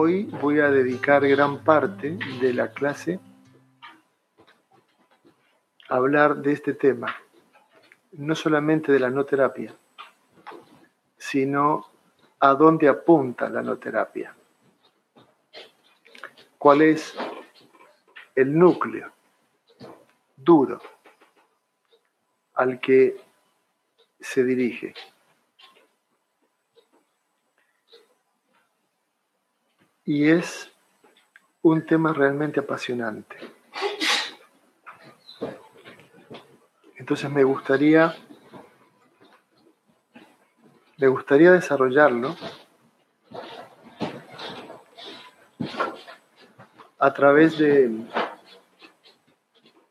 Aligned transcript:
Hoy 0.00 0.26
voy 0.40 0.60
a 0.60 0.70
dedicar 0.70 1.26
gran 1.26 1.64
parte 1.64 2.16
de 2.40 2.54
la 2.54 2.70
clase 2.70 3.18
a 5.88 5.96
hablar 5.96 6.36
de 6.36 6.52
este 6.52 6.74
tema, 6.74 7.16
no 8.12 8.36
solamente 8.36 8.92
de 8.92 9.00
la 9.00 9.10
no 9.10 9.24
terapia, 9.24 9.74
sino 11.16 11.84
a 12.38 12.54
dónde 12.54 12.88
apunta 12.88 13.48
la 13.48 13.60
no 13.60 13.76
terapia, 13.78 14.36
cuál 16.58 16.82
es 16.82 17.16
el 18.36 18.56
núcleo 18.56 19.12
duro 20.36 20.80
al 22.54 22.78
que 22.78 23.16
se 24.20 24.44
dirige. 24.44 24.94
Y 30.08 30.30
es 30.30 30.72
un 31.60 31.84
tema 31.84 32.14
realmente 32.14 32.60
apasionante. 32.60 33.36
Entonces 36.96 37.30
me 37.30 37.44
gustaría 37.44 38.16
me 40.96 41.08
gustaría 41.08 41.52
desarrollarlo 41.52 42.34
a 46.98 47.12
través 47.12 47.58
de, 47.58 47.90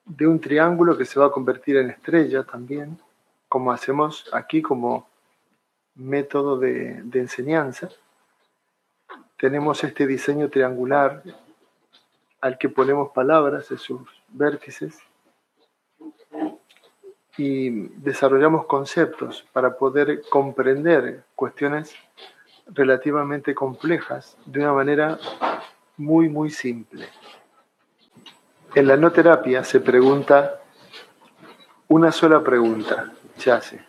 de 0.03 0.27
un 0.27 0.41
triángulo 0.41 0.97
que 0.97 1.05
se 1.05 1.19
va 1.19 1.27
a 1.27 1.31
convertir 1.31 1.77
en 1.77 1.91
estrella 1.91 2.43
también, 2.43 2.99
como 3.47 3.71
hacemos 3.71 4.27
aquí 4.33 4.63
como 4.63 5.07
método 5.93 6.57
de, 6.57 7.03
de 7.03 7.19
enseñanza 7.19 7.91
tenemos 9.37 9.83
este 9.83 10.07
diseño 10.07 10.49
triangular 10.49 11.21
al 12.41 12.57
que 12.57 12.69
ponemos 12.69 13.11
palabras 13.11 13.69
en 13.71 13.77
sus 13.77 14.01
vértices 14.29 14.97
y 17.37 17.69
desarrollamos 17.99 18.65
conceptos 18.65 19.45
para 19.53 19.77
poder 19.77 20.21
comprender 20.29 21.23
cuestiones 21.35 21.95
relativamente 22.67 23.53
complejas 23.53 24.37
de 24.45 24.59
una 24.59 24.73
manera 24.73 25.19
muy, 25.97 26.29
muy 26.29 26.49
simple. 26.49 27.07
En 28.73 28.87
la 28.87 28.97
no 28.97 29.11
terapia 29.11 29.63
se 29.63 29.79
pregunta 29.79 30.61
una 31.87 32.11
sola 32.11 32.43
pregunta, 32.43 33.13
se 33.37 33.51
hace. 33.51 33.85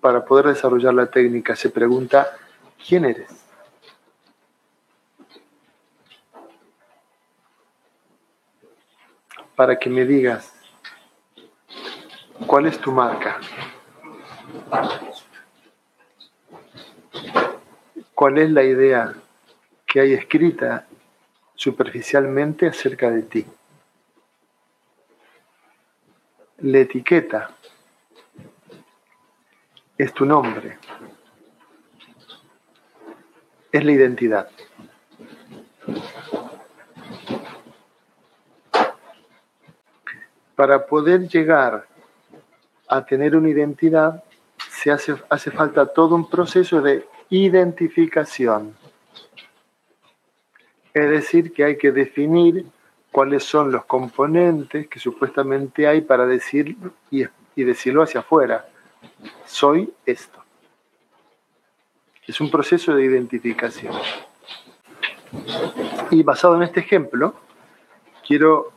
Para 0.00 0.24
poder 0.24 0.46
desarrollar 0.46 0.94
la 0.94 1.06
técnica 1.06 1.54
se 1.54 1.68
pregunta, 1.68 2.30
¿quién 2.86 3.04
eres? 3.04 3.39
Para 9.60 9.78
que 9.78 9.90
me 9.90 10.06
digas 10.06 10.54
cuál 12.46 12.64
es 12.64 12.78
tu 12.78 12.92
marca. 12.92 13.38
¿Cuál 18.14 18.38
es 18.38 18.50
la 18.50 18.62
idea 18.62 19.12
que 19.84 20.00
hay 20.00 20.14
escrita 20.14 20.86
superficialmente 21.54 22.68
acerca 22.68 23.10
de 23.10 23.22
ti? 23.24 23.46
La 26.60 26.78
etiqueta 26.78 27.50
es 29.98 30.14
tu 30.14 30.24
nombre, 30.24 30.78
es 33.70 33.84
la 33.84 33.92
identidad. 33.92 34.48
Para 40.60 40.84
poder 40.84 41.26
llegar 41.26 41.86
a 42.86 43.06
tener 43.06 43.34
una 43.34 43.48
identidad, 43.48 44.22
se 44.70 44.90
hace, 44.90 45.14
hace 45.30 45.50
falta 45.50 45.86
todo 45.86 46.14
un 46.14 46.28
proceso 46.28 46.82
de 46.82 47.06
identificación. 47.30 48.76
Es 50.92 51.08
decir, 51.08 51.54
que 51.54 51.64
hay 51.64 51.78
que 51.78 51.92
definir 51.92 52.66
cuáles 53.10 53.42
son 53.42 53.72
los 53.72 53.86
componentes 53.86 54.86
que 54.86 55.00
supuestamente 55.00 55.86
hay 55.86 56.02
para 56.02 56.26
decir 56.26 56.76
y, 57.10 57.24
y 57.56 57.64
decirlo 57.64 58.02
hacia 58.02 58.20
afuera. 58.20 58.68
Soy 59.46 59.90
esto. 60.04 60.44
Es 62.26 62.38
un 62.38 62.50
proceso 62.50 62.94
de 62.94 63.02
identificación. 63.02 63.94
Y 66.10 66.22
basado 66.22 66.56
en 66.56 66.64
este 66.64 66.80
ejemplo, 66.80 67.34
quiero 68.28 68.74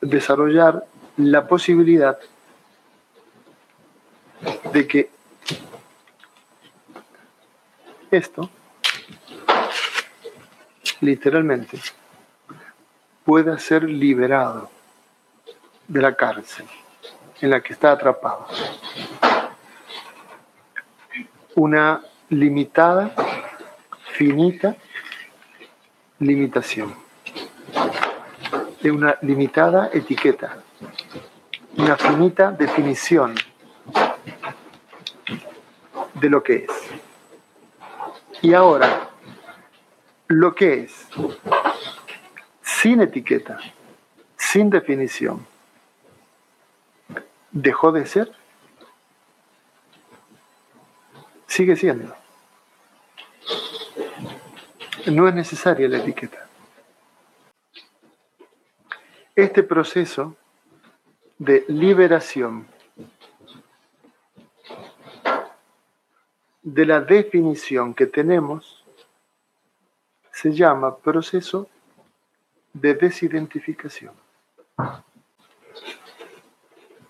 desarrollar 0.00 0.84
la 1.16 1.46
posibilidad 1.46 2.18
de 4.72 4.86
que 4.86 5.10
esto 8.10 8.50
literalmente 11.00 11.78
pueda 13.24 13.58
ser 13.58 13.84
liberado 13.84 14.70
de 15.86 16.00
la 16.00 16.14
cárcel 16.14 16.66
en 17.40 17.50
la 17.50 17.60
que 17.60 17.72
está 17.72 17.92
atrapado. 17.92 18.46
Una 21.54 22.00
limitada, 22.28 23.14
finita 24.12 24.76
limitación, 26.18 26.94
de 28.82 28.90
una 28.90 29.16
limitada 29.22 29.90
etiqueta 29.92 30.62
una 31.80 31.96
finita 31.96 32.50
definición 32.50 33.34
de 36.12 36.28
lo 36.28 36.42
que 36.42 36.66
es. 36.66 36.70
Y 38.42 38.52
ahora, 38.52 39.08
lo 40.28 40.54
que 40.54 40.84
es, 40.84 41.08
sin 42.62 43.00
etiqueta, 43.00 43.58
sin 44.36 44.68
definición, 44.68 45.46
dejó 47.50 47.92
de 47.92 48.04
ser, 48.04 48.30
sigue 51.46 51.76
siendo. 51.76 52.14
No 55.06 55.28
es 55.28 55.34
necesaria 55.34 55.88
la 55.88 55.96
etiqueta. 55.96 56.46
Este 59.34 59.62
proceso 59.62 60.36
de 61.40 61.64
liberación 61.68 62.66
de 66.62 66.84
la 66.84 67.00
definición 67.00 67.94
que 67.94 68.06
tenemos 68.06 68.84
se 70.32 70.52
llama 70.52 70.98
proceso 70.98 71.66
de 72.74 72.92
desidentificación. 72.92 74.12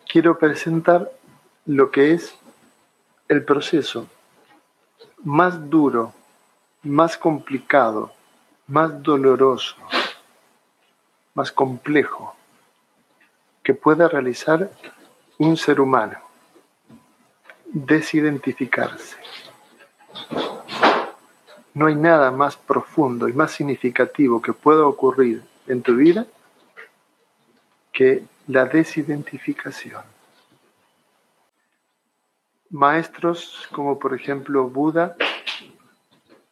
Quiero 0.07 0.39
presentar 0.39 1.11
lo 1.67 1.91
que 1.91 2.13
es 2.13 2.39
el 3.27 3.45
proceso 3.45 4.07
más 5.25 5.69
duro, 5.69 6.15
más 6.85 7.19
complicado, 7.19 8.13
más 8.69 9.03
doloroso, 9.03 9.75
más 11.35 11.51
complejo 11.51 12.37
que 13.71 13.75
pueda 13.75 14.09
realizar 14.09 14.69
un 15.39 15.57
ser 15.57 15.81
humano. 15.81 16.19
Desidentificarse. 17.67 19.17
No 21.73 21.87
hay 21.87 21.95
nada 21.95 22.33
más 22.33 22.57
profundo 22.57 23.29
y 23.29 23.33
más 23.33 23.53
significativo 23.53 24.43
que 24.43 24.53
pueda 24.53 24.85
ocurrir 24.85 25.45
en 25.69 25.83
tu 25.83 25.95
vida 25.95 26.27
que 27.93 28.25
la 28.49 28.65
desidentificación. 28.65 30.03
Maestros 32.71 33.69
como 33.71 34.01
por 34.01 34.17
ejemplo 34.17 34.69
Buda, 34.69 35.15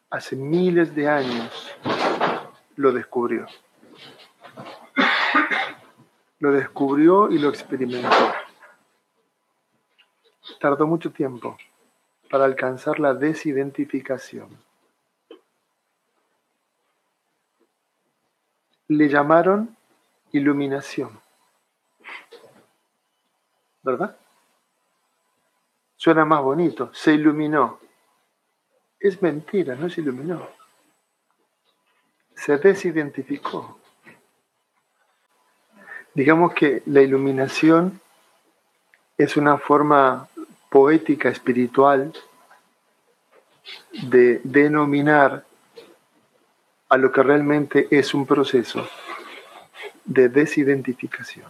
hace 0.09 0.37
miles 0.37 0.95
de 0.95 1.09
años 1.09 1.75
lo 2.77 2.93
descubrió 2.93 3.45
lo 6.39 6.51
descubrió 6.51 7.29
y 7.29 7.37
lo 7.37 7.49
experimentó. 7.49 8.33
Tardó 10.59 10.87
mucho 10.87 11.11
tiempo 11.11 11.57
para 12.29 12.45
alcanzar 12.45 12.99
la 12.99 13.13
desidentificación. 13.13 14.49
Le 18.87 19.07
llamaron 19.07 19.75
iluminación. 20.31 21.19
¿Verdad? 23.83 24.17
Suena 25.95 26.25
más 26.25 26.41
bonito. 26.41 26.91
Se 26.93 27.13
iluminó. 27.13 27.79
Es 28.99 29.21
mentira, 29.21 29.75
no 29.75 29.89
se 29.89 30.01
iluminó. 30.01 30.47
se 32.35 32.57
desidentificó. 32.57 33.79
Digamos 36.19 36.53
que 36.53 36.83
la 36.85 37.01
iluminación 37.01 38.01
es 39.17 39.37
una 39.37 39.57
forma 39.57 40.27
poética, 40.69 41.29
espiritual, 41.29 42.11
de 44.03 44.41
denominar 44.43 45.45
a 46.89 46.97
lo 46.97 47.09
que 47.13 47.23
realmente 47.23 47.87
es 47.89 48.13
un 48.13 48.25
proceso 48.25 48.85
de 50.03 50.27
desidentificación. 50.27 51.49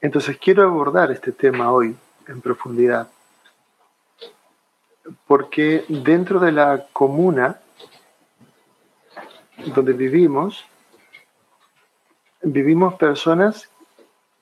Entonces 0.00 0.36
quiero 0.38 0.64
abordar 0.64 1.12
este 1.12 1.30
tema 1.30 1.70
hoy 1.70 1.96
en 2.26 2.40
profundidad, 2.40 3.08
porque 5.28 5.84
dentro 5.88 6.40
de 6.40 6.50
la 6.50 6.88
comuna 6.92 7.60
donde 9.74 9.92
vivimos, 9.92 10.64
vivimos 12.42 12.94
personas 12.94 13.70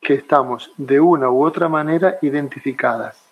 que 0.01 0.15
estamos 0.15 0.73
de 0.77 1.01
una 1.01 1.31
u 1.31 1.45
otra 1.45 1.69
manera 1.69 2.19
identificadas. 2.23 3.23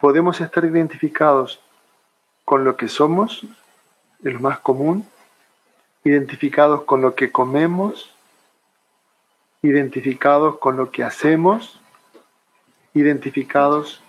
Podemos 0.00 0.40
estar 0.40 0.64
identificados 0.64 1.60
con 2.44 2.64
lo 2.64 2.76
que 2.76 2.88
somos, 2.88 3.44
es 4.24 4.32
lo 4.32 4.40
más 4.40 4.58
común, 4.60 5.06
identificados 6.04 6.82
con 6.84 7.02
lo 7.02 7.14
que 7.14 7.30
comemos, 7.30 8.12
identificados 9.62 10.58
con 10.58 10.76
lo 10.76 10.90
que 10.90 11.04
hacemos, 11.04 11.80
identificados 12.94 14.02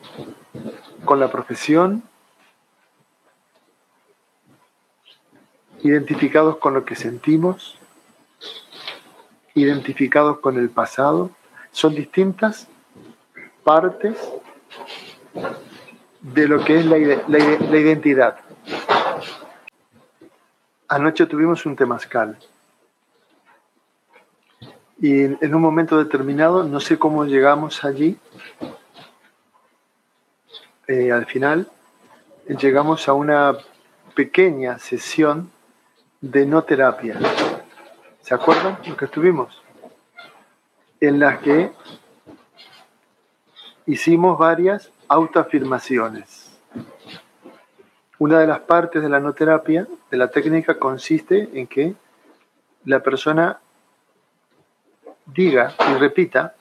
con 1.05 1.19
la 1.19 1.31
profesión, 1.31 2.03
identificados 5.83 6.57
con 6.57 6.74
lo 6.74 6.85
que 6.85 6.95
sentimos, 6.95 7.77
identificados 9.53 10.39
con 10.39 10.57
el 10.57 10.69
pasado, 10.69 11.30
son 11.71 11.94
distintas 11.94 12.68
partes 13.63 14.18
de 16.21 16.47
lo 16.47 16.63
que 16.63 16.80
es 16.80 16.85
la, 16.85 16.97
identidad. 16.97 18.38
Anoche 20.88 21.25
tuvimos 21.25 21.65
un 21.65 21.75
temazcal 21.75 22.38
y 25.00 25.24
en 25.24 25.56
un 25.56 25.62
momento 25.62 25.97
determinado, 25.97 26.63
no 26.63 26.79
sé 26.79 26.97
cómo 26.97 27.25
llegamos 27.25 27.83
allí, 27.83 28.18
eh, 30.88 31.12
al 31.12 31.25
final 31.25 31.69
llegamos 32.47 33.07
a 33.07 33.13
una 33.13 33.57
pequeña 34.15 34.79
sesión 34.79 35.52
de 36.24 36.46
no 36.46 36.64
terapia. 36.64 37.20
¿Se 38.22 38.34
acuerdan 38.34 38.80
lo 38.88 38.96
que 38.96 39.06
estuvimos? 39.06 39.62
En 41.02 41.20
las 41.20 41.40
que 41.40 41.70
hicimos 43.86 44.40
varias 44.40 44.90
autoafirmaciones. 45.10 46.58
Una 48.20 48.40
de 48.40 48.48
las 48.48 48.62
partes 48.62 49.02
de 49.02 49.10
la 49.10 49.20
no 49.20 49.34
terapia, 49.34 49.86
de 50.10 50.18
la 50.18 50.30
técnica, 50.30 50.80
consiste 50.80 51.50
en 51.60 51.68
que 51.68 51.94
la 52.86 53.02
persona 53.02 53.60
diga 55.25 55.75
y 55.90 55.94
repita 55.96 56.56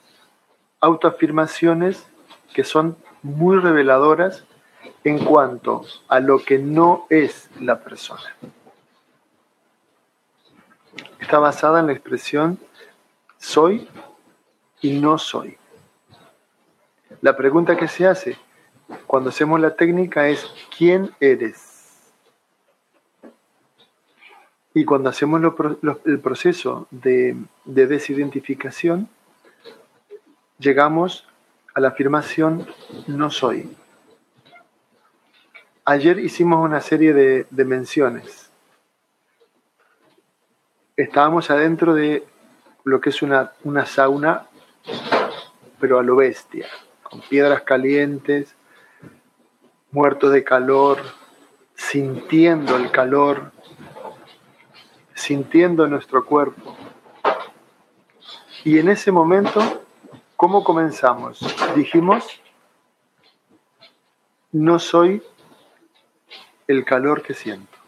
autoafirmaciones 0.81 2.05
que 2.53 2.65
son 2.65 2.97
muy 3.23 3.59
reveladoras 3.59 4.45
en 5.05 5.25
cuanto 5.25 5.85
a 6.09 6.19
lo 6.19 6.41
que 6.41 6.59
no 6.59 7.07
es 7.11 7.49
la 7.61 7.79
persona. 7.79 8.35
Está 11.21 11.39
basada 11.39 11.81
en 11.81 11.87
la 11.87 11.93
expresión 11.93 12.59
soy 13.39 13.89
y 14.81 15.01
no 15.01 15.19
soy. 15.19 15.57
La 17.21 17.37
pregunta 17.37 17.77
que 17.77 17.89
se 17.89 18.07
hace 18.07 18.37
cuando 19.07 19.31
hacemos 19.31 19.61
la 19.61 19.75
técnica 19.75 20.29
es 20.29 20.47
¿quién 20.77 21.11
eres? 21.21 21.69
Y 24.75 24.85
cuando 24.85 25.11
hacemos 25.11 25.41
el 26.05 26.21
proceso 26.21 26.87
de, 26.91 27.37
de 27.65 27.87
desidentificación, 27.87 29.09
llegamos 30.59 31.27
a 31.75 31.81
la 31.81 31.89
afirmación 31.89 32.67
no 33.07 33.31
soy. 33.31 33.77
Ayer 35.85 36.19
hicimos 36.19 36.65
una 36.65 36.81
serie 36.81 37.13
de, 37.13 37.47
de 37.51 37.65
menciones. 37.65 38.42
Estábamos 40.97 41.51
adentro 41.51 41.95
de 41.95 42.27
lo 42.85 43.01
que 43.01 43.09
es 43.09 43.23
una, 43.23 43.53
una 43.65 43.87
sauna, 43.87 44.47
pero 45.81 45.99
a 45.99 46.03
lo 46.03 46.17
bestia, 46.17 46.69
con 47.03 47.23
piedras 47.23 47.63
calientes, 47.63 48.55
muertos 49.91 50.33
de 50.33 50.45
calor, 50.45 50.99
sintiendo 51.75 52.77
el 52.77 52.91
calor, 52.91 53.53
sintiendo 55.15 55.87
nuestro 55.87 56.27
cuerpo. 56.27 56.77
Y 58.65 58.79
en 58.79 58.91
ese 58.91 59.11
momento, 59.11 59.85
¿cómo 60.37 60.63
comenzamos? 60.63 61.41
Dijimos, 61.75 62.43
no 64.51 64.79
soy 64.79 65.23
el 66.69 66.85
calor 66.85 67.23
que 67.23 67.33
siento. 67.33 67.79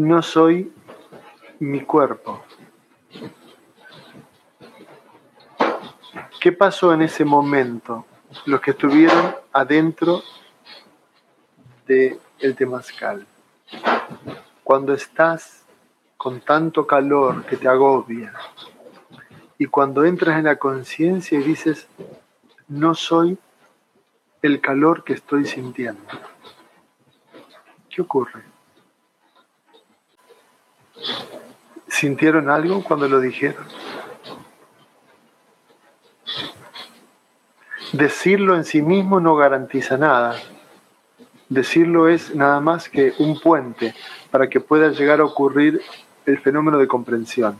No 0.00 0.22
soy 0.22 0.72
mi 1.58 1.82
cuerpo. 1.82 2.42
¿Qué 6.40 6.52
pasó 6.52 6.94
en 6.94 7.02
ese 7.02 7.22
momento? 7.22 8.06
Los 8.46 8.62
que 8.62 8.70
estuvieron 8.70 9.36
adentro 9.52 10.22
el 11.86 12.56
temazcal. 12.56 13.26
Cuando 14.64 14.94
estás 14.94 15.66
con 16.16 16.40
tanto 16.40 16.86
calor 16.86 17.44
que 17.44 17.58
te 17.58 17.68
agobia 17.68 18.32
y 19.58 19.66
cuando 19.66 20.06
entras 20.06 20.38
en 20.38 20.44
la 20.44 20.56
conciencia 20.56 21.38
y 21.38 21.42
dices, 21.42 21.88
no 22.68 22.94
soy 22.94 23.36
el 24.40 24.62
calor 24.62 25.04
que 25.04 25.12
estoy 25.12 25.44
sintiendo. 25.44 26.00
¿Qué 27.90 28.00
ocurre? 28.00 28.49
¿Sintieron 31.88 32.48
algo 32.48 32.82
cuando 32.82 33.08
lo 33.08 33.20
dijeron? 33.20 33.64
Decirlo 37.92 38.54
en 38.56 38.64
sí 38.64 38.82
mismo 38.82 39.20
no 39.20 39.34
garantiza 39.34 39.96
nada. 39.96 40.36
Decirlo 41.48 42.08
es 42.08 42.34
nada 42.34 42.60
más 42.60 42.88
que 42.88 43.12
un 43.18 43.40
puente 43.40 43.94
para 44.30 44.48
que 44.48 44.60
pueda 44.60 44.90
llegar 44.90 45.20
a 45.20 45.24
ocurrir 45.24 45.82
el 46.24 46.38
fenómeno 46.38 46.78
de 46.78 46.86
comprensión. 46.86 47.58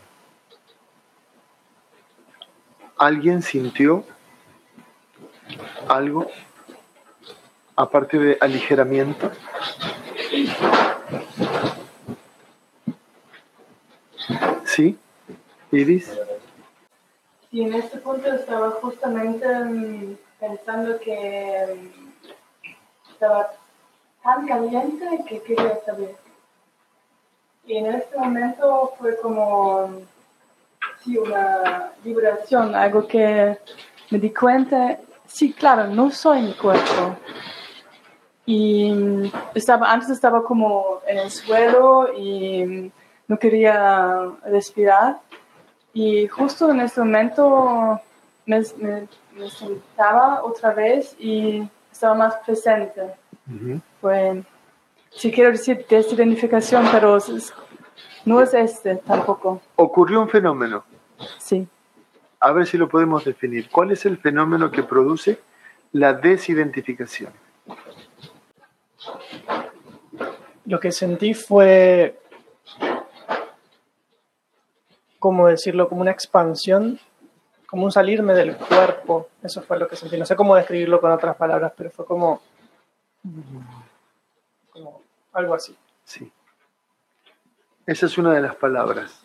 ¿Alguien 2.97 3.43
sintió 3.43 4.05
algo 5.89 6.31
aparte 7.75 8.19
de 8.19 8.39
aligeramiento? 8.41 9.33
¿Sí? 14.81 14.99
¿Iris? 15.73 16.19
Sí, 17.51 17.61
en 17.61 17.75
este 17.75 17.99
punto 17.99 18.33
estaba 18.33 18.71
justamente 18.71 19.47
mm, 19.47 20.17
pensando 20.41 20.99
que 21.01 21.67
mm, 21.77 23.11
estaba 23.13 23.51
tan 24.25 24.47
caliente 24.47 25.07
que 25.29 25.43
quería 25.43 25.79
saber. 25.85 26.17
Y 27.67 27.77
en 27.77 27.87
este 27.95 28.17
momento 28.17 28.95
fue 28.99 29.19
como 29.19 30.01
sí, 31.05 31.19
una 31.19 31.93
liberación, 32.03 32.75
algo 32.75 33.07
que 33.07 33.59
me 34.09 34.19
di 34.19 34.33
cuenta, 34.33 34.99
sí, 35.27 35.53
claro, 35.53 35.89
no 35.89 36.11
soy 36.11 36.41
mi 36.41 36.55
cuerpo. 36.55 37.17
Y 38.47 39.31
estaba, 39.55 39.93
antes 39.93 40.09
estaba 40.09 40.43
como 40.43 41.03
en 41.07 41.19
el 41.19 41.31
suelo 41.31 42.15
y 42.17 42.91
no 43.31 43.39
quería 43.39 44.29
respirar. 44.45 45.21
Y 45.95 46.27
justo 46.27 46.69
en 46.73 46.81
este 46.81 47.01
momento 47.01 48.01
me, 48.45 48.65
sentaba 48.65 50.43
otra 50.43 50.75
vez 50.75 51.15
y 51.17 51.63
estaba 51.93 52.15
más 52.15 52.35
presente. 52.45 53.03
Bueno, 54.03 54.45
sí 55.11 55.31
quiero 55.31 55.53
decir 55.53 55.87
desidentificación, 55.89 56.89
pero 56.91 57.19
no 58.25 58.41
es 58.41 58.53
este 58.53 58.97
tampoco. 58.97 59.63
Ocurrió 59.77 60.21
un 60.21 60.29
fenómeno. 60.29 60.83
Sí. 61.39 61.69
A 62.41 62.51
ver 62.51 62.67
si 62.67 62.79
lo 62.79 62.89
podemos 62.89 63.25
definir. 63.25 63.71
¿Cuál 63.71 63.93
es 63.93 64.05
el 64.07 64.19
fenómeno 64.19 64.73
que 64.73 64.83
produce 64.83 65.39
la 65.93 66.15
desidentificación? 66.15 67.33
Lo 70.67 70.81
que 70.81 70.91
sentí 70.91 71.33
fue, 71.33 72.19
¿cómo 75.21 75.47
decirlo? 75.47 75.89
Como 75.89 76.01
una 76.01 76.11
expansión, 76.11 76.99
como 77.67 77.85
un 77.85 77.93
salirme 77.93 78.35
del 78.35 78.57
cuerpo. 78.57 79.29
Eso 79.41 79.63
fue 79.63 79.79
lo 79.79 79.87
que 79.87 79.95
sentí. 79.95 80.17
No 80.17 80.27
sé 80.27 80.35
cómo 80.35 80.57
describirlo 80.57 81.01
con 81.01 81.13
otras 81.13 81.37
palabras, 81.37 81.73
pero 81.77 81.91
fue 81.91 82.05
como, 82.05 82.43
como 84.71 85.03
algo 85.33 85.55
así. 85.55 85.77
Sí. 86.03 86.33
Esa 87.87 88.07
es 88.07 88.19
una 88.19 88.33
de 88.33 88.41
las 88.41 88.57
palabras. 88.57 89.23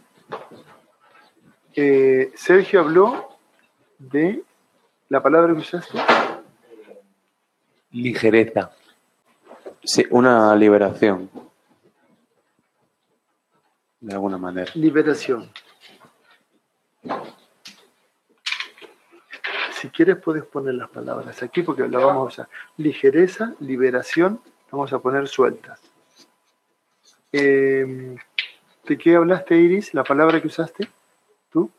Eh, 1.74 2.32
Sergio 2.36 2.82
habló 2.82 3.30
de 3.98 4.44
la 5.10 5.24
palabra 5.24 5.54
que 5.54 5.60
usaste. 5.60 5.98
Ligereza. 7.92 8.72
Sí, 9.84 10.06
una 10.10 10.56
liberación. 10.56 11.30
De 14.00 14.14
alguna 14.14 14.38
manera. 14.38 14.72
Liberación. 14.76 15.50
Si 19.74 19.90
quieres 19.90 20.18
puedes 20.18 20.46
poner 20.46 20.76
las 20.76 20.90
palabras 20.90 21.44
aquí 21.44 21.62
porque 21.62 21.88
las 21.88 22.02
vamos 22.02 22.24
a 22.24 22.28
usar. 22.28 22.50
Ligereza, 22.78 23.54
liberación, 23.60 24.42
vamos 24.72 24.92
a 24.94 25.00
poner 25.00 25.28
sueltas. 25.28 25.80
Eh, 27.32 28.16
¿De 28.86 28.98
qué 28.98 29.16
hablaste, 29.16 29.58
Iris? 29.58 29.94
¿La 29.94 30.04
palabra 30.04 30.42
que 30.42 30.48
usaste? 30.48 30.88
¿Tú? 31.50 31.70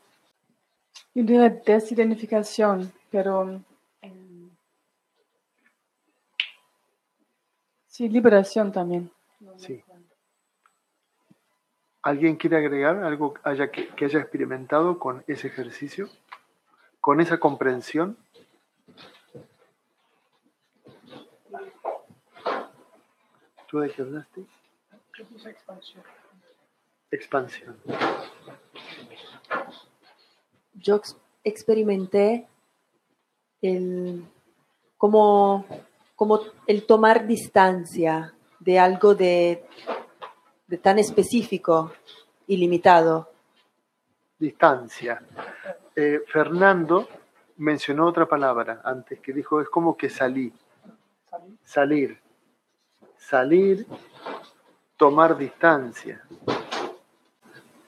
Yo 1.15 1.23
diría 1.23 1.49
desidentificación, 1.49 2.93
pero... 3.11 3.63
eh, 4.03 4.51
sí, 7.87 8.09
liberación 8.09 8.71
también. 8.73 9.11
Sí. 9.57 9.83
¿Alguien 12.07 12.37
quiere 12.37 12.57
agregar 12.57 13.03
algo 13.03 13.35
haya 13.43 13.73
que, 13.73 13.89
que 13.89 14.05
haya 14.05 14.21
experimentado 14.21 14.97
con 15.01 15.25
ese 15.27 15.49
ejercicio? 15.49 16.09
¿Con 17.01 17.21
esa 17.21 17.39
comprensión? 17.41 18.17
¿Tú 23.69 23.81
de 23.81 23.91
qué 23.91 24.03
hablaste? 24.03 24.45
Expansión. 27.11 27.77
yo 30.75 30.95
ex- 30.97 31.17
experimenté 31.43 32.47
el, 33.63 34.25
como, 34.97 35.67
como 36.15 36.41
el 36.69 36.87
tomar 36.87 37.27
distancia 37.27 38.33
de 38.61 38.79
algo 38.79 39.17
de, 39.17 39.65
de 40.67 40.79
tan 40.79 40.99
específico 40.99 41.93
y 42.47 42.57
limitado. 42.57 43.31
Distancia. 44.39 45.23
Eh, 45.95 46.23
Fernando 46.27 47.09
mencionó 47.59 48.07
otra 48.07 48.27
palabra 48.27 48.81
antes 48.85 49.21
que 49.21 49.33
dijo, 49.33 49.61
es 49.61 49.69
como 49.69 49.97
que 49.97 50.11
salí. 50.11 50.53
Salir. 51.65 52.19
Salir, 53.17 53.87
tomar 54.97 55.37
distancia. 55.37 56.23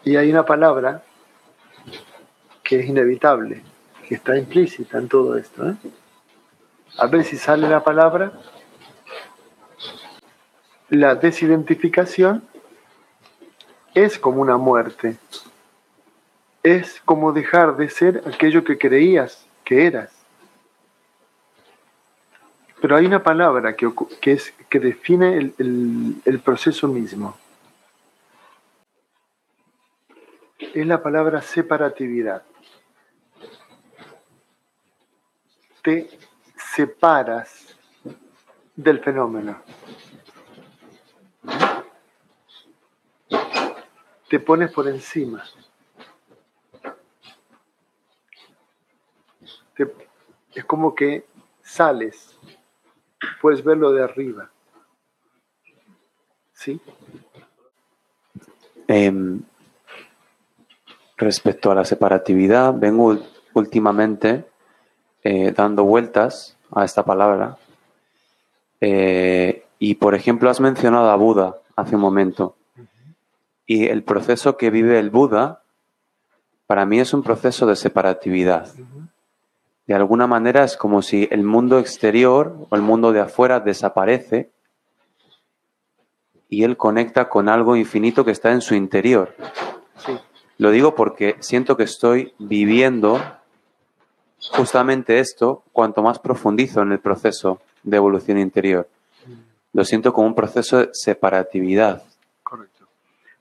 Y 0.05 0.17
hay 0.17 0.31
una 0.31 0.45
palabra 0.45 1.03
que 2.63 2.81
es 2.81 2.87
inevitable, 2.87 3.63
que 4.07 4.15
está 4.15 4.37
implícita 4.37 4.99
en 4.99 5.09
todo 5.09 5.37
esto. 5.37 5.69
¿eh? 5.69 5.77
A 6.99 7.07
ver 7.07 7.25
si 7.25 7.37
sale 7.37 7.69
la 7.69 7.83
palabra. 7.83 8.33
La 10.91 11.15
desidentificación 11.15 12.49
es 14.05 14.19
como 14.19 14.41
una 14.41 14.57
muerte. 14.57 15.17
Es 16.63 17.01
como 17.05 17.33
dejar 17.33 17.77
de 17.77 17.89
ser 17.89 18.23
aquello 18.27 18.65
que 18.65 18.79
creías 18.79 19.47
que 19.65 19.87
eras. 19.87 20.13
Pero 22.81 22.97
hay 22.97 23.07
una 23.07 23.23
palabra 23.23 23.75
que, 23.75 23.91
que, 24.21 24.33
es, 24.33 24.53
que 24.69 24.79
define 24.79 25.53
el 25.59 26.41
proceso 26.45 26.87
mismo. 26.89 27.37
es 30.59 30.87
la 30.87 31.03
palabra 31.03 31.41
separatividad. 31.43 32.43
Te 35.83 36.09
separas 36.75 37.77
del 38.77 39.01
fenómeno. 39.01 39.61
Te 44.29 44.41
pones 44.41 44.71
por 44.73 44.87
encima. 44.89 45.43
Es 50.55 50.65
como 50.65 50.95
que 50.95 51.25
sales, 51.63 52.37
puedes 53.41 53.63
verlo 53.63 53.93
de 53.93 54.03
arriba. 54.03 54.51
¿Sí? 56.53 56.81
Em, 58.89 59.43
respecto 61.17 61.71
a 61.71 61.75
la 61.75 61.85
separatividad, 61.85 62.75
vengo 62.75 63.19
últimamente 63.55 64.45
eh, 65.23 65.53
dando 65.53 65.85
vueltas 65.85 66.57
a 66.73 66.85
esta 66.85 67.05
palabra. 67.05 67.57
Eh, 68.81 69.65
y, 69.79 69.95
por 69.95 70.15
ejemplo, 70.15 70.51
has 70.51 70.61
mencionado 70.61 71.11
a 71.11 71.17
Buda 71.17 71.57
hace 71.77 71.95
un 71.95 72.01
momento. 72.01 72.58
Y 73.69 73.87
el 73.87 74.03
proceso 74.03 74.57
que 74.57 74.71
vive 74.71 74.99
el 74.99 75.11
Buda, 75.11 75.63
para 76.67 76.87
mí 76.87 77.01
es 77.01 77.13
un 77.13 77.23
proceso 77.23 77.67
de 77.67 77.77
separatividad. 77.77 78.73
De 79.87 79.95
alguna 79.95 80.27
manera 80.27 80.65
es 80.65 80.79
como 80.79 81.03
si 81.03 81.29
el 81.31 81.45
mundo 81.45 81.79
exterior 81.79 82.67
o 82.71 82.77
el 82.77 82.81
mundo 82.81 83.13
de 83.13 83.21
afuera 83.21 83.61
desaparece 83.61 84.51
y 86.49 86.65
él 86.65 86.79
conecta 86.79 87.29
con 87.29 87.51
algo 87.51 87.77
infinito 87.77 88.25
que 88.25 88.31
está 88.31 88.53
en 88.53 88.63
su 88.63 88.75
interior. 88.75 89.35
Sí. 89.99 90.19
Lo 90.57 90.71
digo 90.71 90.95
porque 90.95 91.37
siento 91.41 91.77
que 91.77 91.85
estoy 91.85 92.33
viviendo 92.39 93.21
justamente 94.53 95.19
esto 95.19 95.63
cuanto 95.73 96.03
más 96.03 96.19
profundizo 96.19 96.81
en 96.81 96.93
el 96.93 97.01
proceso 97.01 97.61
de 97.83 97.99
evolución 97.99 98.39
interior. 98.39 98.89
Lo 99.75 99.85
siento 99.85 100.15
como 100.15 100.27
un 100.27 100.35
proceso 100.35 100.79
de 100.79 100.89
separatividad. 100.93 102.03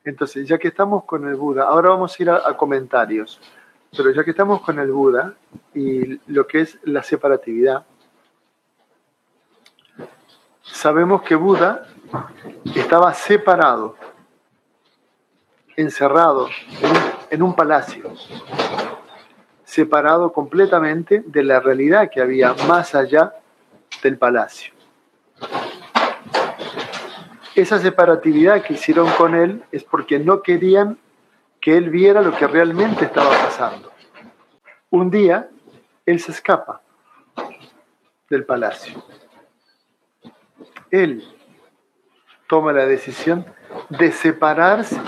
Entonces, 0.07 0.47
ya 0.47 0.57
que 0.57 0.69
estamos 0.69 1.03
con 1.03 1.27
el 1.27 1.35
Buda, 1.35 1.65
ahora 1.65 1.89
vamos 1.89 2.17
a 2.17 2.23
ir 2.23 2.29
a, 2.29 2.55
comentarios, 2.55 3.41
pero 3.91 4.09
ya 4.11 4.23
que 4.23 4.31
estamos 4.31 4.61
con 4.61 4.79
el 4.79 4.89
Buda 4.89 5.33
y 5.73 6.17
lo 6.31 6.47
que 6.47 6.61
es 6.61 6.79
la 6.83 7.03
separatividad, 7.03 7.85
sabemos 10.61 11.23
que 11.23 11.35
Buda 11.35 11.89
estaba 12.73 13.13
separado, 13.13 13.97
encerrado 15.75 16.47
en 17.29 17.43
un 17.43 17.53
palacio, 17.53 18.13
separado 19.65 20.31
completamente 20.31 21.21
de 21.25 21.43
la 21.43 21.59
realidad 21.59 22.09
que 22.09 22.21
había 22.21 22.53
más 22.65 22.95
allá 22.95 23.33
del 24.01 24.17
palacio. 24.17 24.71
Esa 27.57 27.79
separatividad 27.79 28.61
que 28.61 28.73
hicieron 28.73 29.09
con 29.13 29.33
él 29.33 29.63
es 29.71 29.83
porque 29.83 30.19
no 30.19 30.43
querían 30.43 30.99
que 31.59 31.75
él 31.75 31.89
viera 31.89 32.21
lo 32.21 32.37
que 32.37 32.45
realmente 32.45 33.05
estaba 33.05 33.31
pasando. 33.31 33.91
Un 34.91 35.09
día, 35.09 35.49
él 36.05 36.19
se 36.19 36.33
escapa 36.33 36.83
del 38.29 38.45
palacio. 38.45 39.03
Él 40.91 41.27
toma 42.47 42.73
la 42.73 42.85
decisión 42.85 43.43
de 43.89 44.11
separarse 44.11 45.01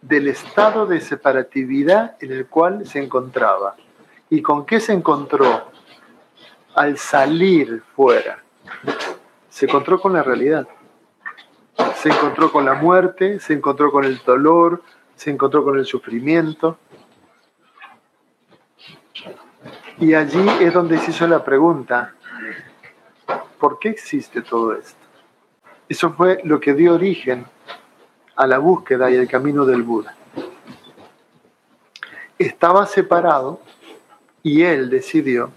del 0.00 0.28
estado 0.28 0.86
de 0.86 1.00
separatividad 1.00 2.16
en 2.20 2.30
el 2.30 2.46
cual 2.46 2.86
se 2.86 3.02
encontraba. 3.02 3.74
¿Y 4.30 4.42
con 4.42 4.64
qué 4.64 4.78
se 4.78 4.92
encontró 4.92 5.72
al 6.72 6.96
salir 6.98 7.82
fuera? 7.96 8.44
Se 9.48 9.66
encontró 9.66 10.00
con 10.00 10.12
la 10.12 10.22
realidad 10.22 10.68
se 12.00 12.08
encontró 12.08 12.50
con 12.50 12.64
la 12.64 12.74
muerte, 12.74 13.40
se 13.40 13.52
encontró 13.52 13.92
con 13.92 14.04
el 14.04 14.22
dolor, 14.24 14.82
se 15.16 15.30
encontró 15.30 15.62
con 15.62 15.78
el 15.78 15.84
sufrimiento. 15.84 16.78
Y 19.98 20.14
allí 20.14 20.46
es 20.60 20.72
donde 20.72 20.96
se 20.96 21.10
hizo 21.10 21.26
la 21.26 21.44
pregunta, 21.44 22.14
¿por 23.58 23.78
qué 23.78 23.90
existe 23.90 24.40
todo 24.40 24.72
esto? 24.74 24.98
Eso 25.90 26.14
fue 26.14 26.40
lo 26.44 26.58
que 26.58 26.72
dio 26.72 26.94
origen 26.94 27.44
a 28.34 28.46
la 28.46 28.56
búsqueda 28.56 29.10
y 29.10 29.16
el 29.16 29.28
camino 29.28 29.66
del 29.66 29.82
Buda. 29.82 30.16
Estaba 32.38 32.86
separado 32.86 33.60
Y 34.42 34.62
él 34.62 34.88
decidió 34.88 35.50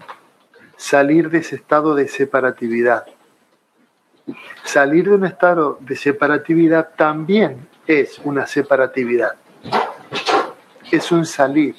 salir 0.76 1.30
de 1.30 1.38
ese 1.38 1.56
estado 1.56 1.94
de 1.94 2.06
separatividad. 2.06 3.06
Salir 4.64 5.04
de 5.04 5.16
un 5.16 5.24
estado 5.26 5.78
de 5.80 5.96
separatividad 5.96 6.90
también 6.96 7.68
es 7.86 8.18
una 8.24 8.46
separatividad. 8.46 9.34
Es 10.90 11.12
un 11.12 11.26
salir. 11.26 11.76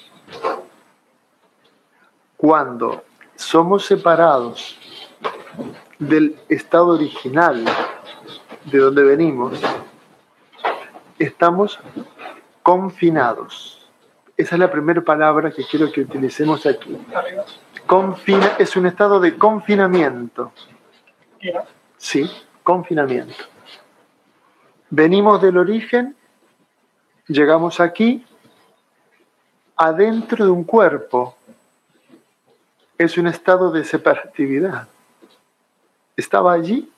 Cuando 2.37 3.03
somos 3.35 3.85
separados 3.85 4.77
del 5.97 6.37
estado 6.49 6.89
original 6.89 7.65
de 8.65 8.77
donde 8.77 9.03
venimos, 9.03 9.59
estamos 11.17 11.79
confinados. 12.61 13.89
Esa 14.37 14.55
es 14.55 14.59
la 14.59 14.69
primera 14.69 15.01
palabra 15.01 15.49
que 15.49 15.63
quiero 15.63 15.91
que 15.91 16.01
utilicemos 16.01 16.65
aquí. 16.65 16.97
Confina, 17.87 18.53
es 18.59 18.75
un 18.75 18.85
estado 18.85 19.19
de 19.19 19.37
confinamiento. 19.37 20.51
Sí, 22.05 22.29
confinamiento. 22.61 23.45
Venimos 24.91 25.41
del 25.41 25.57
origen, 25.57 26.15
llegamos 27.27 27.79
aquí, 27.79 28.23
adentro 29.75 30.45
de 30.45 30.51
un 30.51 30.65
cuerpo. 30.65 31.35
Es 32.99 33.17
un 33.17 33.25
estado 33.25 33.71
de 33.71 33.83
separatividad. 33.83 34.87
Estaba 36.15 36.53
allí 36.53 36.91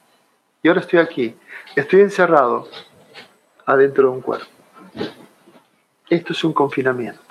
y 0.62 0.68
ahora 0.68 0.82
estoy 0.82 1.00
aquí. 1.00 1.38
Estoy 1.74 2.02
encerrado 2.02 2.68
adentro 3.66 4.10
de 4.10 4.16
un 4.18 4.22
cuerpo. 4.22 4.52
Esto 6.10 6.34
es 6.34 6.44
un 6.44 6.52
confinamiento. 6.52 7.22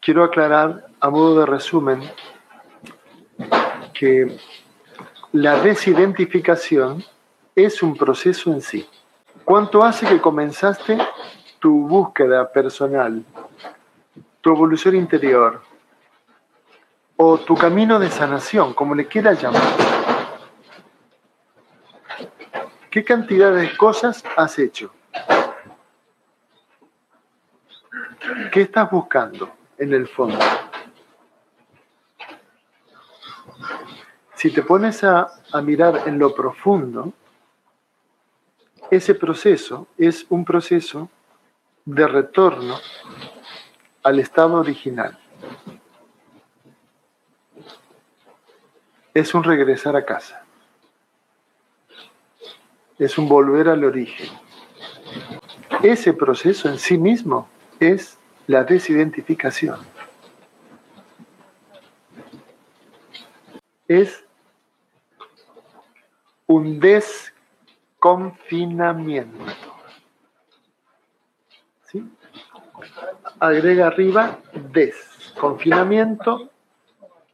Quiero 0.00 0.24
aclarar 0.24 0.86
a 0.98 1.10
modo 1.10 1.40
de 1.40 1.44
resumen 1.44 2.00
que 3.92 4.34
la 5.32 5.60
desidentificación 5.60 7.04
es 7.54 7.82
un 7.82 7.96
proceso 7.96 8.52
en 8.52 8.60
sí. 8.60 8.88
¿Cuánto 9.44 9.84
hace 9.84 10.06
que 10.06 10.20
comenzaste 10.20 10.98
tu 11.58 11.86
búsqueda 11.86 12.50
personal, 12.50 13.24
tu 14.40 14.50
evolución 14.50 14.96
interior 14.96 15.62
o 17.16 17.38
tu 17.38 17.54
camino 17.54 17.98
de 17.98 18.10
sanación, 18.10 18.74
como 18.74 18.94
le 18.94 19.06
quieras 19.06 19.40
llamar? 19.40 19.62
¿Qué 22.90 23.04
cantidad 23.04 23.54
de 23.54 23.76
cosas 23.76 24.24
has 24.36 24.58
hecho? 24.58 24.92
¿Qué 28.52 28.62
estás 28.62 28.90
buscando 28.90 29.48
en 29.78 29.94
el 29.94 30.08
fondo? 30.08 30.38
Si 34.40 34.50
te 34.50 34.62
pones 34.62 35.04
a, 35.04 35.30
mirar 35.62 36.08
en 36.08 36.18
lo 36.18 36.34
profundo, 36.34 37.12
ese 38.90 39.14
proceso 39.14 39.86
es 39.98 40.24
un 40.30 40.46
proceso 40.46 41.10
de 41.84 42.08
retorno 42.08 42.78
al 44.02 44.18
estado 44.18 44.54
original. 44.54 45.18
Es 49.12 49.34
un 49.34 49.44
regresar 49.44 49.94
a 49.94 50.06
casa. 50.06 50.42
Es 52.98 53.18
un 53.18 53.28
volver 53.28 53.68
al 53.68 53.84
origen. 53.84 54.30
Ese 55.82 56.14
proceso 56.14 56.66
en 56.70 56.78
sí 56.78 56.96
mismo 56.96 57.46
es 57.78 58.16
la 58.46 58.64
desidentificación. 58.64 59.80
Es 63.86 64.24
un 66.50 66.78
desconfinamiento. 66.80 69.44
¿Sí? 71.86 72.04
Agrega 73.38 73.86
arriba 73.86 74.40
desconfinamiento. 74.72 76.50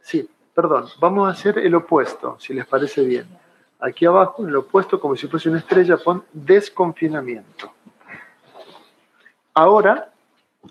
Sí, 0.00 0.28
perdón, 0.54 0.88
vamos 1.00 1.28
a 1.28 1.30
hacer 1.32 1.58
el 1.58 1.74
opuesto, 1.74 2.38
si 2.38 2.52
les 2.52 2.66
parece 2.66 3.02
bien. 3.04 3.26
Aquí 3.80 4.04
abajo, 4.04 4.42
en 4.42 4.50
el 4.50 4.56
opuesto, 4.56 5.00
como 5.00 5.16
si 5.16 5.28
fuese 5.28 5.48
una 5.48 5.60
estrella, 5.60 5.96
pon 5.96 6.22
desconfinamiento. 6.30 7.72
Ahora 9.54 10.12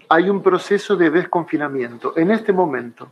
hay 0.08 0.30
un 0.30 0.44
proceso 0.44 0.96
de 0.96 1.10
desconfinamiento 1.10 2.16
en 2.16 2.30
este 2.30 2.54
momento. 2.54 3.12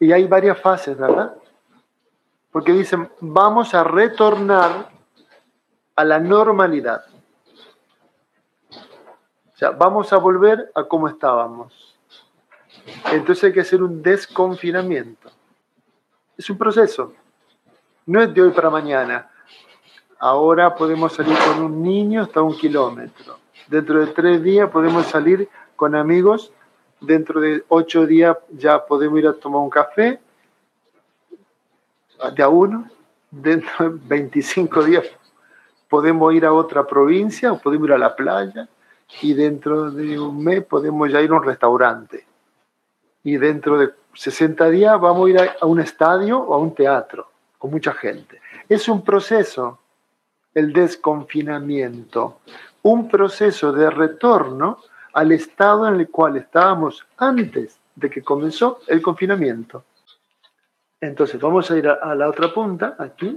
Y 0.00 0.12
hay 0.12 0.26
varias 0.26 0.58
fases, 0.58 0.96
¿verdad? 0.96 1.36
Porque 2.52 2.72
dicen, 2.72 3.10
vamos 3.20 3.74
a 3.74 3.82
retornar 3.82 4.90
a 5.96 6.04
la 6.04 6.20
normalidad. 6.20 7.04
O 8.70 9.56
sea, 9.56 9.70
vamos 9.70 10.12
a 10.12 10.18
volver 10.18 10.70
a 10.74 10.84
como 10.84 11.08
estábamos. 11.08 11.96
Entonces 13.10 13.44
hay 13.44 13.52
que 13.52 13.60
hacer 13.60 13.82
un 13.82 14.02
desconfinamiento. 14.02 15.30
Es 16.36 16.48
un 16.50 16.58
proceso. 16.58 17.12
No 18.06 18.20
es 18.20 18.32
de 18.34 18.42
hoy 18.42 18.50
para 18.50 18.70
mañana. 18.70 19.30
Ahora 20.18 20.74
podemos 20.74 21.12
salir 21.12 21.36
con 21.38 21.62
un 21.64 21.82
niño 21.82 22.22
hasta 22.22 22.42
un 22.42 22.56
kilómetro 22.56 23.38
Dentro 23.68 24.04
de 24.04 24.12
tres 24.12 24.42
días 24.42 24.70
podemos 24.70 25.06
salir 25.06 25.48
con 25.76 25.94
amigos. 25.94 26.52
Dentro 27.00 27.40
de 27.40 27.64
ocho 27.68 28.06
días 28.06 28.36
ya 28.50 28.84
podemos 28.84 29.18
ir 29.18 29.26
a 29.26 29.32
tomar 29.32 29.62
un 29.62 29.70
café. 29.70 30.20
De 32.30 32.42
a 32.42 32.48
uno. 32.48 32.88
Dentro 33.30 33.90
de 33.90 33.98
25 34.04 34.84
días 34.84 35.06
podemos 35.88 36.34
ir 36.34 36.44
a 36.44 36.52
otra 36.52 36.86
provincia 36.86 37.52
o 37.52 37.58
podemos 37.58 37.88
ir 37.88 37.94
a 37.94 37.98
la 37.98 38.14
playa. 38.14 38.68
Y 39.20 39.34
dentro 39.34 39.90
de 39.90 40.18
un 40.18 40.42
mes 40.42 40.64
podemos 40.64 41.10
ya 41.10 41.20
ir 41.20 41.30
a 41.30 41.34
un 41.34 41.44
restaurante. 41.44 42.26
Y 43.24 43.36
dentro 43.36 43.78
de 43.78 43.90
60 44.14 44.70
días 44.70 45.00
vamos 45.00 45.26
a 45.26 45.30
ir 45.30 45.50
a 45.60 45.66
un 45.66 45.80
estadio 45.80 46.38
o 46.38 46.54
a 46.54 46.58
un 46.58 46.74
teatro 46.74 47.28
con 47.58 47.70
mucha 47.70 47.92
gente. 47.92 48.40
Es 48.68 48.88
un 48.88 49.02
proceso, 49.02 49.78
el 50.54 50.72
desconfinamiento 50.72 52.38
un 52.82 53.08
proceso 53.08 53.72
de 53.72 53.88
retorno 53.90 54.78
al 55.12 55.32
estado 55.32 55.86
en 55.88 56.00
el 56.00 56.08
cual 56.08 56.36
estábamos 56.36 57.04
antes 57.16 57.78
de 57.94 58.10
que 58.10 58.22
comenzó 58.22 58.80
el 58.88 59.00
confinamiento. 59.02 59.84
Entonces 61.02 61.40
vamos 61.40 61.68
a 61.68 61.76
ir 61.76 61.88
a, 61.88 62.14
la 62.14 62.28
otra 62.28 62.54
punta, 62.54 62.94
aquí, 62.96 63.36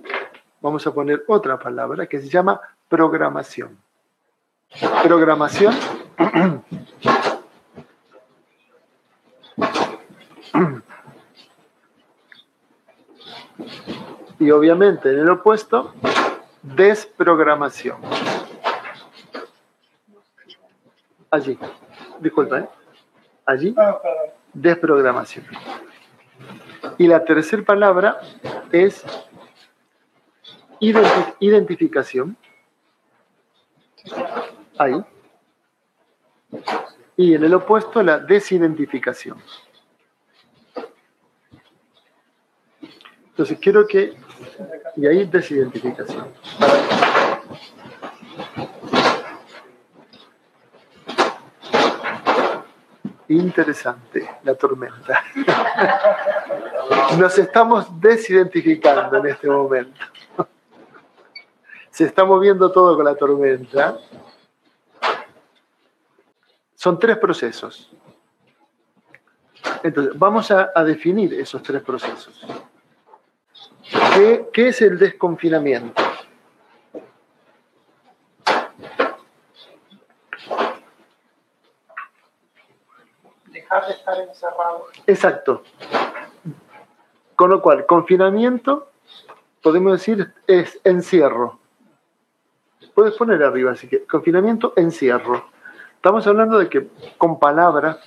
vamos 0.61 0.85
a 0.85 0.93
poner 0.93 1.23
otra 1.27 1.57
palabra 1.57 2.05
que 2.05 2.21
se 2.21 2.29
llama 2.29 2.61
programación. 2.87 3.79
Programación. 5.03 5.73
Y 14.37 14.51
obviamente 14.51 15.09
en 15.09 15.19
el 15.19 15.29
opuesto, 15.29 15.93
desprogramación. 16.61 17.97
Allí. 21.31 21.57
Disculpa, 22.19 22.59
¿eh? 22.59 22.69
Allí. 23.45 23.73
Ah, 23.77 23.97
desprogramación. 24.53 25.45
Y 26.97 27.07
la 27.07 27.23
tercera 27.23 27.63
palabra 27.63 28.19
es 28.71 29.03
identificación. 31.39 32.37
Ahí. 34.77 35.03
Y 37.17 37.33
en 37.33 37.43
el 37.43 37.53
opuesto 37.53 38.03
la 38.03 38.19
desidentificación. 38.19 39.37
Entonces 43.29 43.57
quiero 43.59 43.85
que... 43.87 44.17
Y 44.95 45.07
ahí 45.07 45.25
desidentificación. 45.25 46.27
Interesante, 53.27 54.29
la 54.43 54.53
tormenta. 54.55 55.23
Nos 57.17 57.37
estamos 57.39 57.99
desidentificando 57.99 59.17
en 59.17 59.25
este 59.25 59.49
momento. 59.49 59.99
Se 61.89 62.05
está 62.05 62.23
moviendo 62.23 62.71
todo 62.71 62.95
con 62.95 63.05
la 63.05 63.15
tormenta. 63.15 63.97
Son 66.75 66.99
tres 66.99 67.17
procesos. 67.17 67.91
Entonces, 69.81 70.13
vamos 70.17 70.51
a, 70.51 70.71
definir 70.83 71.33
esos 71.33 71.63
tres 71.63 71.81
procesos. 71.81 72.45
¿Qué, 74.13 74.49
¿Qué 74.53 74.67
es 74.67 74.81
el 74.81 74.99
desconfinamiento? 74.99 76.04
Estar 84.05 84.19
Encerrado. 84.19 84.85
Exacto. 85.07 85.63
Con 87.35 87.49
lo 87.49 87.61
cual, 87.61 87.85
confinamiento, 87.85 88.91
podemos 89.61 89.93
decir, 89.93 90.33
es 90.47 90.79
encierro. 90.83 91.59
Puedes 92.93 93.15
poner 93.15 93.43
arriba, 93.43 93.71
así 93.71 93.87
que 93.87 94.05
confinamiento, 94.05 94.73
encierro. 94.75 95.45
Estamos 95.95 96.25
hablando 96.27 96.59
de 96.59 96.69
que 96.69 96.87
con 97.17 97.39
palabras, 97.39 97.97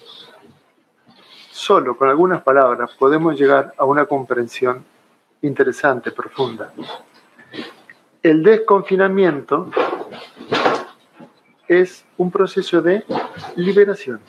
solo 1.51 1.97
con 1.97 2.09
algunas 2.09 2.43
palabras, 2.43 2.95
podemos 2.95 3.39
llegar 3.39 3.75
a 3.77 3.85
una 3.85 4.07
comprensión 4.07 4.85
interesante, 5.43 6.11
profunda. 6.13 6.73
El 8.23 8.43
desconfinamiento 8.43 9.71
es 11.67 12.05
un 12.17 12.31
proceso 12.31 12.81
de 12.81 13.05
liberación. 13.57 14.21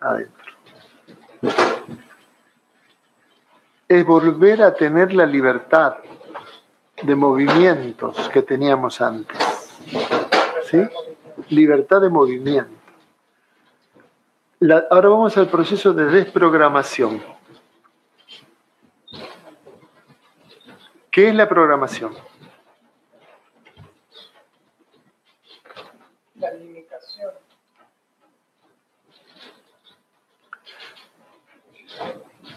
Adentro. 0.00 0.52
Es 3.88 4.04
volver 4.04 4.62
a 4.62 4.74
tener 4.74 5.12
la 5.14 5.26
libertad 5.26 5.96
de 7.02 7.14
movimientos 7.14 8.28
que 8.30 8.42
teníamos 8.42 9.00
antes. 9.00 9.38
¿Sí? 10.64 10.82
Libertad 11.48 12.00
de 12.00 12.10
movimiento. 12.10 12.78
Ahora 14.90 15.08
vamos 15.08 15.36
al 15.36 15.48
proceso 15.48 15.92
de 15.92 16.06
desprogramación. 16.06 17.22
¿Qué 21.10 21.28
es 21.28 21.34
la 21.34 21.48
programación? 21.48 22.12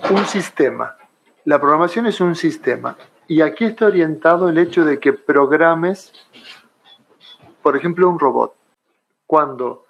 Un 0.10 0.26
sistema. 0.26 0.98
La 1.46 1.60
programación 1.60 2.06
es 2.08 2.22
un 2.22 2.36
sistema. 2.36 2.98
Y 3.28 3.42
aquí 3.42 3.66
está 3.66 3.86
orientado 3.86 4.50
el 4.50 4.58
hecho 4.58 4.84
de 4.84 5.00
que 5.00 5.14
programes, 5.14 6.12
por 7.62 7.78
ejemplo, 7.78 8.10
un 8.10 8.20
robot. 8.20 8.56
Cuando 9.26 9.86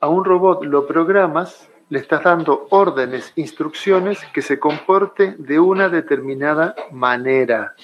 a 0.00 0.08
un 0.08 0.24
robot 0.24 0.64
lo 0.64 0.86
programas, 0.86 1.68
le 1.88 1.98
estás 1.98 2.22
dando 2.22 2.66
órdenes, 2.70 3.32
instrucciones 3.36 4.24
que 4.32 4.42
se 4.42 4.58
comporte 4.58 5.34
de 5.38 5.58
una 5.58 5.88
determinada 5.88 6.74
manera. 6.92 7.74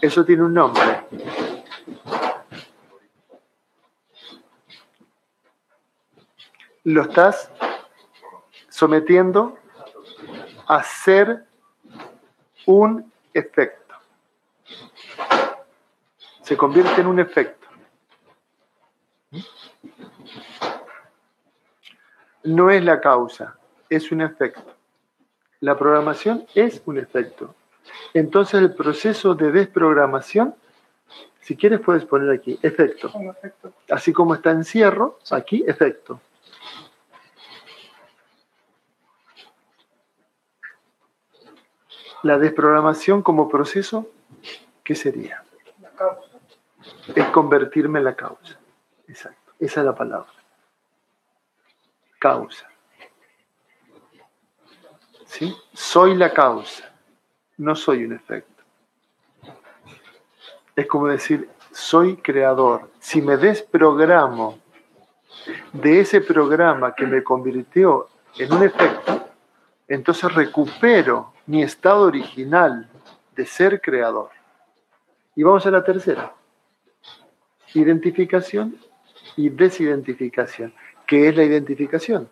Eso 0.00 0.24
tiene 0.24 0.44
un 0.44 0.54
nombre. 0.54 1.00
Lo 6.84 7.02
estás 7.02 7.50
sometiendo 8.68 9.56
a 10.66 10.82
ser 10.82 11.44
un 12.66 13.12
efecto. 13.32 13.94
Se 16.42 16.56
convierte 16.56 17.00
en 17.00 17.06
un 17.06 17.20
efecto. 17.20 17.68
No 22.44 22.70
es 22.70 22.84
la 22.84 23.00
causa, 23.00 23.56
es 23.88 24.12
un 24.12 24.20
efecto. 24.20 24.74
La 25.60 25.78
programación 25.78 26.46
es 26.54 26.82
un 26.84 26.98
efecto. 26.98 27.54
Entonces 28.12 28.60
el 28.60 28.74
proceso 28.74 29.34
de 29.34 29.50
desprogramación, 29.50 30.54
si 31.40 31.56
quieres 31.56 31.80
puedes 31.80 32.04
poner 32.04 32.30
aquí, 32.30 32.58
efecto. 32.62 33.10
Así 33.90 34.12
como 34.12 34.34
está 34.34 34.50
encierro, 34.50 35.18
aquí 35.30 35.64
efecto. 35.66 36.20
La 42.24 42.38
desprogramación 42.38 43.20
como 43.20 43.50
proceso, 43.50 44.08
¿qué 44.82 44.94
sería? 44.94 45.44
La 45.82 45.90
causa. 45.90 46.30
Es 47.14 47.26
convertirme 47.26 47.98
en 47.98 48.06
la 48.06 48.16
causa. 48.16 48.58
Exacto. 49.06 49.52
Esa 49.60 49.80
es 49.80 49.86
la 49.86 49.94
palabra. 49.94 50.32
Causa. 52.18 52.66
¿Sí? 55.26 55.54
Soy 55.74 56.16
la 56.16 56.32
causa. 56.32 56.94
No 57.58 57.76
soy 57.76 58.06
un 58.06 58.14
efecto. 58.14 58.62
Es 60.74 60.86
como 60.86 61.08
decir, 61.08 61.50
soy 61.72 62.16
creador. 62.16 62.90
Si 63.00 63.20
me 63.20 63.36
desprogramo 63.36 64.60
de 65.74 66.00
ese 66.00 66.22
programa 66.22 66.94
que 66.94 67.04
me 67.06 67.22
convirtió 67.22 68.08
en 68.38 68.50
un 68.50 68.62
efecto, 68.62 69.28
entonces 69.86 70.32
recupero 70.32 71.33
mi 71.46 71.62
estado 71.62 72.02
original 72.02 72.88
de 73.34 73.46
ser 73.46 73.80
creador. 73.80 74.30
Y 75.36 75.42
vamos 75.42 75.66
a 75.66 75.70
la 75.70 75.82
tercera. 75.82 76.32
Identificación 77.74 78.78
y 79.36 79.48
desidentificación. 79.48 80.72
¿Qué 81.06 81.28
es 81.28 81.36
la 81.36 81.44
identificación? 81.44 82.28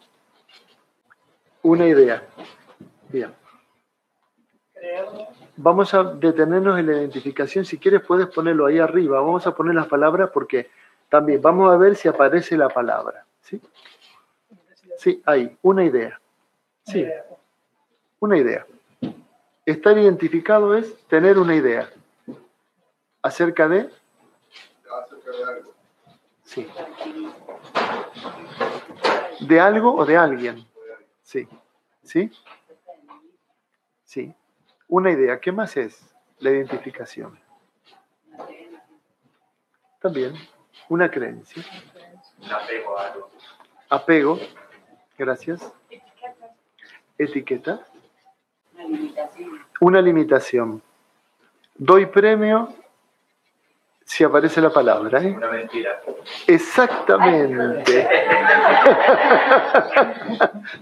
Una 1.63 1.87
idea. 1.87 2.23
Bien. 3.09 3.33
Vamos 5.57 5.93
a 5.95 6.05
detenernos 6.05 6.79
en 6.79 6.87
la 6.87 6.93
identificación. 6.93 7.65
Si 7.65 7.79
quieres 7.79 8.03
puedes 8.03 8.27
ponerlo 8.29 8.67
ahí 8.67 8.79
arriba. 8.79 9.21
Vamos 9.21 9.47
a 9.47 9.55
poner 9.55 9.75
las 9.75 9.87
palabras 9.87 10.31
porque 10.33 10.71
también 11.09 11.43
vamos 11.43 11.73
a 11.73 11.77
ver 11.77 11.97
si 11.97 12.09
aparece 12.09 12.57
la 12.57 12.69
palabra. 12.69 13.27
¿Sí? 13.43 13.61
Sí, 14.97 15.23
ahí. 15.27 15.57
Una 15.63 15.85
idea. 15.85 16.21
Sí, 16.85 17.07
una 18.21 18.39
idea. 18.39 18.67
Estar 19.65 19.97
identificado 19.97 20.75
es 20.75 20.97
tener 21.07 21.39
una 21.39 21.55
idea. 21.55 21.91
Acerca 23.23 23.69
de... 23.69 23.91
Sí. 26.45 26.69
¿De 29.41 29.61
algo 29.61 29.95
o 29.95 30.05
de 30.05 30.17
alguien? 30.17 30.67
Sí. 31.23 31.49
¿Sí? 32.03 32.31
Sí. 34.05 34.35
Una 34.89 35.11
idea. 35.11 35.41
¿Qué 35.41 35.53
más 35.53 35.77
es 35.77 36.01
la 36.39 36.51
identificación? 36.51 37.39
También 40.01 40.35
una 40.89 41.11
creencia. 41.11 41.63
Apego 42.51 42.99
a 42.99 43.07
algo. 43.07 43.31
Apego. 43.89 44.39
Gracias. 45.17 45.73
Etiqueta. 47.17 47.87
Limitación. 48.77 49.32
Una 49.83 50.01
limitación. 50.01 50.81
Doy 51.75 52.07
premio 52.07 52.73
si 54.05 54.23
aparece 54.23 54.61
la 54.61 54.71
palabra. 54.71 55.21
¿eh? 55.21 55.35
Una 55.37 55.49
mentira. 55.49 56.01
Exactamente. 56.47 58.09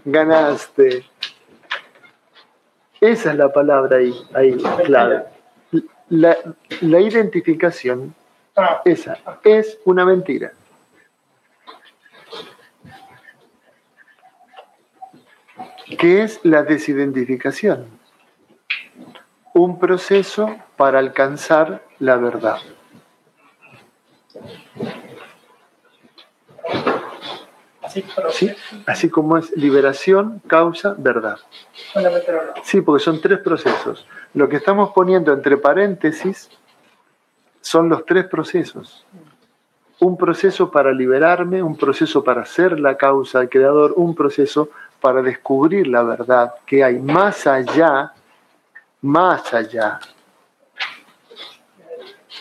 Ganaste. 0.04 1.06
Esa 3.00 3.30
es 3.30 3.36
la 3.38 3.50
palabra 3.50 3.96
ahí, 3.96 4.12
ahí, 4.34 4.54
clave. 4.84 5.24
La, 6.10 6.36
la 6.82 7.00
identificación, 7.00 8.14
esa, 8.84 9.16
es 9.44 9.78
una 9.86 10.04
mentira. 10.04 10.52
¿Qué 15.98 16.22
es 16.22 16.40
la 16.42 16.64
desidentificación? 16.64 17.99
Un 19.61 19.79
proceso 19.79 20.57
para 20.79 20.99
alcanzar 20.99 21.83
la 21.99 22.16
verdad. 22.16 22.57
así, 27.83 28.03
pero 28.16 28.31
¿Sí? 28.31 28.51
Así 28.87 29.11
como 29.11 29.37
es 29.37 29.55
liberación, 29.55 30.40
causa, 30.46 30.94
verdad. 30.96 31.37
Sí, 32.62 32.81
porque 32.81 33.05
son 33.05 33.20
tres 33.20 33.40
procesos. 33.40 34.07
Lo 34.33 34.49
que 34.49 34.57
estamos 34.57 34.92
poniendo 34.94 35.31
entre 35.31 35.59
paréntesis 35.59 36.49
son 37.61 37.90
los 37.90 38.07
tres 38.07 38.29
procesos. 38.29 39.05
Un 39.99 40.16
proceso 40.16 40.70
para 40.70 40.90
liberarme, 40.92 41.62
un 41.62 41.77
proceso 41.77 42.25
para 42.25 42.46
ser 42.46 42.81
la 42.81 42.96
causa 42.96 43.40
del 43.40 43.51
creador, 43.51 43.92
un 43.96 44.14
proceso 44.14 44.70
para 45.03 45.20
descubrir 45.20 45.87
la 45.87 46.03
verdad 46.03 46.55
que 46.64 46.83
hay 46.83 46.99
más 46.99 47.46
allá, 47.46 48.14
más 49.02 49.52
allá 49.54 49.98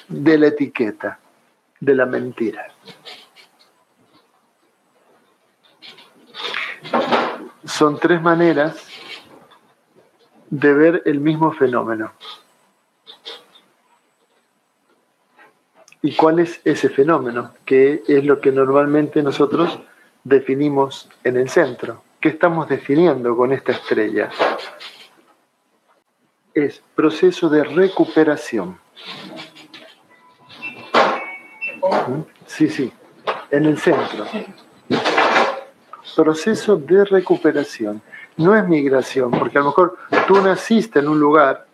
de 0.07 0.37
la 0.37 0.47
etiqueta, 0.47 1.19
de 1.79 1.95
la 1.95 2.05
mentira. 2.05 2.67
Son 7.65 7.99
tres 7.99 8.21
maneras 8.21 8.87
de 10.49 10.73
ver 10.73 11.03
el 11.05 11.19
mismo 11.19 11.51
fenómeno. 11.51 12.11
¿Y 16.01 16.15
cuál 16.15 16.39
es 16.39 16.61
ese 16.63 16.89
fenómeno? 16.89 17.53
Que 17.65 18.03
es 18.07 18.23
lo 18.23 18.39
que 18.39 18.51
normalmente 18.51 19.21
nosotros 19.21 19.79
definimos 20.23 21.09
en 21.23 21.37
el 21.37 21.49
centro. 21.49 22.03
¿Qué 22.19 22.29
estamos 22.29 22.69
definiendo 22.69 23.35
con 23.35 23.51
esta 23.51 23.73
estrella? 23.73 24.29
Es 26.53 26.81
proceso 26.95 27.49
de 27.49 27.63
recuperación. 27.63 28.79
Sí, 32.45 32.69
sí, 32.69 32.91
en 33.51 33.65
el 33.65 33.77
centro. 33.77 34.25
Proceso 36.15 36.75
de 36.75 37.05
recuperación. 37.05 38.01
No 38.37 38.55
es 38.55 38.67
migración, 38.67 39.31
porque 39.31 39.57
a 39.57 39.61
lo 39.61 39.67
mejor 39.67 39.97
tú 40.27 40.41
naciste 40.41 40.99
en 40.99 41.07
un 41.07 41.19
lugar 41.19 41.67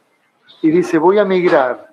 y 0.62 0.72
dices, 0.72 1.00
voy 1.00 1.20
a 1.20 1.26
migrar. 1.26 1.92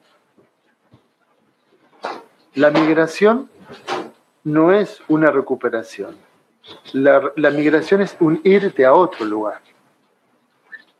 La 2.54 2.70
migración 2.70 3.48
no 4.44 4.72
es 4.72 5.00
una 5.08 5.30
recuperación. 5.30 6.16
La, 6.92 7.32
la 7.36 7.50
migración 7.50 8.02
es 8.02 8.16
un 8.20 8.40
irte 8.44 8.84
a 8.84 8.92
otro 8.94 9.24
lugar. 9.24 9.60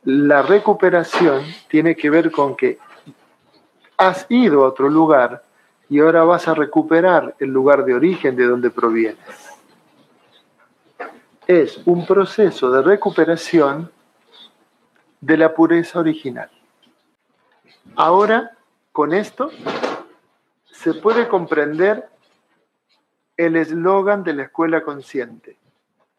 La 0.05 0.43
recuperación 0.43 1.45
tiene 1.69 1.95
que 1.95 2.11
ver 2.11 2.31
con 2.33 2.57
que 2.57 2.79
has 3.97 4.27
ido 4.29 4.65
a 4.65 4.69
otro 4.69 4.89
lugar 4.89 5.45
y 5.89 6.01
ahora 6.01 6.25
vas 6.25 6.49
a 6.49 6.55
recuperar 6.55 7.37
el 7.39 7.51
lugar 7.51 7.85
de 7.85 7.95
origen 7.95 8.35
de 8.35 8.47
donde 8.47 8.71
provienes. 8.71 9.19
Es 11.47 11.81
un 11.87 12.05
proceso 12.07 12.71
de 12.71 12.83
recuperación 12.83 13.93
de 15.21 15.37
la 15.37 15.55
pureza 15.55 16.01
original. 16.01 16.51
Ahora, 17.95 18.57
con 18.91 19.13
esto, 19.13 19.51
se 20.65 20.95
puede 20.95 21.29
comprender 21.29 22.09
el 23.37 23.55
eslogan 23.57 24.25
de 24.25 24.35
la 24.35 24.43
escuela 24.45 24.83
consciente. 24.83 25.57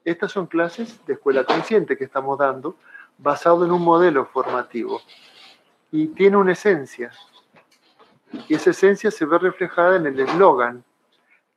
Estas 0.06 0.32
son 0.32 0.48
clases 0.48 1.06
de 1.06 1.13
escuela 1.13 1.43
consciente 1.43 1.98
que 1.98 2.06
estamos 2.06 2.38
dando, 2.38 2.78
basado 3.23 3.63
en 3.63 3.71
un 3.71 3.81
modelo 3.81 4.25
formativo. 4.25 5.01
Y 5.91 6.07
tiene 6.07 6.36
una 6.38 6.51
esencia. 6.51 7.12
Y 8.49 8.55
esa 8.55 8.71
esencia 8.71 9.09
se 9.12 9.25
ve 9.25 9.39
reflejada 9.39 9.95
en 9.95 10.05
el 10.05 10.19
eslogan. 10.19 10.83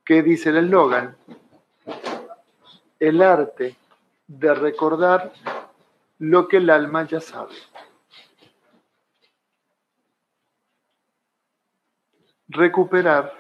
¿Qué 0.05 0.23
dice 0.23 0.51
el 0.51 0.59
eslogan? 0.59 1.17
El 3.01 3.21
arte 3.21 3.77
de 4.29 4.55
recordar 4.55 5.33
lo 6.19 6.47
que 6.47 6.59
el 6.59 6.71
alma 6.71 7.05
ya 7.05 7.21
sabe. 7.21 7.55
Recuperar 12.49 13.35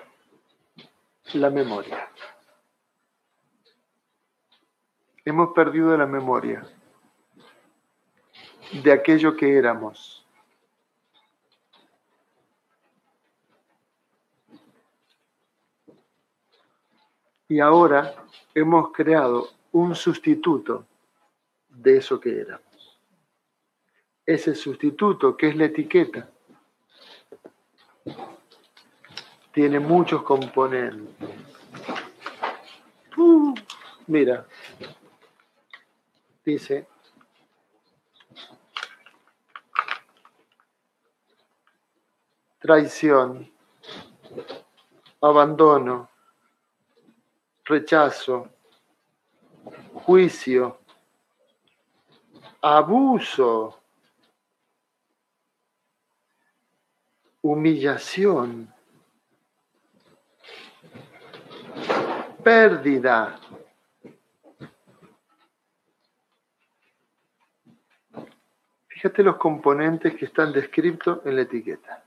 la 1.34 1.50
memoria. 1.50 2.10
Hemos 5.24 5.52
perdido 5.54 5.96
la 5.96 6.06
memoria 6.06 6.66
de 8.72 8.92
aquello 8.92 9.36
que 9.36 9.56
éramos. 9.56 10.26
Y 17.48 17.60
ahora 17.60 18.14
hemos 18.54 18.92
creado 18.92 19.50
un 19.72 19.94
sustituto 19.94 20.84
de 21.68 21.98
eso 21.98 22.18
que 22.18 22.40
éramos. 22.40 23.00
Ese 24.24 24.54
sustituto, 24.56 25.36
que 25.36 25.48
es 25.48 25.56
la 25.56 25.66
etiqueta, 25.66 26.28
tiene 29.52 29.78
muchos 29.78 30.22
componentes. 30.22 31.08
Uh, 33.16 33.54
mira, 34.08 34.46
dice, 36.44 36.86
traición, 42.66 43.48
abandono, 45.20 46.10
rechazo, 47.64 48.48
juicio, 49.94 50.80
abuso, 52.60 53.80
humillación, 57.40 58.74
pérdida. 62.42 63.38
Fíjate 68.88 69.22
los 69.22 69.36
componentes 69.36 70.16
que 70.16 70.24
están 70.24 70.52
descritos 70.52 71.20
en 71.24 71.36
la 71.36 71.42
etiqueta. 71.42 72.05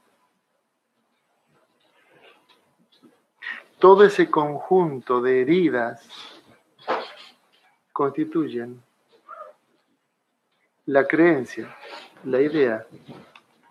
Todo 3.80 4.04
ese 4.04 4.30
conjunto 4.30 5.22
de 5.22 5.42
heridas 5.42 6.06
constituyen 7.94 8.84
la 10.86 11.08
creencia, 11.08 11.74
la 12.26 12.42
idea 12.42 12.86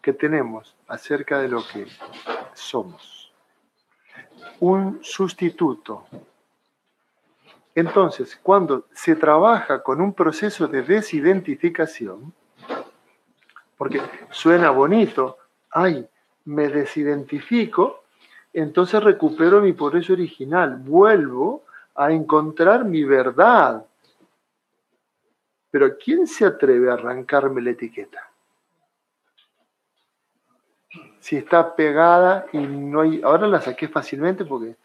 que 0.01 0.15
tenemos 0.15 0.75
acerca 0.87 1.41
de 1.41 1.49
lo 1.49 1.63
que 1.67 1.87
somos. 2.55 3.33
Un 4.61 5.01
sustituto. 5.03 6.07
Entonces, 7.75 8.39
cuando 8.43 8.87
se 8.95 9.15
trabaja 9.15 9.83
con 9.83 10.01
un 10.01 10.15
proceso 10.15 10.67
de 10.67 10.83
desidentificación, 10.83 12.33
porque 13.77 14.01
suena 14.31 14.71
bonito, 14.71 15.37
ay, 15.71 16.09
me 16.47 16.69
desidentifico, 16.69 18.05
entonces 18.53 19.03
recupero 19.03 19.61
mi 19.61 19.73
pobreza 19.73 20.13
original, 20.13 20.77
vuelvo 20.77 21.65
a 21.95 22.13
encontrar 22.13 22.85
mi 22.85 23.05
verdad. 23.05 23.85
Pero 25.71 25.99
¿quién 25.99 26.27
se 26.27 26.47
atreve 26.47 26.91
a 26.91 26.95
arrancarme 26.95 27.61
la 27.61 27.71
etiqueta? 27.71 28.31
Si 31.21 31.37
está 31.37 31.75
pegada 31.75 32.47
y 32.53 32.59
no 32.59 33.03
hay... 33.03 33.21
Ahora 33.23 33.47
la 33.47 33.61
saqué 33.61 33.89
fácilmente 33.89 34.45
porque 34.45 34.77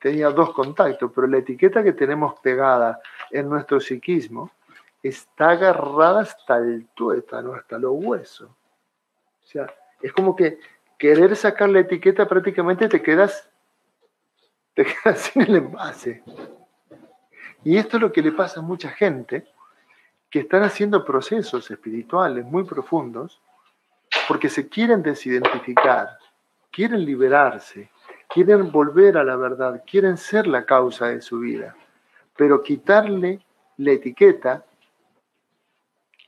tenía 0.00 0.30
dos 0.30 0.52
contactos, 0.52 1.10
pero 1.14 1.26
la 1.26 1.38
etiqueta 1.38 1.82
que 1.82 1.92
tenemos 1.92 2.38
pegada 2.40 3.00
en 3.30 3.48
nuestro 3.48 3.80
psiquismo 3.80 4.50
está 5.02 5.50
agarrada 5.50 6.20
hasta 6.20 6.56
el 6.58 6.86
tuétano, 6.94 7.54
hasta 7.54 7.78
los 7.78 7.92
huesos. 7.94 8.48
O 8.48 9.46
sea, 9.46 9.66
es 10.00 10.12
como 10.12 10.34
que 10.34 10.58
querer 10.98 11.36
sacar 11.36 11.68
la 11.68 11.80
etiqueta 11.80 12.26
prácticamente 12.26 12.88
te 12.88 13.02
quedas, 13.02 13.48
te 14.74 14.84
quedas 15.04 15.20
sin 15.20 15.42
el 15.42 15.56
envase. 15.56 16.22
Y 17.62 17.76
esto 17.78 17.96
es 17.96 18.02
lo 18.02 18.12
que 18.12 18.22
le 18.22 18.32
pasa 18.32 18.60
a 18.60 18.62
mucha 18.62 18.90
gente 18.90 19.46
que 20.30 20.40
están 20.40 20.62
haciendo 20.62 21.04
procesos 21.04 21.70
espirituales 21.70 22.44
muy 22.44 22.64
profundos 22.64 23.40
porque 24.28 24.48
se 24.48 24.68
quieren 24.68 25.02
desidentificar, 25.02 26.18
quieren 26.70 27.04
liberarse, 27.04 27.90
quieren 28.28 28.70
volver 28.70 29.16
a 29.16 29.24
la 29.24 29.36
verdad, 29.36 29.82
quieren 29.86 30.16
ser 30.16 30.46
la 30.46 30.64
causa 30.64 31.08
de 31.08 31.20
su 31.20 31.38
vida. 31.38 31.76
Pero 32.36 32.62
quitarle 32.62 33.40
la 33.76 33.92
etiqueta 33.92 34.64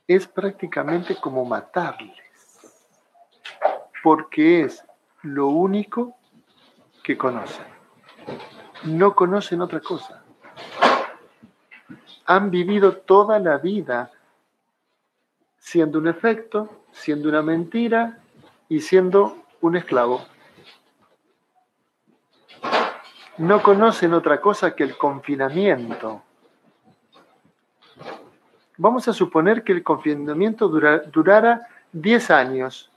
es 0.07 0.27
prácticamente 0.27 1.17
como 1.19 1.43
matarles 1.43 2.26
porque 4.03 4.61
es 4.61 4.83
lo 5.23 5.47
único 5.47 6.15
que 7.03 7.17
conocen. 7.17 7.65
No 8.83 9.15
conocen 9.15 9.61
otra 9.61 9.79
cosa. 9.79 10.23
Han 12.25 12.51
vivido 12.51 12.97
toda 12.97 13.39
la 13.39 13.57
vida 13.57 14.11
siendo 15.57 15.99
un 15.99 16.07
efecto, 16.07 16.69
siendo 16.91 17.29
una 17.29 17.41
mentira 17.41 18.19
y 18.69 18.81
siendo 18.81 19.37
un 19.61 19.75
esclavo. 19.75 20.25
No 23.37 23.61
conocen 23.61 24.13
otra 24.13 24.41
cosa 24.41 24.75
que 24.75 24.83
el 24.83 24.97
confinamiento. 24.97 26.23
Vamos 28.77 29.07
a 29.07 29.13
suponer 29.13 29.63
que 29.63 29.73
el 29.73 29.83
confinamiento 29.83 30.67
durara 30.67 31.67
10 31.91 32.31
años 32.31 32.91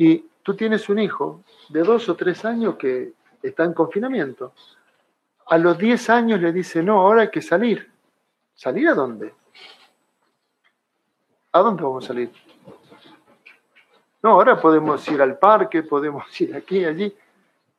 y 0.00 0.24
tú 0.42 0.56
tienes 0.56 0.88
un 0.88 0.98
hijo 0.98 1.44
de 1.68 1.82
dos 1.82 2.08
o 2.08 2.16
tres 2.16 2.46
años 2.46 2.76
que 2.76 3.12
está 3.42 3.64
en 3.64 3.74
confinamiento. 3.74 4.54
A 5.48 5.58
los 5.58 5.76
diez 5.76 6.08
años 6.08 6.40
le 6.40 6.54
dice, 6.54 6.82
no, 6.82 7.02
ahora 7.02 7.20
hay 7.20 7.30
que 7.30 7.42
salir. 7.42 7.86
¿Salir 8.54 8.88
a 8.88 8.94
dónde? 8.94 9.34
¿A 11.52 11.60
dónde 11.60 11.82
vamos 11.82 12.04
a 12.04 12.06
salir? 12.08 12.32
No, 14.22 14.30
ahora 14.30 14.58
podemos 14.58 15.06
ir 15.08 15.20
al 15.20 15.38
parque, 15.38 15.82
podemos 15.82 16.24
ir 16.40 16.56
aquí, 16.56 16.82
allí. 16.82 17.14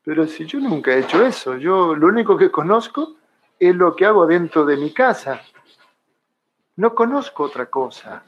Pero 0.03 0.27
si 0.27 0.45
yo 0.45 0.59
nunca 0.59 0.91
he 0.91 0.99
hecho 0.99 1.25
eso, 1.25 1.57
yo 1.57 1.95
lo 1.95 2.05
único 2.05 2.37
que 2.37 2.51
conozco 2.51 3.15
es 3.57 3.75
lo 3.75 3.95
que 3.95 4.05
hago 4.05 4.27
dentro 4.27 4.63
de 4.63 4.77
mi 4.77 4.93
casa. 4.93 5.41
No 6.75 6.93
conozco 6.93 7.45
otra 7.45 7.65
cosa. 7.65 8.25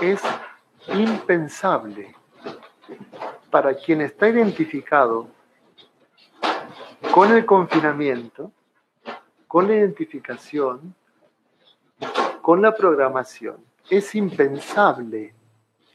Es 0.00 0.22
impensable 0.88 2.14
para 3.50 3.74
quien 3.74 4.00
está 4.00 4.28
identificado 4.28 5.28
con 7.12 7.32
el 7.36 7.44
confinamiento, 7.44 8.52
con 9.46 9.66
la 9.66 9.74
identificación, 9.74 10.94
con 12.40 12.62
la 12.62 12.74
programación. 12.74 13.56
Es 13.88 14.14
impensable, 14.14 15.34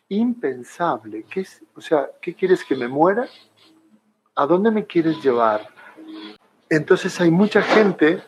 impensable. 0.09 1.23
¿Qué 1.29 1.41
es, 1.41 1.63
o 1.75 1.81
sea, 1.81 2.09
¿qué 2.21 2.33
quieres 2.33 2.63
que 2.63 2.75
me 2.75 2.87
muera? 2.87 3.25
¿A 4.35 4.45
dónde 4.45 4.71
me 4.71 4.85
quieres 4.85 5.23
llevar? 5.23 5.67
Entonces 6.69 7.19
hay 7.21 7.31
mucha 7.31 7.61
gente 7.61 8.21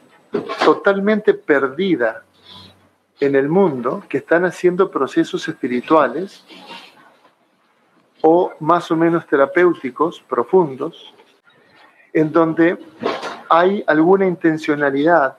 totalmente 0.63 1.33
perdida 1.33 2.23
en 3.19 3.35
el 3.35 3.49
mundo 3.49 4.03
que 4.07 4.17
están 4.17 4.45
haciendo 4.45 4.91
procesos 4.91 5.47
espirituales 5.47 6.45
o 8.21 8.53
más 8.59 8.89
o 8.91 8.95
menos 8.95 9.25
terapéuticos 9.27 10.21
profundos, 10.21 11.13
en 12.13 12.31
donde 12.31 12.77
hay 13.49 13.83
alguna 13.87 14.25
intencionalidad 14.25 15.37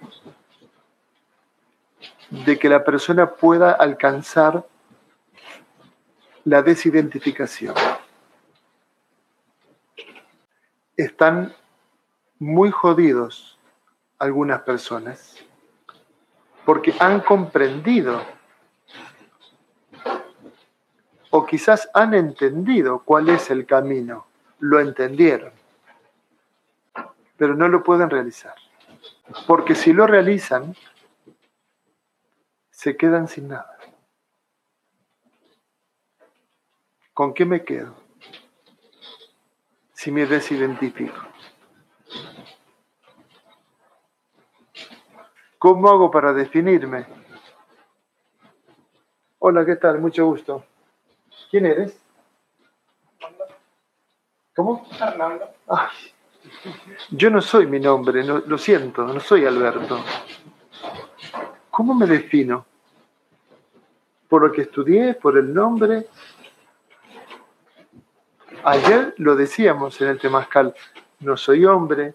de 2.31 2.59
que 2.59 2.69
la 2.69 2.85
persona 2.85 3.31
pueda 3.31 3.73
alcanzar 3.73 4.67
la 6.45 6.62
desidentificación. 6.62 7.75
Están 10.97 11.55
muy 12.38 12.71
jodidos 12.71 13.59
algunas 14.19 14.62
personas 14.62 15.38
porque 16.68 16.94
han 17.00 17.20
comprendido 17.20 18.22
o 21.31 21.46
quizás 21.46 21.88
han 21.94 22.12
entendido 22.12 23.02
cuál 23.07 23.31
es 23.31 23.48
el 23.48 23.64
camino, 23.64 24.26
lo 24.59 24.78
entendieron, 24.78 25.50
pero 27.38 27.54
no 27.54 27.68
lo 27.68 27.83
pueden 27.83 28.11
realizar. 28.11 28.54
Porque 29.46 29.74
si 29.74 29.94
lo 29.94 30.07
realizan, 30.07 30.76
se 32.70 32.98
quedan 32.98 33.28
sin 33.28 33.48
nada. 33.48 33.78
¿Con 37.14 37.33
qué 37.33 37.46
me 37.46 37.64
quedo? 37.64 37.94
Si 39.94 40.12
me 40.12 40.26
desidentifico. 40.26 41.28
¿Cómo 45.59 45.88
hago 45.88 46.11
para 46.11 46.33
definirme? 46.33 47.05
Hola, 49.40 49.66
¿qué 49.66 49.77
tal? 49.77 49.99
Mucho 49.99 50.27
gusto. 50.27 50.64
¿Quién 51.51 51.66
eres? 51.66 52.01
¿Cómo? 54.55 54.85
Fernando. 54.87 55.49
Ay, 55.68 55.88
yo 57.11 57.31
no 57.31 57.40
soy 57.40 57.66
mi 57.66 57.81
nombre, 57.81 58.25
no, 58.25 58.38
lo 58.38 58.59
siento, 58.59 59.05
no 59.05 59.21
soy 59.21 59.47
Alberto. 59.47 59.99
¿Cómo 61.71 61.94
me 61.94 62.07
defino? 62.07 62.64
¿Por 64.29 64.42
lo 64.42 64.53
que 64.53 64.62
estudié? 64.62 65.14
¿Por 65.14 65.38
el 65.38 65.53
nombre? 65.53 66.07
Ayer 68.64 69.14
lo 69.18 69.37
decíamos 69.37 70.01
en 70.01 70.09
el 70.09 70.18
Temascal, 70.18 70.75
no 71.21 71.37
soy 71.37 71.64
hombre, 71.64 72.14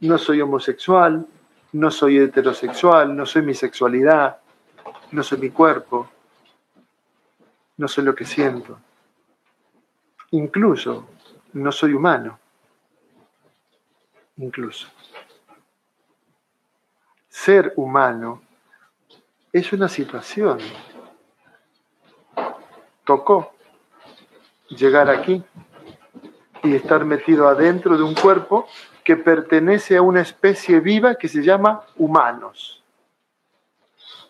no 0.00 0.18
soy 0.18 0.40
homosexual, 0.40 1.26
no 1.74 1.90
soy 1.90 2.18
heterosexual, 2.18 3.16
no 3.16 3.26
soy 3.26 3.42
mi 3.42 3.52
sexualidad, 3.52 4.38
no 5.10 5.24
soy 5.24 5.38
mi 5.38 5.50
cuerpo, 5.50 6.08
no 7.76 7.88
soy 7.88 8.04
lo 8.04 8.14
que 8.14 8.24
siento. 8.24 8.78
Incluso 10.30 11.08
no 11.52 11.72
soy 11.72 11.94
humano. 11.94 12.38
Incluso. 14.36 14.86
Ser 17.28 17.72
humano 17.74 18.40
es 19.52 19.72
una 19.72 19.88
situación. 19.88 20.58
Tocó 23.02 23.52
llegar 24.68 25.10
aquí 25.10 25.42
y 26.62 26.76
estar 26.76 27.04
metido 27.04 27.48
adentro 27.48 27.96
de 27.96 28.04
un 28.04 28.14
cuerpo 28.14 28.68
que 29.04 29.16
pertenece 29.16 29.96
a 29.98 30.02
una 30.02 30.22
especie 30.22 30.80
viva 30.80 31.16
que 31.16 31.28
se 31.28 31.42
llama 31.42 31.84
humanos. 31.96 32.82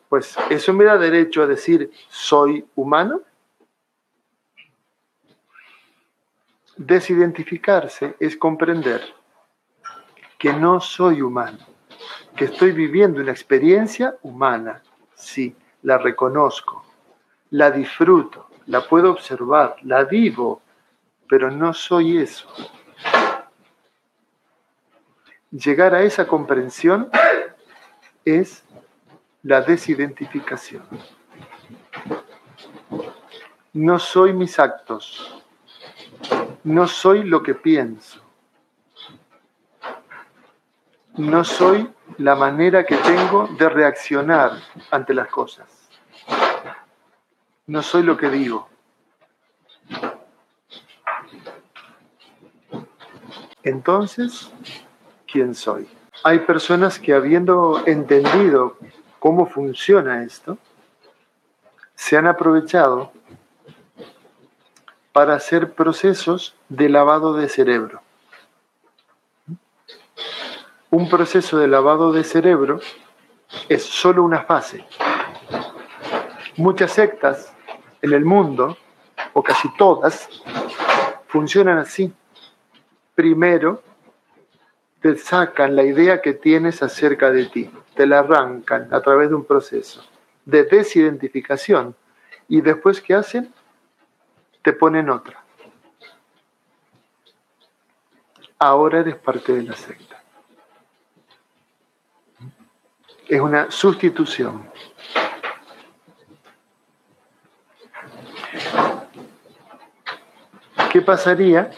Pues 0.08 0.37
eso 0.50 0.72
me 0.72 0.84
da 0.84 0.98
derecho 0.98 1.42
a 1.42 1.46
decir 1.46 1.90
soy 2.08 2.66
humano. 2.74 3.22
Desidentificarse 6.76 8.16
es 8.18 8.37
comprender 8.37 9.00
que 10.37 10.52
no 10.52 10.80
soy 10.80 11.22
humano, 11.22 11.58
que 12.37 12.46
estoy 12.46 12.72
viviendo 12.72 13.20
una 13.20 13.30
experiencia 13.30 14.16
humana. 14.22 14.82
Sí, 15.14 15.54
la 15.82 15.98
reconozco, 15.98 16.84
la 17.50 17.70
disfruto, 17.70 18.48
la 18.66 18.87
puedo 18.87 19.12
observar, 19.12 19.76
la 19.82 20.02
vivo, 20.02 20.62
pero 21.28 21.50
no 21.50 21.72
soy 21.72 22.18
eso. 22.18 22.48
Llegar 25.54 25.94
a 25.94 26.02
esa 26.02 26.26
comprensión 26.26 27.08
es 28.24 28.64
la 29.44 29.60
desidentificación. 29.60 30.82
No 33.72 34.00
soy 34.00 34.32
mis 34.32 34.58
actos, 34.58 35.44
no 36.64 36.88
soy 36.88 37.22
lo 37.22 37.40
que 37.44 37.54
pienso, 37.54 38.20
no 41.18 41.44
soy 41.44 41.88
la 42.18 42.34
manera 42.34 42.84
que 42.84 42.96
tengo 42.96 43.46
de 43.46 43.68
reaccionar 43.68 44.60
ante 44.90 45.14
las 45.14 45.28
cosas, 45.28 45.68
no 47.68 47.80
soy 47.80 48.02
lo 48.02 48.16
que 48.16 48.28
digo. 48.28 48.68
Entonces, 53.62 54.52
¿quién 55.35 55.57
soy? 55.57 55.88
Hay 56.23 56.38
personas 56.38 57.01
que 57.01 57.12
habiendo 57.12 57.83
entendido 57.87 58.77
cómo 59.18 59.47
funciona 59.47 60.23
esto, 60.23 60.59
se 61.97 62.16
han 62.16 62.29
aprovechado 62.29 63.11
para 65.11 65.35
hacer 65.35 65.73
procesos 65.73 66.55
de 66.68 66.88
lavado 66.88 67.35
de 67.35 67.49
cerebro. 67.49 68.01
Un 70.90 71.09
proceso 71.09 71.59
de 71.59 71.66
lavado 71.66 72.12
de 72.12 72.23
cerebro 72.23 72.79
es 73.68 73.83
solo 73.83 74.23
una 74.23 74.42
fase. 74.42 74.87
Muchas 76.57 76.92
sectas 76.92 77.53
en 78.03 78.12
el 78.12 78.25
mundo, 78.25 78.79
o 79.33 79.42
casi 79.42 79.68
todas, 79.77 80.29
funcionan 81.27 81.78
así. 81.78 82.12
Primero, 83.16 83.82
te 85.05 85.18
sacan 85.18 85.76
la 85.76 85.82
idea 85.82 86.22
que 86.22 86.32
tienes 86.32 86.82
acerca 86.82 87.30
de 87.30 87.44
ti, 87.44 87.70
te 87.94 88.07
la 88.07 88.20
arrancan 88.20 88.88
a 88.90 89.02
través 89.02 89.28
de 89.28 89.34
un 89.34 89.44
proceso 89.44 90.02
de 90.46 90.64
desidentificación 90.64 91.94
y 92.48 92.62
después 92.62 93.02
¿qué 93.02 93.12
hacen? 93.12 93.52
Te 94.62 94.72
ponen 94.72 95.11
otra. 95.11 95.44
Ahora 98.59 99.00
eres 99.00 99.16
parte 99.16 99.52
de 99.52 99.64
la 99.64 99.74
secta. 99.74 100.22
Es 103.28 103.40
una 103.42 103.70
sustitución. 103.70 104.70
¿Qué 110.90 111.02
pasaría 111.02 111.70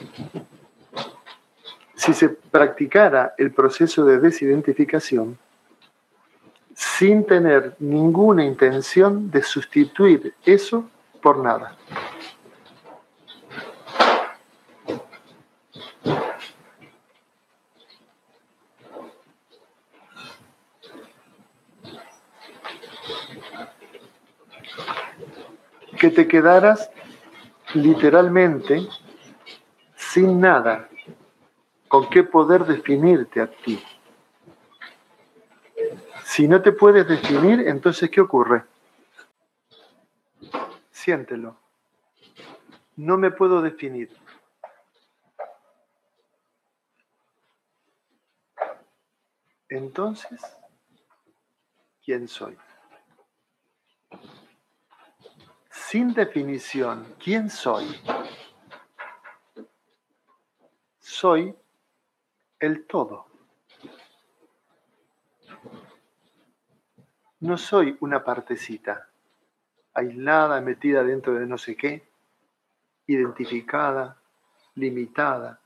si 2.07 2.15
se 2.15 2.29
practicara 2.29 3.35
el 3.37 3.51
proceso 3.51 4.05
de 4.05 4.21
desidentificación 4.21 5.37
sin 6.73 7.27
tener 7.27 7.75
ninguna 7.81 8.45
intención 8.45 9.29
de 9.29 9.43
sustituir 9.43 10.33
eso 10.45 10.89
por 11.21 11.39
nada. 11.39 11.77
Que 25.99 26.11
te 26.11 26.29
quedaras 26.29 26.89
literalmente 27.75 28.87
sin 29.97 30.41
nada 30.41 30.89
con 31.89 32.09
qué 32.11 32.23
poder 32.23 32.65
definirte 32.65 33.41
a 33.41 33.51
ti. 33.51 33.83
Si 36.25 36.49
no 36.49 36.61
te 36.61 36.73
puedes 36.73 37.07
definir, 37.07 37.67
entonces 37.69 38.11
¿qué 38.11 38.21
ocurre? 38.21 38.65
Siéntelo. 40.91 41.57
No 42.97 43.17
me 43.17 43.31
puedo 43.31 43.63
definir. 43.63 44.11
Entonces, 49.69 50.41
¿quién 52.05 52.29
soy? 52.29 52.57
Sin 55.71 56.15
definición, 56.15 57.15
¿quién 57.23 57.51
soy? 57.51 58.01
Soy 60.99 61.55
el 62.61 62.87
todo. 62.87 63.27
No 67.41 67.59
soy 67.59 67.97
una 68.01 68.25
partecita 68.25 69.09
aislada, 69.93 70.61
metida 70.61 71.03
dentro 71.03 71.35
de 71.35 71.47
no 71.47 71.59
sé 71.59 71.77
qué, 71.77 72.07
identificada, 73.07 74.17
limitada, 74.75 75.61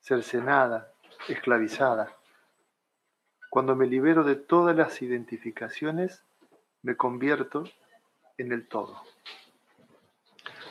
cercenada, 0.00 0.92
esclavizada. 1.28 2.12
Cuando 3.50 3.76
me 3.76 3.86
libero 3.86 4.24
de 4.24 4.36
todas 4.36 4.76
las 4.76 5.00
identificaciones, 5.02 6.22
me 6.82 6.96
convierto 6.96 7.64
en 8.36 8.52
el 8.52 8.66
todo. 8.68 9.02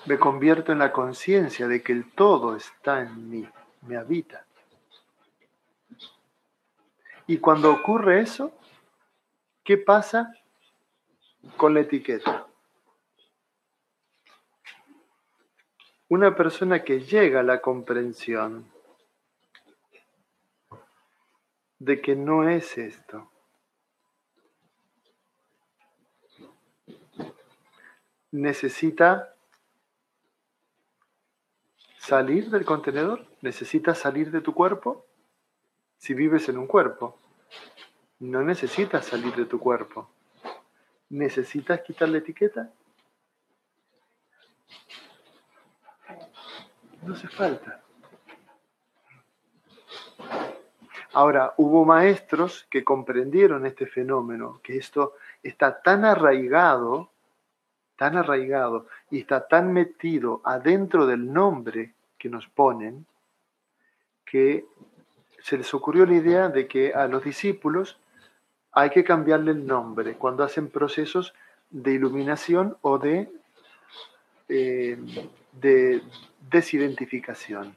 Me 0.06 0.20
convierto 0.20 0.72
en 0.72 0.80
la 0.80 0.92
conciencia 0.92 1.68
de 1.68 1.82
que 1.82 1.94
el 1.94 2.12
todo 2.12 2.56
está 2.56 3.02
en 3.02 3.30
mí, 3.30 3.48
me 3.82 3.98
habita. 3.98 4.45
Y 7.28 7.40
cuando 7.40 7.72
ocurre 7.72 8.22
eso, 8.22 8.54
¿qué 9.64 9.78
pasa 9.78 10.34
con 11.58 11.74
la 11.74 11.82
etiqueta? 11.82 12.48
Una 16.08 16.36
persona 16.36 16.84
que 16.84 17.00
llega 17.00 17.40
a 17.40 17.44
la 17.44 17.62
comprensión 17.62 18.72
de 21.80 22.00
que 22.00 22.16
no 22.16 22.48
es 22.48 22.78
esto, 22.78 23.32
necesita 28.32 29.36
salir 31.98 32.52
del 32.52 32.66
contenedor, 32.66 33.26
necesita 33.42 33.96
salir 33.96 34.30
de 34.30 34.42
tu 34.42 34.54
cuerpo 34.54 35.05
si 36.06 36.14
vives 36.14 36.48
en 36.50 36.60
un 36.60 36.68
cuerpo. 36.68 37.18
No 38.20 38.44
necesitas 38.44 39.08
salir 39.08 39.34
de 39.36 39.46
tu 39.46 39.60
cuerpo. 39.60 40.08
¿Necesitas 41.10 41.82
quitar 41.82 42.10
la 42.10 42.20
etiqueta? 42.20 42.70
No 47.02 47.16
hace 47.16 47.28
falta. 47.28 47.82
Ahora, 51.14 51.56
hubo 51.58 51.84
maestros 51.86 52.68
que 52.70 52.84
comprendieron 52.84 53.66
este 53.66 53.88
fenómeno, 53.88 54.60
que 54.62 54.78
esto 54.78 55.16
está 55.42 55.82
tan 55.82 56.06
arraigado, 56.06 57.10
tan 57.96 58.16
arraigado 58.16 58.86
y 59.10 59.22
está 59.22 59.48
tan 59.48 59.74
metido 59.74 60.42
adentro 60.44 61.08
del 61.08 61.34
nombre 61.34 61.96
que 62.20 62.30
nos 62.30 62.48
ponen, 62.48 63.08
que 64.24 64.68
se 65.46 65.60
les 65.60 65.72
ocurrió 65.76 66.08
la 66.08 66.16
idea 66.16 66.50
de 66.50 66.68
que 66.68 66.92
a 66.96 67.06
los 67.06 67.24
discípulos 67.24 68.00
hay 68.72 68.90
que 68.90 69.04
cambiarle 69.04 69.52
el 69.52 69.68
nombre 69.68 70.16
cuando 70.16 70.44
hacen 70.44 70.70
procesos 70.70 71.36
de 71.70 71.94
iluminación 71.94 72.76
o 72.82 72.98
de, 72.98 73.30
eh, 74.50 74.98
de 75.52 76.02
desidentificación. 76.50 77.76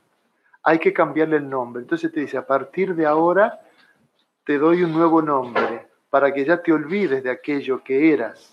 Hay 0.62 0.78
que 0.78 0.94
cambiarle 0.94 1.36
el 1.36 1.50
nombre. 1.50 1.82
Entonces 1.82 2.10
te 2.10 2.20
dice, 2.20 2.38
a 2.38 2.46
partir 2.46 2.94
de 2.94 3.04
ahora 3.04 3.60
te 4.44 4.56
doy 4.56 4.82
un 4.82 4.94
nuevo 4.94 5.20
nombre 5.20 5.88
para 6.08 6.32
que 6.32 6.46
ya 6.46 6.62
te 6.62 6.72
olvides 6.72 7.22
de 7.22 7.30
aquello 7.30 7.84
que 7.84 8.14
eras 8.14 8.50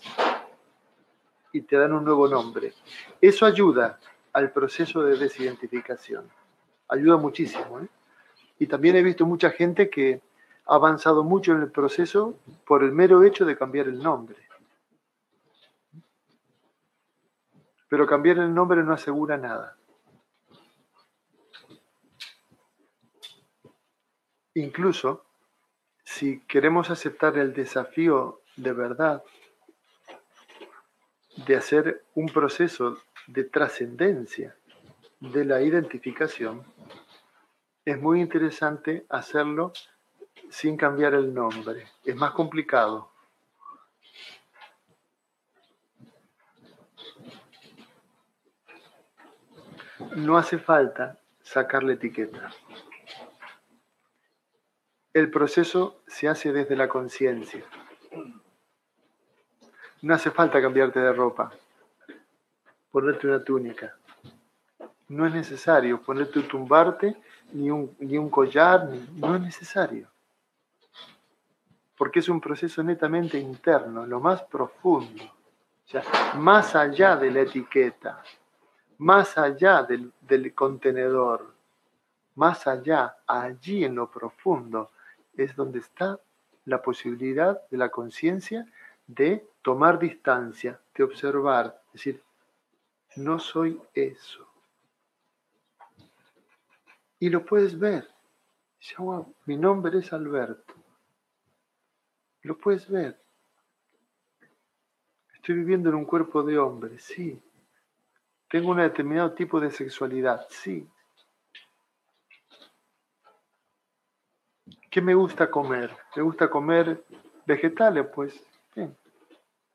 y 1.54 1.62
te 1.62 1.76
dan 1.78 1.94
un 1.94 2.04
nuevo 2.04 2.28
nombre. 2.28 2.74
Eso 3.18 3.46
ayuda 3.46 3.98
al 4.34 4.50
proceso 4.50 5.02
de 5.02 5.16
desidentificación. 5.16 6.28
Ayuda 6.86 7.16
muchísimo. 7.16 7.80
¿eh? 7.80 7.88
Y 8.58 8.66
también 8.66 8.96
he 8.96 9.02
visto 9.02 9.26
mucha 9.26 9.50
gente 9.50 9.90
que 9.90 10.20
ha 10.66 10.74
avanzado 10.74 11.24
mucho 11.24 11.52
en 11.52 11.62
el 11.62 11.70
proceso 11.70 12.38
por 12.66 12.82
el 12.82 12.92
mero 12.92 13.22
hecho 13.22 13.44
de 13.44 13.56
cambiar 13.56 13.86
el 13.86 14.02
nombre. 14.02 14.36
Pero 17.88 18.06
cambiar 18.06 18.38
el 18.38 18.52
nombre 18.52 18.82
no 18.82 18.92
asegura 18.92 19.36
nada. 19.36 19.76
Incluso 24.54 25.24
si 26.02 26.40
queremos 26.46 26.88
aceptar 26.90 27.36
el 27.36 27.52
desafío 27.52 28.40
de 28.56 28.72
verdad 28.72 29.22
de 31.46 31.56
hacer 31.56 32.04
un 32.14 32.28
proceso 32.28 32.96
de 33.26 33.44
trascendencia 33.44 34.56
de 35.20 35.44
la 35.44 35.60
identificación, 35.60 36.64
es 37.86 38.02
muy 38.02 38.20
interesante 38.20 39.06
hacerlo 39.08 39.72
sin 40.50 40.76
cambiar 40.76 41.14
el 41.14 41.32
nombre. 41.32 41.86
Es 42.04 42.16
más 42.16 42.32
complicado. 42.32 43.12
No 50.16 50.36
hace 50.36 50.58
falta 50.58 51.20
sacar 51.42 51.84
la 51.84 51.92
etiqueta. 51.92 52.50
El 55.12 55.30
proceso 55.30 56.02
se 56.08 56.28
hace 56.28 56.52
desde 56.52 56.74
la 56.74 56.88
conciencia. 56.88 57.64
No 60.02 60.12
hace 60.12 60.32
falta 60.32 60.60
cambiarte 60.60 60.98
de 60.98 61.12
ropa, 61.12 61.52
ponerte 62.90 63.28
una 63.28 63.44
túnica. 63.44 63.96
No 65.08 65.26
es 65.26 65.34
necesario 65.34 66.02
ponerte 66.02 66.42
tumbarte 66.42 67.16
ni 67.52 67.70
un, 67.70 67.96
ni 68.00 68.18
un 68.18 68.28
collar, 68.28 68.88
no 69.14 69.36
es 69.36 69.40
necesario. 69.40 70.08
Porque 71.96 72.18
es 72.18 72.28
un 72.28 72.40
proceso 72.40 72.82
netamente 72.82 73.38
interno, 73.38 74.06
lo 74.06 74.20
más 74.20 74.42
profundo. 74.42 75.24
O 75.24 75.88
sea, 75.88 76.02
más 76.34 76.74
allá 76.74 77.16
de 77.16 77.30
la 77.30 77.40
etiqueta, 77.42 78.22
más 78.98 79.38
allá 79.38 79.82
del, 79.84 80.12
del 80.20 80.52
contenedor, 80.52 81.54
más 82.34 82.66
allá, 82.66 83.16
allí 83.26 83.84
en 83.84 83.94
lo 83.94 84.10
profundo, 84.10 84.90
es 85.36 85.54
donde 85.54 85.78
está 85.78 86.18
la 86.64 86.82
posibilidad 86.82 87.62
de 87.70 87.76
la 87.78 87.88
conciencia 87.88 88.66
de 89.06 89.48
tomar 89.62 89.98
distancia, 89.98 90.80
de 90.94 91.04
observar, 91.04 91.80
decir, 91.92 92.22
no 93.16 93.38
soy 93.38 93.80
eso. 93.94 94.45
Y 97.18 97.30
lo 97.30 97.44
puedes 97.44 97.78
ver. 97.78 98.08
Dice, 98.78 98.96
mi 99.46 99.56
nombre 99.56 99.98
es 99.98 100.12
Alberto. 100.12 100.74
Lo 102.42 102.56
puedes 102.58 102.88
ver. 102.88 103.20
Estoy 105.34 105.56
viviendo 105.56 105.88
en 105.88 105.96
un 105.96 106.04
cuerpo 106.04 106.42
de 106.42 106.58
hombre, 106.58 106.98
sí. 106.98 107.40
Tengo 108.48 108.70
un 108.70 108.78
determinado 108.78 109.32
tipo 109.32 109.58
de 109.58 109.70
sexualidad, 109.70 110.46
sí. 110.50 110.88
¿Qué 114.90 115.00
me 115.00 115.14
gusta 115.14 115.50
comer? 115.50 115.96
¿Me 116.14 116.22
gusta 116.22 116.48
comer 116.48 117.04
vegetales? 117.44 118.06
Pues 118.14 118.42
bien. 118.74 118.96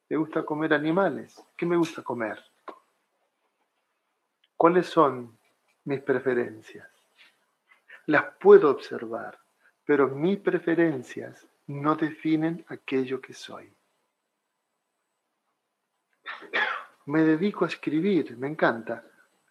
¿Me 0.09 0.17
gusta 0.17 0.43
comer 0.43 0.73
animales? 0.73 1.41
¿Qué 1.55 1.65
me 1.65 1.77
gusta 1.77 2.01
comer? 2.01 2.37
¿Cuáles 4.57 4.87
son 4.87 5.37
mis 5.85 6.01
preferencias? 6.01 7.00
Las 8.11 8.35
puedo 8.39 8.69
observar, 8.69 9.39
pero 9.85 10.09
mis 10.09 10.37
preferencias 10.39 11.47
no 11.67 11.95
definen 11.95 12.65
aquello 12.67 13.21
que 13.21 13.33
soy. 13.33 13.73
Me 17.05 17.23
dedico 17.23 17.65
a 17.65 17.69
escribir, 17.69 18.37
me 18.37 18.47
encanta. 18.47 19.03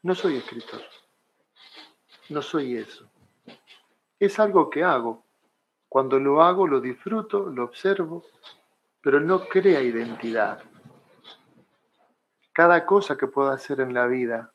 No 0.02 0.14
soy 0.14 0.36
escritor. 0.36 0.82
No 2.28 2.42
soy 2.42 2.76
eso. 2.76 3.10
Es 4.18 4.38
algo 4.38 4.70
que 4.70 4.84
hago. 4.84 5.24
Cuando 5.88 6.20
lo 6.20 6.42
hago, 6.42 6.66
lo 6.66 6.80
disfruto, 6.80 7.46
lo 7.46 7.64
observo, 7.64 8.24
pero 9.00 9.20
no 9.20 9.48
crea 9.48 9.82
identidad. 9.82 10.62
Cada 12.52 12.84
cosa 12.84 13.16
que 13.16 13.26
puedo 13.26 13.50
hacer 13.50 13.80
en 13.80 13.94
la 13.94 14.06
vida 14.06 14.52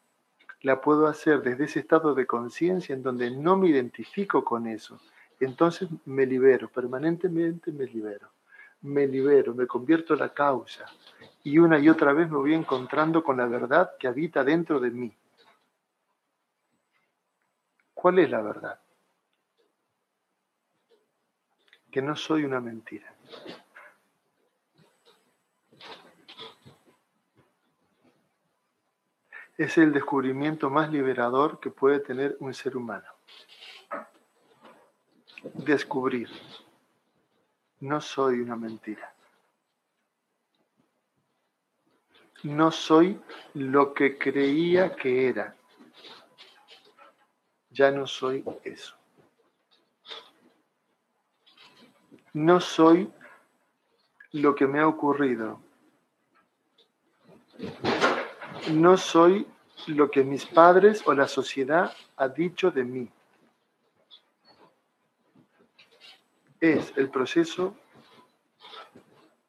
la 0.65 0.81
puedo 0.81 1.05
hacer 1.05 1.43
desde 1.43 1.65
ese 1.65 1.79
estado 1.81 2.15
de 2.15 2.25
conciencia 2.25 2.95
en 2.95 3.03
donde 3.03 3.29
no 3.29 3.55
me 3.55 3.69
identifico 3.69 4.43
con 4.43 4.65
eso. 4.65 4.99
Entonces 5.39 5.87
me 6.05 6.25
libero, 6.25 6.69
permanentemente 6.69 7.71
me 7.71 7.85
libero. 7.85 8.31
Me 8.81 9.05
libero, 9.05 9.53
me 9.53 9.67
convierto 9.67 10.15
en 10.15 10.21
la 10.21 10.33
causa. 10.33 10.85
Y 11.43 11.59
una 11.59 11.77
y 11.77 11.87
otra 11.87 12.13
vez 12.13 12.31
me 12.31 12.37
voy 12.37 12.55
encontrando 12.55 13.23
con 13.23 13.37
la 13.37 13.45
verdad 13.45 13.91
que 13.99 14.07
habita 14.07 14.43
dentro 14.43 14.79
de 14.79 14.89
mí. 14.89 15.15
¿Cuál 17.93 18.17
es 18.17 18.31
la 18.31 18.41
verdad? 18.41 18.79
Que 21.91 22.01
no 22.01 22.15
soy 22.15 22.43
una 22.43 22.59
mentira. 22.59 23.13
Es 29.57 29.77
el 29.77 29.93
descubrimiento 29.93 30.69
más 30.69 30.91
liberador 30.91 31.59
que 31.59 31.69
puede 31.69 31.99
tener 31.99 32.35
un 32.39 32.53
ser 32.53 32.75
humano. 32.75 33.07
Descubrir. 35.53 36.29
No 37.79 38.01
soy 38.01 38.39
una 38.39 38.55
mentira. 38.55 39.13
No 42.43 42.71
soy 42.71 43.19
lo 43.53 43.93
que 43.93 44.17
creía 44.17 44.95
que 44.95 45.29
era. 45.29 45.55
Ya 47.69 47.91
no 47.91 48.07
soy 48.07 48.43
eso. 48.63 48.95
No 52.33 52.59
soy 52.59 53.11
lo 54.31 54.53
que 54.53 54.67
me 54.67 54.79
ha 54.79 54.87
ocurrido 54.87 55.61
no 58.71 58.97
soy 58.97 59.47
lo 59.87 60.09
que 60.09 60.23
mis 60.23 60.45
padres 60.45 61.03
o 61.05 61.13
la 61.13 61.27
sociedad 61.27 61.93
ha 62.17 62.27
dicho 62.27 62.71
de 62.71 62.83
mí. 62.83 63.09
Es 66.59 66.93
el 66.95 67.09
proceso 67.09 67.75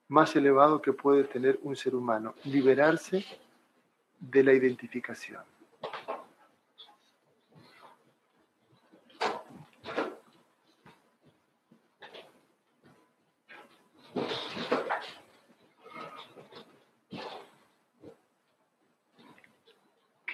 más 0.09 0.37
elevado 0.37 0.81
que 0.81 0.93
puede 0.93 1.25
tener 1.25 1.59
un 1.63 1.77
ser 1.77 1.95
humano, 1.95 2.35
liberarse 2.45 3.25
de 4.19 4.43
la 4.43 4.53
identificación. 4.53 5.43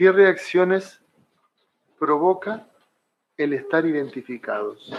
¿Qué 0.03 0.11
reacciones 0.11 1.01
provoca 1.97 2.67
el 3.37 3.53
estar 3.53 3.87
identificados? 3.87 4.93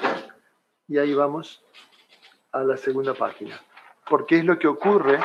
Y 0.88 0.97
ahí 0.97 1.14
vamos 1.14 1.62
a 2.54 2.64
la 2.64 2.78
segunda 2.78 3.14
página. 3.14 3.60
Porque 4.10 4.38
es 4.38 4.45
lo 4.45 4.58
que 4.58 4.70
ocurre 4.70 5.20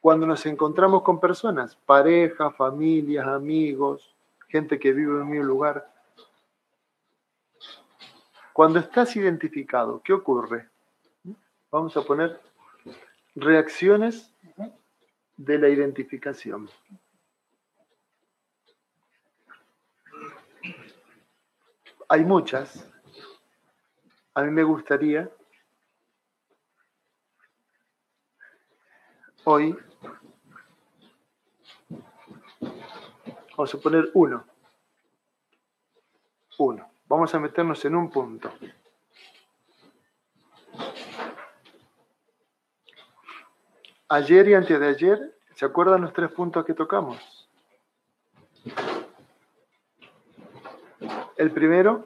cuando 0.00 0.28
nos 0.28 0.46
encontramos 0.46 1.02
con 1.02 1.18
personas, 1.18 1.74
pareja, 1.74 2.52
familias, 2.52 3.26
amigos, 3.26 4.14
gente 4.46 4.78
que 4.78 4.92
vive 4.92 5.20
en 5.20 5.28
mi 5.28 5.40
lugar. 5.40 5.92
Cuando 8.52 8.78
estás 8.78 9.16
identificado, 9.16 10.00
¿qué 10.04 10.12
ocurre? 10.12 10.68
Vamos 11.72 11.96
a 11.96 12.02
poner 12.02 12.40
reacciones 13.34 14.32
de 15.36 15.58
la 15.58 15.68
identificación. 15.68 16.70
Hay 22.12 22.26
muchas. 22.26 22.86
A 24.34 24.42
mí 24.42 24.50
me 24.50 24.62
gustaría 24.62 25.30
hoy, 29.44 29.74
vamos 33.56 33.74
a 33.74 33.78
poner 33.78 34.10
uno. 34.12 34.44
Uno. 36.58 36.86
Vamos 37.06 37.34
a 37.34 37.40
meternos 37.40 37.82
en 37.86 37.96
un 37.96 38.10
punto. 38.10 38.52
Ayer 44.10 44.48
y 44.48 44.54
antes 44.54 44.78
de 44.78 44.86
ayer, 44.86 45.38
¿se 45.54 45.64
acuerdan 45.64 46.02
los 46.02 46.12
tres 46.12 46.30
puntos 46.30 46.66
que 46.66 46.74
tocamos? 46.74 47.31
El 51.42 51.50
primero, 51.50 52.04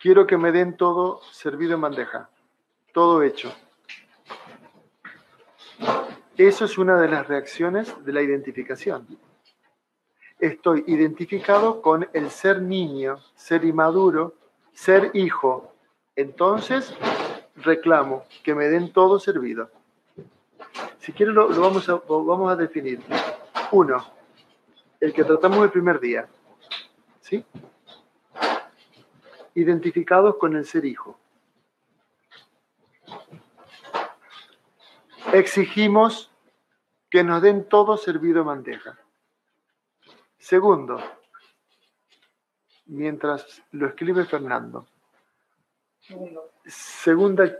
quiero 0.00 0.26
que 0.26 0.36
me 0.36 0.50
den 0.50 0.76
todo 0.76 1.20
servido 1.30 1.74
en 1.74 1.80
bandeja, 1.80 2.28
todo 2.92 3.22
hecho. 3.22 3.54
Eso 6.36 6.64
es 6.64 6.76
una 6.76 7.00
de 7.00 7.06
las 7.06 7.28
reacciones 7.28 8.04
de 8.04 8.12
la 8.12 8.22
identificación. 8.22 9.06
Estoy 10.40 10.82
identificado 10.88 11.80
con 11.80 12.08
el 12.14 12.30
ser 12.32 12.60
niño, 12.60 13.20
ser 13.36 13.64
inmaduro, 13.64 14.34
ser 14.72 15.12
hijo. 15.14 15.72
Entonces, 16.16 16.92
reclamo 17.54 18.24
que 18.42 18.56
me 18.56 18.68
den 18.68 18.92
todo 18.92 19.20
servido. 19.20 19.70
Si 20.98 21.12
quieren, 21.12 21.36
lo, 21.36 21.48
vamos, 21.60 21.88
a, 21.88 21.94
vamos 22.08 22.50
a 22.50 22.56
definir. 22.56 23.00
Uno, 23.70 24.04
el 24.98 25.12
que 25.12 25.22
tratamos 25.22 25.62
el 25.62 25.70
primer 25.70 26.00
día. 26.00 26.28
¿Sí? 27.30 27.44
Identificados 29.54 30.36
con 30.36 30.56
el 30.56 30.64
ser 30.64 30.84
hijo. 30.84 31.16
Exigimos 35.32 36.32
que 37.08 37.22
nos 37.22 37.40
den 37.42 37.68
todo 37.68 37.96
servido 37.96 38.40
en 38.40 38.46
bandeja. 38.46 38.98
Segundo, 40.38 41.00
mientras 42.86 43.62
lo 43.70 43.86
escribe 43.86 44.24
Fernando. 44.24 44.86
Segunda, 46.64 47.52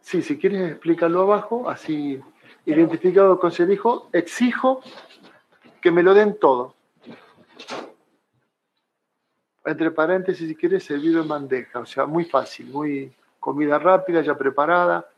sí, 0.00 0.22
si 0.22 0.38
quieres 0.38 0.72
explícalo 0.72 1.22
abajo, 1.22 1.68
así 1.68 2.22
identificado 2.64 3.38
con 3.38 3.52
ser 3.52 3.70
hijo, 3.70 4.08
exijo 4.12 4.80
que 5.82 5.90
me 5.90 6.02
lo 6.02 6.14
den 6.14 6.38
todo 6.38 6.78
entre 9.68 9.90
paréntesis, 9.90 10.48
si 10.48 10.56
quieres, 10.56 10.84
servido 10.84 11.22
en 11.22 11.28
bandeja. 11.28 11.80
O 11.80 11.86
sea, 11.86 12.06
muy 12.06 12.24
fácil, 12.24 12.66
muy 12.66 13.12
comida 13.38 13.78
rápida, 13.78 14.22
ya 14.22 14.36
preparada. 14.36 15.08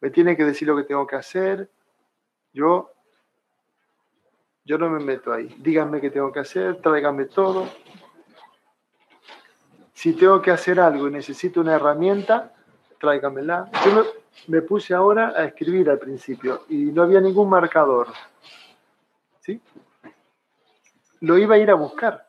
Me 0.00 0.10
tiene 0.10 0.36
que 0.36 0.44
decir 0.44 0.68
lo 0.68 0.76
que 0.76 0.84
tengo 0.84 1.06
que 1.06 1.16
hacer. 1.16 1.70
Yo, 2.52 2.92
yo 4.64 4.78
no 4.78 4.90
me 4.90 5.00
meto 5.00 5.32
ahí. 5.32 5.54
Díganme 5.58 6.00
qué 6.00 6.10
tengo 6.10 6.30
que 6.30 6.40
hacer, 6.40 6.80
tráiganme 6.80 7.26
todo. 7.26 7.68
Si 9.94 10.12
tengo 10.12 10.40
que 10.40 10.50
hacer 10.50 10.78
algo 10.78 11.08
y 11.08 11.10
necesito 11.10 11.60
una 11.60 11.74
herramienta, 11.74 12.54
tráigamela. 13.00 13.70
Yo 13.84 13.92
me, 13.92 14.02
me 14.46 14.62
puse 14.62 14.94
ahora 14.94 15.32
a 15.36 15.44
escribir 15.44 15.90
al 15.90 15.98
principio 15.98 16.64
y 16.68 16.92
no 16.92 17.02
había 17.02 17.20
ningún 17.20 17.48
marcador. 17.48 18.08
¿Sí? 19.40 19.60
Lo 21.20 21.36
iba 21.36 21.56
a 21.56 21.58
ir 21.58 21.70
a 21.70 21.74
buscar 21.74 22.27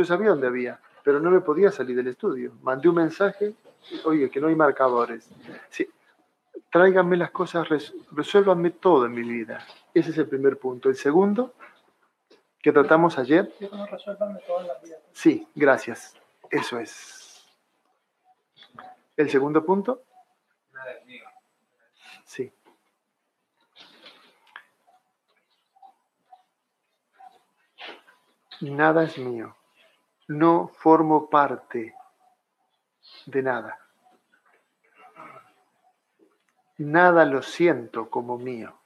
yo 0.00 0.06
sabía 0.06 0.30
dónde 0.30 0.46
había, 0.46 0.80
pero 1.04 1.20
no 1.20 1.30
me 1.30 1.40
podía 1.40 1.70
salir 1.70 1.94
del 1.94 2.08
estudio. 2.08 2.52
Mandé 2.62 2.88
un 2.88 2.94
mensaje, 2.94 3.54
oye, 4.04 4.30
que 4.30 4.40
no 4.40 4.48
hay 4.48 4.54
marcadores. 4.54 5.28
Sí, 5.68 5.86
tráiganme 6.70 7.18
las 7.18 7.30
cosas, 7.30 7.68
resuélvanme 8.10 8.70
todo 8.70 9.04
en 9.04 9.12
mi 9.12 9.22
vida. 9.22 9.64
Ese 9.92 10.10
es 10.10 10.18
el 10.18 10.26
primer 10.26 10.58
punto. 10.58 10.88
El 10.88 10.96
segundo, 10.96 11.52
que 12.62 12.72
tratamos 12.72 13.18
ayer. 13.18 13.52
Sí, 15.12 15.46
gracias. 15.54 16.14
Eso 16.50 16.78
es. 16.78 17.46
El 19.18 19.28
segundo 19.28 19.64
punto. 19.64 20.02
Sí. 22.24 22.50
Nada 28.62 29.04
es 29.04 29.18
mío 29.18 29.54
no 30.30 30.68
formo 30.68 31.28
parte 31.28 31.92
de 33.26 33.42
nada. 33.42 33.80
Nada 36.78 37.24
lo 37.24 37.42
siento 37.42 38.08
como 38.08 38.38
mío. 38.38 38.78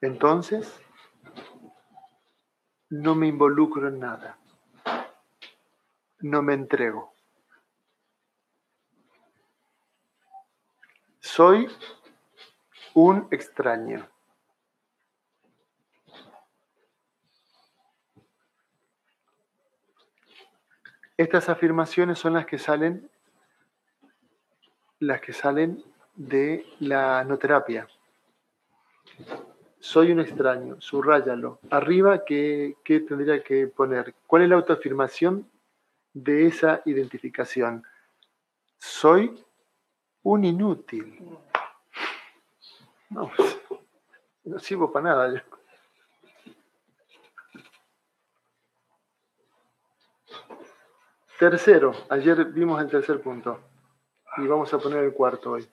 Entonces, 0.00 0.80
no 2.90 3.16
me 3.16 3.26
involucro 3.26 3.88
en 3.88 3.98
nada. 3.98 4.38
No 6.20 6.42
me 6.42 6.54
entrego. 6.54 7.12
Soy 11.18 11.68
un 12.94 13.28
extraño. 13.30 14.08
Estas 21.16 21.48
afirmaciones 21.48 22.18
son 22.18 22.32
las 22.32 22.46
que 22.46 22.58
salen 22.58 23.10
las 25.00 25.20
que 25.20 25.32
salen 25.32 25.82
de 26.14 26.66
la 26.78 27.24
noterapia. 27.24 27.88
Soy 29.78 30.12
un 30.12 30.20
extraño, 30.20 30.78
subrayalo. 30.80 31.58
Arriba, 31.70 32.24
¿qué, 32.24 32.76
¿qué, 32.84 33.00
tendría 33.00 33.42
que 33.42 33.66
poner? 33.66 34.14
¿Cuál 34.26 34.42
es 34.42 34.48
la 34.50 34.56
autoafirmación 34.56 35.50
de 36.12 36.46
esa 36.46 36.82
identificación? 36.84 37.82
Soy 38.78 39.42
un 40.22 40.44
inútil. 40.44 41.18
No, 43.10 43.30
no 44.44 44.58
sirvo 44.58 44.90
para 44.90 45.10
nada 45.10 45.34
yo. 45.34 45.40
Tercero, 51.38 51.92
ayer 52.08 52.44
vimos 52.46 52.80
el 52.82 52.90
tercer 52.90 53.20
punto 53.20 53.60
y 54.36 54.46
vamos 54.46 54.72
a 54.74 54.78
poner 54.78 55.04
el 55.04 55.14
cuarto 55.14 55.52
hoy. 55.52 55.68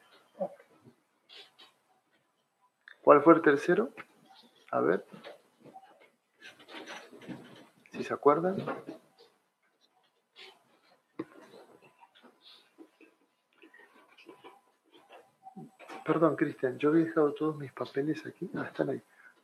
¿Cuál 3.01 3.21
fue 3.21 3.35
el 3.35 3.41
tercero? 3.41 3.89
A 4.71 4.81
ver. 4.81 5.05
Si 7.91 8.03
se 8.03 8.13
acuerdan. 8.13 8.57
Perdón, 16.07 16.35
Cristian, 16.37 16.79
yo 16.79 16.89
había 16.89 17.03
dejado 17.05 17.33
todos 17.33 17.57
mis 17.57 17.71
papeles 17.73 18.25
aquí. 18.25 18.49
Ah, 18.55 18.63
están 18.65 18.89
ahí. 18.89 19.01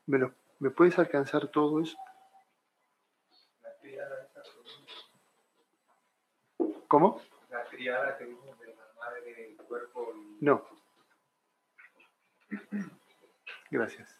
¿Me, 0.08 0.18
lo- 0.18 0.34
¿Me 0.60 0.70
puedes 0.72 0.98
alcanzar 0.98 1.48
todo 1.50 1.82
eso? 1.82 1.98
¿Cómo? 6.88 7.20
La 7.50 7.66
triada 7.66 8.18
que 8.18 8.26
vimos 8.26 8.58
de 8.60 8.68
la 8.68 8.86
madre, 9.00 9.50
el 9.50 9.58
cuerpo 9.66 10.14
y 10.16 10.46
No. 10.46 10.64
Gracias. 13.72 14.20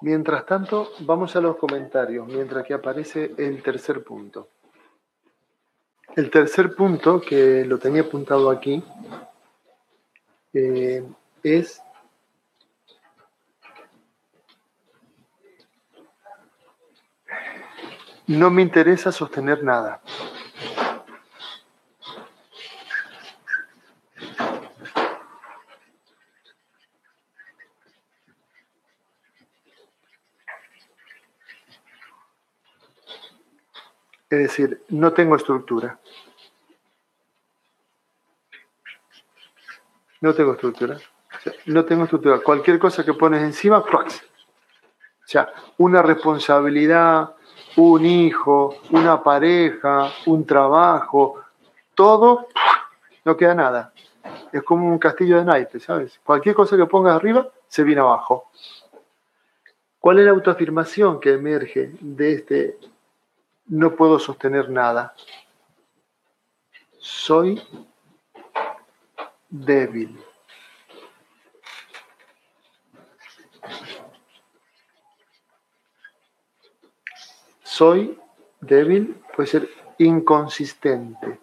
Mientras 0.00 0.46
tanto, 0.46 0.92
vamos 1.00 1.34
a 1.34 1.40
los 1.40 1.56
comentarios, 1.56 2.26
mientras 2.28 2.64
que 2.64 2.72
aparece 2.74 3.34
el 3.36 3.62
tercer 3.62 4.04
punto. 4.04 4.48
El 6.18 6.30
tercer 6.30 6.74
punto, 6.74 7.20
que 7.20 7.64
lo 7.64 7.78
tenía 7.78 8.02
apuntado 8.02 8.50
aquí, 8.50 8.82
eh, 10.52 11.04
es 11.44 11.80
no 18.26 18.50
me 18.50 18.62
interesa 18.62 19.12
sostener 19.12 19.62
nada. 19.62 20.02
Es 34.30 34.38
decir, 34.40 34.82
no 34.88 35.12
tengo 35.12 35.36
estructura. 35.36 36.00
No 40.20 40.34
tengo 40.34 40.52
estructura. 40.52 40.98
No 41.66 41.84
tengo 41.84 42.04
estructura. 42.04 42.40
Cualquier 42.40 42.78
cosa 42.78 43.04
que 43.04 43.14
pones 43.14 43.42
encima, 43.42 43.84
¡plax! 43.84 44.22
O 44.22 45.30
sea, 45.30 45.52
una 45.76 46.02
responsabilidad, 46.02 47.34
un 47.76 48.04
hijo, 48.06 48.78
una 48.90 49.22
pareja, 49.22 50.10
un 50.26 50.46
trabajo, 50.46 51.42
todo, 51.94 52.48
no 53.24 53.36
queda 53.36 53.54
nada. 53.54 53.92
Es 54.52 54.62
como 54.62 54.88
un 54.88 54.98
castillo 54.98 55.36
de 55.36 55.44
naipes, 55.44 55.82
¿sabes? 55.84 56.18
Cualquier 56.24 56.54
cosa 56.54 56.76
que 56.76 56.86
pongas 56.86 57.14
arriba, 57.14 57.48
se 57.66 57.84
viene 57.84 58.00
abajo. 58.00 58.50
¿Cuál 59.98 60.20
es 60.20 60.24
la 60.24 60.30
autoafirmación 60.30 61.20
que 61.20 61.34
emerge 61.34 61.92
de 62.00 62.32
este 62.32 62.78
no 63.66 63.94
puedo 63.94 64.18
sostener 64.18 64.70
nada? 64.70 65.14
Soy 66.98 67.62
débil. 69.48 70.18
Soy 77.62 78.18
débil, 78.60 79.14
puede 79.36 79.48
ser 79.48 79.68
inconsistente. 79.98 81.38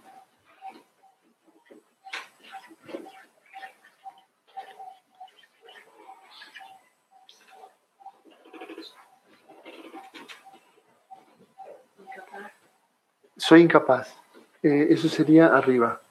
Soy 13.38 13.62
incapaz. 13.62 14.16
Eh, 14.64 14.88
eso 14.89 15.08
sería 15.08 15.56
arriba. 15.56 16.01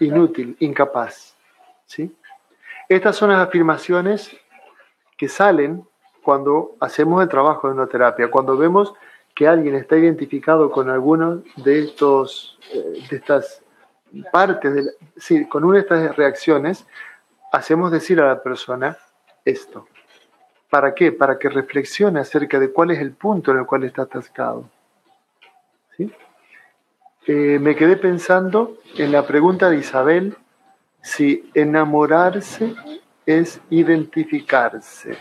Inútil, 0.00 0.56
incapaz. 0.60 1.36
¿sí? 1.86 2.14
Estas 2.88 3.16
son 3.16 3.30
las 3.30 3.46
afirmaciones 3.46 4.36
que 5.16 5.28
salen 5.28 5.86
cuando 6.22 6.76
hacemos 6.80 7.22
el 7.22 7.28
trabajo 7.28 7.72
de 7.72 7.86
terapia, 7.86 8.30
cuando 8.30 8.56
vemos 8.56 8.94
que 9.34 9.48
alguien 9.48 9.74
está 9.74 9.96
identificado 9.96 10.70
con 10.70 10.88
alguno 10.88 11.42
de 11.56 11.80
estos, 11.80 12.58
eh, 12.72 13.04
de 13.10 13.16
estas 13.16 13.62
partes, 14.32 14.96
sí, 15.16 15.46
con 15.46 15.64
una 15.64 15.74
de 15.74 15.80
estas 15.80 16.16
reacciones, 16.16 16.86
hacemos 17.52 17.90
decir 17.90 18.20
a 18.20 18.28
la 18.28 18.42
persona 18.42 18.96
esto. 19.44 19.86
¿Para 20.70 20.94
qué? 20.94 21.12
Para 21.12 21.38
que 21.38 21.48
reflexione 21.48 22.20
acerca 22.20 22.58
de 22.58 22.72
cuál 22.72 22.90
es 22.90 23.00
el 23.00 23.12
punto 23.12 23.52
en 23.52 23.58
el 23.58 23.66
cual 23.66 23.84
está 23.84 24.02
atascado. 24.02 24.68
Eh, 27.26 27.58
me 27.58 27.74
quedé 27.74 27.96
pensando 27.96 28.76
en 28.98 29.10
la 29.10 29.26
pregunta 29.26 29.70
de 29.70 29.78
Isabel 29.78 30.36
si 31.00 31.50
enamorarse 31.54 32.74
es 33.24 33.62
identificarse. 33.70 35.16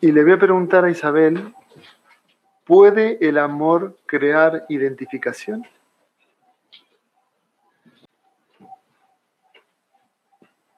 Y 0.00 0.10
le 0.10 0.24
voy 0.24 0.32
a 0.32 0.38
preguntar 0.38 0.84
a 0.84 0.90
Isabel, 0.90 1.54
¿puede 2.64 3.18
el 3.20 3.38
amor 3.38 3.96
crear 4.06 4.66
identificación? 4.68 5.64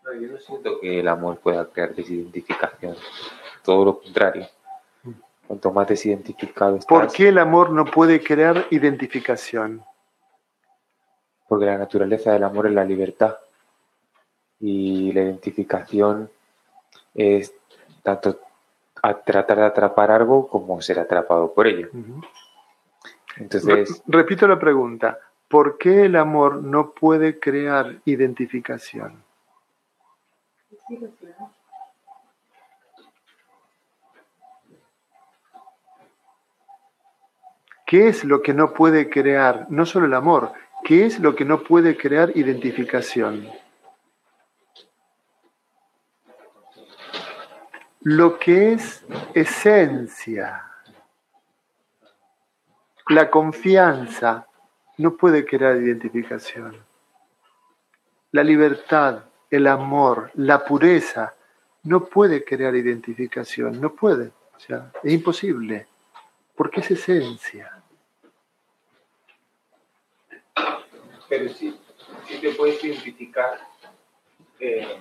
No, 0.09 0.14
yo 0.20 0.28
no 0.32 0.38
siento 0.38 0.80
que 0.80 1.00
el 1.00 1.09
amor 1.09 1.38
pueda 1.38 1.66
crear 1.66 1.94
desidentificación. 1.94 2.96
Todo 3.62 3.84
lo 3.84 3.98
contrario. 4.00 4.46
Cuanto 5.46 5.70
más 5.72 5.88
desidentificado 5.88 6.76
estás, 6.76 6.86
¿Por 6.88 7.12
qué 7.12 7.28
el 7.28 7.38
amor 7.38 7.70
no 7.70 7.84
puede 7.84 8.22
crear 8.22 8.66
identificación? 8.70 9.82
porque 11.48 11.64
la 11.64 11.78
naturaleza 11.78 12.32
del 12.32 12.44
amor 12.44 12.66
es 12.66 12.74
la 12.74 12.84
libertad. 12.84 13.36
Y 14.61 15.12
la 15.12 15.22
identificación 15.22 16.28
es 17.14 17.54
tanto 18.02 18.38
a 19.02 19.14
tratar 19.14 19.56
de 19.56 19.64
atrapar 19.64 20.11
algo 20.11 20.46
como 20.46 20.82
ser 20.82 20.98
atrapado 20.98 21.54
por 21.54 21.66
ello. 21.66 21.88
Entonces, 23.38 24.02
Re- 24.06 24.18
Repito 24.18 24.46
la 24.46 24.59
pregunta. 24.59 25.18
¿Por 25.48 25.78
qué 25.78 26.04
el 26.04 26.16
amor 26.16 26.56
no 26.62 26.90
puede 26.90 27.38
crear 27.38 27.96
identificación? 28.04 29.22
¿Qué 37.86 38.09
es 38.09 38.24
lo 38.24 38.43
que 38.43 38.55
no 38.55 38.72
puede 38.72 39.09
crear, 39.09 39.66
no 39.70 39.86
solo 39.86 40.07
el 40.07 40.14
amor, 40.14 40.53
qué 40.84 41.07
es 41.07 41.18
lo 41.20 41.34
que 41.34 41.45
no 41.45 41.62
puede 41.62 41.97
crear 41.97 42.36
identificación? 42.36 43.49
Lo 48.01 48.39
que 48.39 48.72
es 48.72 49.05
esencia, 49.34 50.64
la 53.09 53.30
confianza 53.30 54.47
no 54.99 55.16
puede 55.16 55.45
crear 55.45 55.76
identificación. 55.76 56.76
La 58.32 58.45
libertad 58.45 59.28
el 59.51 59.66
amor, 59.66 60.30
la 60.34 60.64
pureza, 60.64 61.34
no 61.84 62.05
puede 62.07 62.44
crear 62.44 62.74
identificación, 62.74 63.80
no 63.80 63.94
puede. 63.94 64.32
O 64.57 64.61
sea, 64.61 64.90
es 65.03 65.12
imposible, 65.12 65.86
porque 66.55 66.80
es 66.80 66.90
esencia. 66.90 67.72
Pero 71.28 71.49
sí, 71.51 71.78
sí 72.26 72.40
te 72.40 72.51
puedes 72.55 72.82
identificar 72.82 73.59
eh, 74.61 74.96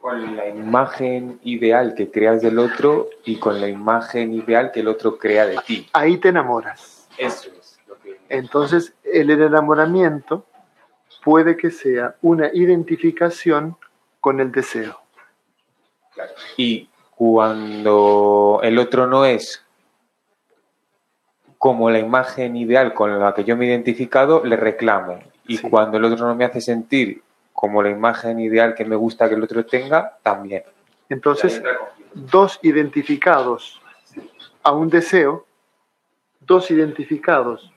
con 0.00 0.36
la 0.36 0.48
imagen 0.48 1.40
ideal 1.42 1.94
que 1.94 2.10
creas 2.10 2.40
del 2.40 2.58
otro 2.58 3.08
y 3.24 3.38
con 3.38 3.60
la 3.60 3.68
imagen 3.68 4.32
ideal 4.32 4.70
que 4.72 4.80
el 4.80 4.88
otro 4.88 5.18
crea 5.18 5.46
de 5.46 5.58
ti. 5.66 5.88
Ahí 5.92 6.18
te 6.18 6.28
enamoras. 6.28 7.08
Eso 7.18 7.50
es 7.58 7.78
lo 7.86 7.98
que... 7.98 8.18
Entonces, 8.28 8.94
el 9.04 9.30
enamoramiento 9.30 10.46
puede 11.24 11.56
que 11.56 11.70
sea 11.70 12.16
una 12.22 12.50
identificación 12.52 13.76
con 14.20 14.40
el 14.40 14.52
deseo. 14.52 15.00
Y 16.56 16.88
cuando 17.14 18.60
el 18.62 18.78
otro 18.78 19.06
no 19.06 19.24
es 19.24 19.64
como 21.58 21.90
la 21.90 21.98
imagen 21.98 22.56
ideal 22.56 22.94
con 22.94 23.18
la 23.18 23.34
que 23.34 23.44
yo 23.44 23.56
me 23.56 23.66
he 23.66 23.68
identificado, 23.68 24.42
le 24.44 24.56
reclamo. 24.56 25.20
Y 25.46 25.58
Sí. 25.58 25.68
cuando 25.68 25.98
el 25.98 26.04
otro 26.04 26.26
no 26.26 26.34
me 26.34 26.44
hace 26.44 26.60
sentir 26.60 27.22
como 27.52 27.82
la 27.82 27.90
imagen 27.90 28.40
ideal 28.40 28.74
que 28.74 28.86
me 28.86 28.96
gusta 28.96 29.28
que 29.28 29.34
el 29.34 29.42
otro 29.42 29.66
tenga, 29.66 30.16
también. 30.22 30.62
Entonces, 31.10 31.62
dos 32.14 32.58
identificados 32.62 33.80
a 34.62 34.72
un 34.72 34.88
deseo, 34.88 35.44
dos 36.40 36.70
identificados 36.70 37.70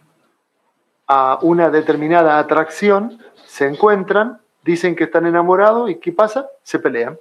a 1.07 1.39
una 1.41 1.69
determinada 1.69 2.39
atracción, 2.39 3.19
se 3.53 3.67
encuentran, 3.67 4.41
dicen 4.63 4.95
que 4.95 5.03
están 5.03 5.27
enamorados 5.27 5.87
y 5.87 5.99
¿qué 5.99 6.11
pasa? 6.11 6.49
Se 6.63 6.79
pelean. 6.79 7.19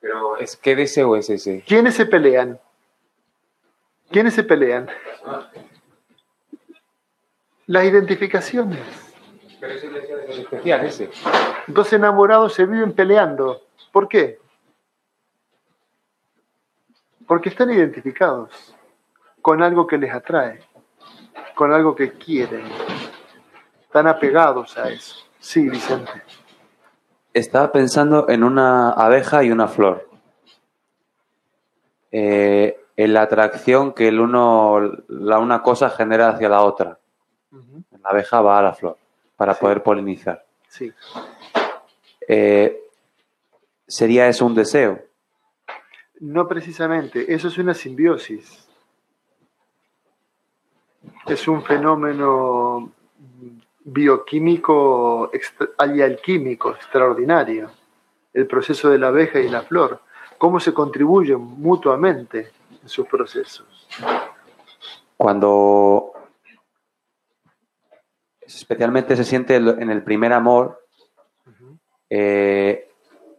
Pero 0.00 0.36
es 0.38 0.56
¿qué 0.56 0.74
deseo 0.74 1.14
es 1.14 1.30
ese? 1.30 1.62
¿Quiénes 1.64 1.94
se 1.94 2.04
pelean? 2.04 2.58
¿Quiénes 4.10 4.34
se 4.34 4.42
pelean? 4.42 4.88
Las 7.66 7.84
identificaciones. 7.84 8.80
Pero 9.60 9.74
deseo 9.74 10.18
especial 10.30 10.84
ese. 10.84 11.10
Dos 11.68 11.92
enamorados 11.92 12.54
se 12.54 12.66
viven 12.66 12.92
peleando. 12.92 13.62
¿Por 13.92 14.08
qué? 14.08 14.40
Porque 17.24 17.50
están 17.50 17.70
identificados 17.70 18.74
con 19.42 19.62
algo 19.62 19.86
que 19.86 19.96
les 19.96 20.12
atrae, 20.12 20.58
con 21.54 21.72
algo 21.72 21.94
que 21.94 22.10
quieren. 22.14 22.64
Están 23.88 24.06
apegados 24.06 24.76
a 24.76 24.90
eso. 24.90 25.16
Sí, 25.40 25.66
Vicente. 25.68 26.12
Estaba 27.32 27.72
pensando 27.72 28.28
en 28.28 28.44
una 28.44 28.90
abeja 28.90 29.42
y 29.42 29.50
una 29.50 29.66
flor. 29.66 30.06
Eh, 32.12 32.78
en 32.96 33.12
la 33.14 33.22
atracción 33.22 33.94
que 33.94 34.08
el 34.08 34.20
uno, 34.20 34.78
la 35.08 35.38
una 35.38 35.62
cosa 35.62 35.88
genera 35.88 36.28
hacia 36.28 36.50
la 36.50 36.62
otra. 36.62 36.98
La 38.02 38.10
abeja 38.10 38.42
va 38.42 38.58
a 38.58 38.62
la 38.62 38.74
flor 38.74 38.98
para 39.36 39.54
Sí. 39.54 39.60
poder 39.60 39.82
polinizar. 39.82 40.44
Sí. 40.68 40.92
Eh, 42.28 42.78
¿Sería 43.86 44.28
eso 44.28 44.44
un 44.44 44.54
deseo? 44.54 45.00
No 46.20 46.46
precisamente, 46.46 47.32
eso 47.32 47.48
es 47.48 47.56
una 47.56 47.72
simbiosis. 47.72 48.68
Es 51.26 51.48
un 51.48 51.62
fenómeno 51.62 52.92
bioquímico 53.92 55.30
y 55.94 56.00
alquímico 56.00 56.70
extraordinario. 56.70 57.70
El 58.32 58.46
proceso 58.46 58.90
de 58.90 58.98
la 58.98 59.08
abeja 59.08 59.40
y 59.40 59.48
la 59.48 59.62
flor. 59.62 60.00
Cómo 60.36 60.60
se 60.60 60.72
contribuyen 60.72 61.40
mutuamente 61.40 62.50
en 62.82 62.88
sus 62.88 63.06
procesos. 63.06 63.88
Cuando 65.16 66.12
especialmente 68.40 69.16
se 69.16 69.24
siente 69.24 69.56
en 69.56 69.90
el 69.90 70.02
primer 70.02 70.32
amor, 70.32 70.84
eh, 72.10 72.88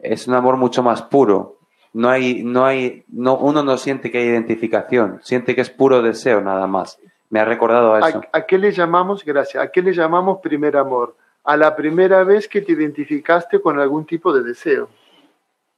es 0.01 0.27
un 0.27 0.33
amor 0.33 0.57
mucho 0.57 0.83
más 0.83 1.01
puro. 1.03 1.57
No 1.93 2.09
hay, 2.09 2.43
no 2.43 2.65
hay, 2.65 3.03
no, 3.07 3.37
uno 3.37 3.63
no 3.63 3.77
siente 3.77 4.11
que 4.11 4.19
hay 4.19 4.27
identificación, 4.27 5.19
siente 5.23 5.55
que 5.55 5.61
es 5.61 5.69
puro 5.69 6.01
deseo 6.01 6.41
nada 6.41 6.67
más. 6.67 6.99
Me 7.29 7.39
ha 7.39 7.45
recordado 7.45 7.93
a 7.93 8.09
eso. 8.09 8.21
¿A, 8.33 8.37
a 8.37 8.45
qué 8.45 8.57
le 8.57 8.71
llamamos, 8.71 9.23
gracias, 9.23 9.63
a 9.63 9.71
qué 9.71 9.81
le 9.81 9.93
llamamos 9.93 10.39
primer 10.39 10.77
amor? 10.77 11.15
A 11.43 11.55
la 11.55 11.75
primera 11.75 12.23
vez 12.23 12.47
que 12.47 12.61
te 12.61 12.71
identificaste 12.71 13.61
con 13.61 13.79
algún 13.79 14.05
tipo 14.05 14.33
de 14.33 14.43
deseo. 14.43 14.89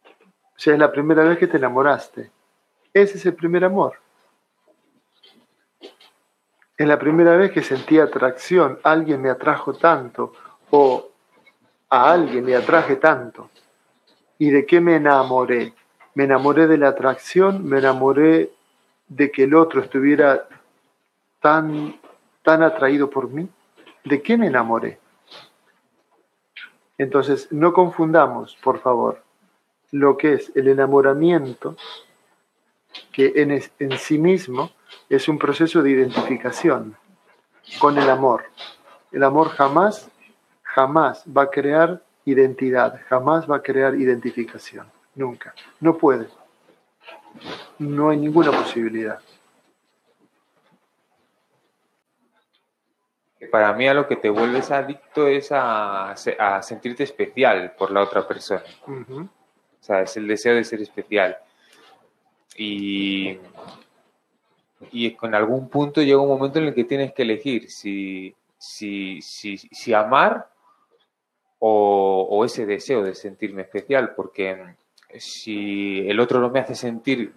O 0.08 0.64
sea, 0.64 0.74
es 0.74 0.80
la 0.80 0.92
primera 0.92 1.24
vez 1.24 1.38
que 1.38 1.48
te 1.48 1.58
enamoraste. 1.58 2.32
Ese 2.94 3.18
es 3.18 3.26
el 3.26 3.34
primer 3.34 3.66
amor. 3.66 3.94
Es 6.78 6.88
la 6.88 7.00
primera 7.00 7.36
vez 7.36 7.52
que 7.52 7.64
sentí 7.64 8.00
atracción. 8.00 8.80
Alguien 8.84 9.22
me 9.22 9.30
atrajo 9.30 9.74
tanto. 9.74 10.34
O 10.72 11.10
a 11.90 12.12
alguien 12.12 12.46
le 12.46 12.56
atraje 12.56 12.96
tanto. 12.96 13.50
¿Y 14.38 14.50
de 14.50 14.66
qué 14.66 14.82
me 14.82 14.96
enamoré? 14.96 15.74
Me 16.16 16.24
enamoré 16.24 16.68
de 16.68 16.78
la 16.78 16.90
atracción, 16.90 17.68
me 17.68 17.80
enamoré 17.80 18.52
de 19.08 19.32
que 19.32 19.44
el 19.44 19.56
otro 19.56 19.82
estuviera 19.82 20.48
tan, 21.42 22.00
tan 22.44 22.64
atraído 22.64 23.10
por 23.10 23.30
mí? 23.30 23.50
¿De 24.04 24.22
qué 24.22 24.38
me 24.38 24.48
enamoré? 24.48 25.00
Entonces, 26.98 27.52
no 27.52 27.74
confundamos, 27.74 28.56
por 28.64 28.80
favor, 28.80 29.24
lo 29.92 30.18
que 30.18 30.34
es 30.34 30.52
el 30.56 30.68
enamoramiento, 30.68 31.76
que 33.12 33.34
en, 33.36 33.52
en 33.52 33.98
sí 33.98 34.18
mismo 34.18 34.72
es 35.10 35.28
un 35.28 35.38
proceso 35.38 35.82
de 35.82 35.92
identificación 35.92 36.96
con 37.80 37.98
el 37.98 38.10
amor. 38.10 38.46
El 39.12 39.24
amor 39.24 39.50
jamás, 39.50 40.10
jamás 40.64 41.24
va 41.26 41.44
a 41.44 41.50
crear 41.50 42.02
identidad, 42.26 43.02
jamás 43.08 43.50
va 43.50 43.58
a 43.58 43.62
crear 43.62 43.96
identificación, 43.96 44.88
nunca. 45.16 45.54
No 45.80 45.98
puede. 45.98 46.28
No 47.80 48.10
hay 48.10 48.18
ninguna 48.18 48.52
posibilidad. 48.52 49.20
Que 53.40 53.41
para 53.52 53.74
mí 53.74 53.88
a 53.88 53.94
lo 53.94 54.08
que 54.08 54.16
te 54.16 54.30
vuelves 54.30 54.72
adicto 54.72 55.28
es 55.28 55.50
a, 55.52 56.14
se- 56.16 56.38
a 56.40 56.62
sentirte 56.64 57.04
especial 57.04 57.74
por 57.78 57.92
la 57.92 58.02
otra 58.02 58.28
persona. 58.28 58.64
O 59.80 59.84
sea, 59.84 60.02
es 60.02 60.16
el 60.18 60.28
deseo 60.28 60.56
de 60.56 60.64
ser 60.64 60.82
especial. 60.82 61.38
Y, 62.58 63.38
y 64.92 65.12
con 65.16 65.36
algún 65.36 65.70
punto 65.70 66.02
llega 66.02 66.20
un 66.22 66.28
momento 66.30 66.60
en 66.60 66.66
el 66.66 66.74
que 66.74 66.84
tienes 66.84 67.14
que 67.14 67.22
elegir 67.24 67.70
si, 67.70 68.36
si, 68.58 69.22
si, 69.22 69.58
si 69.58 69.94
amar 69.94 70.50
o, 71.60 72.28
o 72.30 72.46
ese 72.46 72.66
deseo 72.66 73.04
de 73.04 73.14
sentirme 73.16 73.62
especial, 73.64 74.14
porque 74.16 74.76
si 75.18 76.08
el 76.10 76.20
otro 76.20 76.40
no 76.40 76.50
me 76.50 76.60
hace 76.60 76.76
sentir 76.76 77.34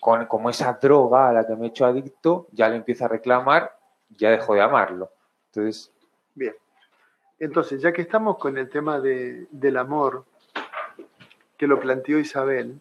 con, 0.00 0.26
como 0.26 0.50
esa 0.50 0.72
droga 0.80 1.28
a 1.28 1.32
la 1.32 1.46
que 1.46 1.54
me 1.56 1.66
he 1.66 1.68
hecho 1.70 1.84
adicto, 1.86 2.46
ya 2.52 2.68
le 2.68 2.76
empiezo 2.76 3.04
a 3.04 3.08
reclamar, 3.08 3.76
ya 4.10 4.30
dejo 4.30 4.54
de 4.54 4.62
amarlo. 4.62 5.10
Entonces, 5.52 5.92
Bien. 6.34 6.54
Entonces, 7.40 7.80
ya 7.82 7.92
que 7.92 8.02
estamos 8.02 8.38
con 8.38 8.56
el 8.58 8.68
tema 8.68 9.00
de- 9.00 9.48
del 9.50 9.76
amor, 9.76 10.24
que 11.56 11.66
lo 11.66 11.80
planteó 11.80 12.18
Isabel, 12.18 12.80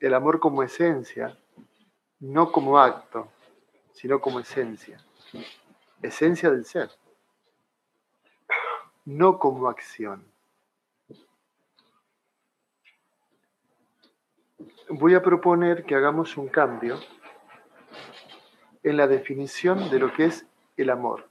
el 0.00 0.14
amor 0.14 0.38
como 0.40 0.62
esencia, 0.62 1.38
no 2.20 2.52
como 2.52 2.78
acto, 2.78 3.28
sino 3.92 4.20
como 4.20 4.40
esencia. 4.40 5.02
Esencia 6.02 6.50
del 6.50 6.64
ser. 6.66 6.90
No 9.06 9.38
como 9.38 9.68
acción. 9.68 10.24
Voy 14.90 15.14
a 15.14 15.22
proponer 15.22 15.84
que 15.84 15.94
hagamos 15.94 16.36
un 16.36 16.48
cambio 16.48 16.98
en 18.82 18.96
la 18.96 19.06
definición 19.06 19.90
de 19.90 19.98
lo 19.98 20.12
que 20.12 20.26
es 20.26 20.46
el 20.76 20.90
amor. 20.90 21.28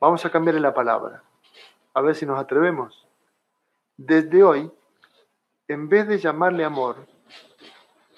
Vamos 0.00 0.24
a 0.24 0.30
cambiar 0.30 0.56
la 0.56 0.74
palabra. 0.74 1.22
A 1.94 2.00
ver 2.00 2.14
si 2.14 2.24
nos 2.24 2.38
atrevemos. 2.38 3.06
Desde 3.96 4.42
hoy, 4.44 4.70
en 5.66 5.88
vez 5.88 6.06
de 6.06 6.18
llamarle 6.18 6.64
amor, 6.64 7.06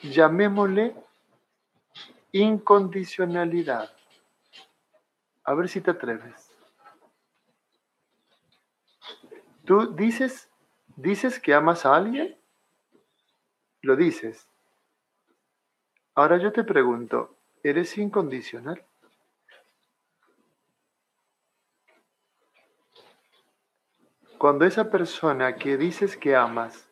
llamémosle 0.03 0.95
incondicionalidad. 2.33 3.91
A 5.45 5.55
ver 5.55 5.69
si 5.69 5.81
te 5.81 5.91
atreves. 5.91 6.51
¿Tú 9.65 9.95
dices, 9.95 10.51
dices 10.97 11.41
que 11.41 11.55
amas 11.55 11.87
a 11.87 11.97
alguien? 11.97 12.37
Lo 13.81 13.97
dices. 13.97 14.47
Ahora 16.15 16.37
yo 16.37 16.53
te 16.53 16.65
pregunto, 16.65 17.37
¿eres 17.63 17.97
incondicional? 17.97 18.85
Cuando 24.41 24.65
esa 24.65 24.91
persona 24.91 25.55
que 25.57 25.77
dices 25.77 26.17
que 26.17 26.35
amas 26.35 26.89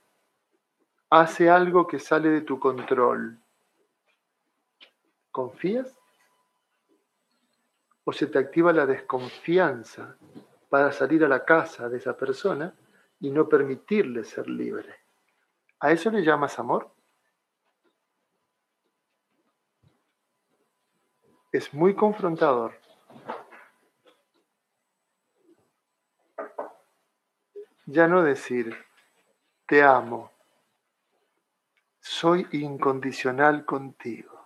hace 1.09 1.49
algo 1.49 1.86
que 1.86 1.99
sale 1.99 2.28
de 2.28 2.42
tu 2.42 2.61
control, 2.61 3.40
¿confías? 5.30 5.96
¿O 8.05 8.12
se 8.12 8.26
te 8.26 8.38
activa 8.38 8.70
la 8.74 8.84
desconfianza 8.84 10.18
para 10.68 10.92
salir 10.92 11.24
a 11.24 11.28
la 11.28 11.42
casa 11.46 11.88
de 11.88 11.96
esa 11.96 12.14
persona 12.14 12.74
y 13.18 13.30
no 13.30 13.49
permitirle 13.49 14.24
ser 14.24 14.46
libre? 14.46 14.96
¿A 15.80 15.90
eso 15.90 16.11
le 16.11 16.22
llamas 16.22 16.59
amor? 16.59 16.90
Es 21.51 21.72
muy 21.72 21.94
confrontador. 21.94 22.88
Ya 27.91 28.07
no 28.07 28.22
decir, 28.22 28.76
te 29.64 29.82
amo, 29.82 30.30
soy 32.01 32.47
incondicional 32.53 33.64
contigo. 33.64 34.39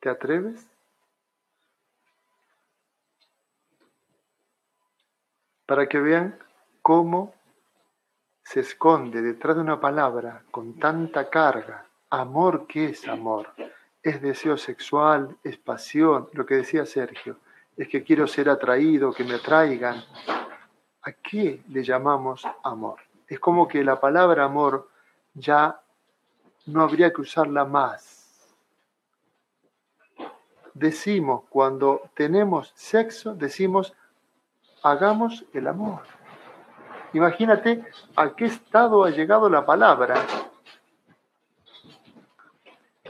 ¿Te 0.00 0.08
atreves? 0.08 0.66
Para 5.66 5.88
que 5.88 6.00
vean 6.00 6.36
cómo 6.82 7.32
se 8.42 8.58
esconde 8.58 9.22
detrás 9.22 9.54
de 9.54 9.62
una 9.62 9.78
palabra 9.78 10.42
con 10.50 10.80
tanta 10.80 11.30
carga. 11.30 11.86
Amor, 12.10 12.66
¿qué 12.66 12.86
es 12.86 13.06
amor? 13.06 13.54
Es 14.02 14.20
deseo 14.20 14.56
sexual, 14.56 15.38
es 15.44 15.58
pasión, 15.58 16.28
lo 16.32 16.44
que 16.44 16.56
decía 16.56 16.84
Sergio, 16.86 17.38
es 17.76 17.88
que 17.88 18.02
quiero 18.02 18.26
ser 18.26 18.48
atraído, 18.48 19.12
que 19.12 19.24
me 19.24 19.34
atraigan. 19.34 20.02
¿A 21.02 21.12
qué 21.12 21.62
le 21.68 21.82
llamamos 21.82 22.44
amor? 22.62 23.00
Es 23.28 23.40
como 23.40 23.66
que 23.66 23.84
la 23.84 24.00
palabra 24.00 24.44
amor 24.44 24.88
ya 25.34 25.80
no 26.66 26.82
habría 26.82 27.12
que 27.12 27.20
usarla 27.20 27.64
más. 27.64 28.14
Decimos, 30.72 31.44
cuando 31.48 32.10
tenemos 32.14 32.72
sexo, 32.74 33.34
decimos, 33.34 33.94
hagamos 34.82 35.44
el 35.52 35.68
amor. 35.68 36.02
Imagínate 37.12 37.84
a 38.16 38.34
qué 38.34 38.46
estado 38.46 39.04
ha 39.04 39.10
llegado 39.10 39.48
la 39.48 39.64
palabra. 39.64 40.16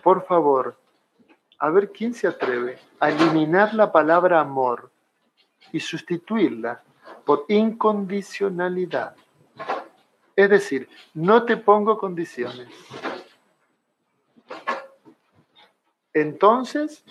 Por 0.03 0.27
favor, 0.27 0.77
a 1.59 1.70
ver 1.70 1.90
quién 1.92 2.14
se 2.14 2.26
atreve 2.26 2.78
a 3.00 3.11
eliminar 3.11 3.74
la 3.74 3.90
palabra 3.92 4.40
amor 4.40 4.90
y 5.72 5.80
sustituirla 5.80 6.82
por 7.24 7.46
incondicionalidad. 7.48 9.16
Es 10.36 10.50
decir, 10.50 10.88
no 11.14 11.44
te 11.44 11.57
pongo 11.57 11.96
condiciones. 11.96 12.68
Entonces, 16.12 17.05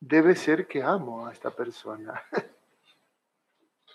debe 0.00 0.34
ser 0.36 0.66
que 0.66 0.82
amo 0.82 1.26
a 1.26 1.32
esta 1.32 1.50
persona. 1.50 2.22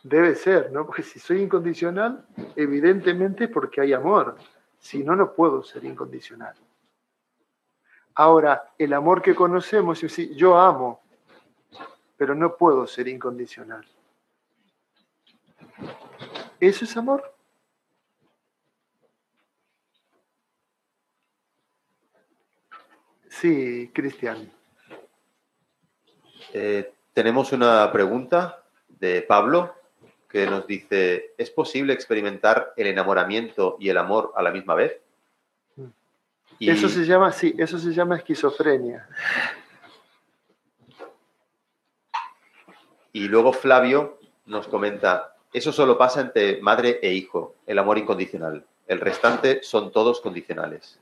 Debe 0.04 0.34
ser, 0.34 0.72
¿no? 0.72 0.88
Porque 0.88 1.04
si 1.04 1.20
soy 1.20 1.44
incondicional, 1.44 2.26
evidentemente 2.56 3.48
porque 3.48 3.82
hay 3.82 3.94
amor. 3.94 4.36
Si 4.80 5.04
no, 5.04 5.16
no 5.16 5.34
puedo 5.34 5.62
ser 5.62 5.86
incondicional. 5.86 6.56
Ahora, 8.22 8.72
el 8.78 8.94
amor 8.94 9.20
que 9.24 9.34
conocemos, 9.34 10.00
yo 10.36 10.56
amo, 10.56 11.02
pero 12.16 12.36
no 12.36 12.56
puedo 12.56 12.86
ser 12.86 13.08
incondicional. 13.08 13.84
¿Eso 16.60 16.86
es 16.86 16.96
amor? 16.96 17.34
Sí, 23.28 23.90
Cristian. 23.92 24.52
Eh, 26.54 26.94
tenemos 27.14 27.52
una 27.54 27.92
pregunta 27.92 28.64
de 28.88 29.24
Pablo 29.24 29.74
que 30.30 30.46
nos 30.46 30.68
dice, 30.68 31.34
¿es 31.40 31.50
posible 31.50 31.94
experimentar 31.94 32.72
el 32.78 32.86
enamoramiento 32.86 33.78
y 33.80 33.90
el 33.90 33.98
amor 33.98 34.32
a 34.36 34.44
la 34.44 34.52
misma 34.52 34.76
vez? 34.76 35.02
Y... 36.60 36.70
Eso 36.70 36.90
se 36.90 37.06
llama, 37.06 37.32
sí, 37.32 37.56
eso 37.58 37.78
se 37.78 37.92
llama 37.92 38.18
esquizofrenia. 38.18 39.08
Y 43.14 43.28
luego 43.28 43.52
Flavio 43.52 44.20
nos 44.46 44.68
comenta, 44.68 45.36
eso 45.54 45.72
solo 45.72 45.98
pasa 45.98 46.22
entre 46.22 46.62
madre 46.62 47.00
e 47.02 47.14
hijo, 47.14 47.56
el 47.66 47.80
amor 47.80 47.98
incondicional. 47.98 48.66
El 48.88 49.00
restante 49.00 49.64
son 49.64 49.92
todos 49.92 50.22
condicionales. 50.22 51.00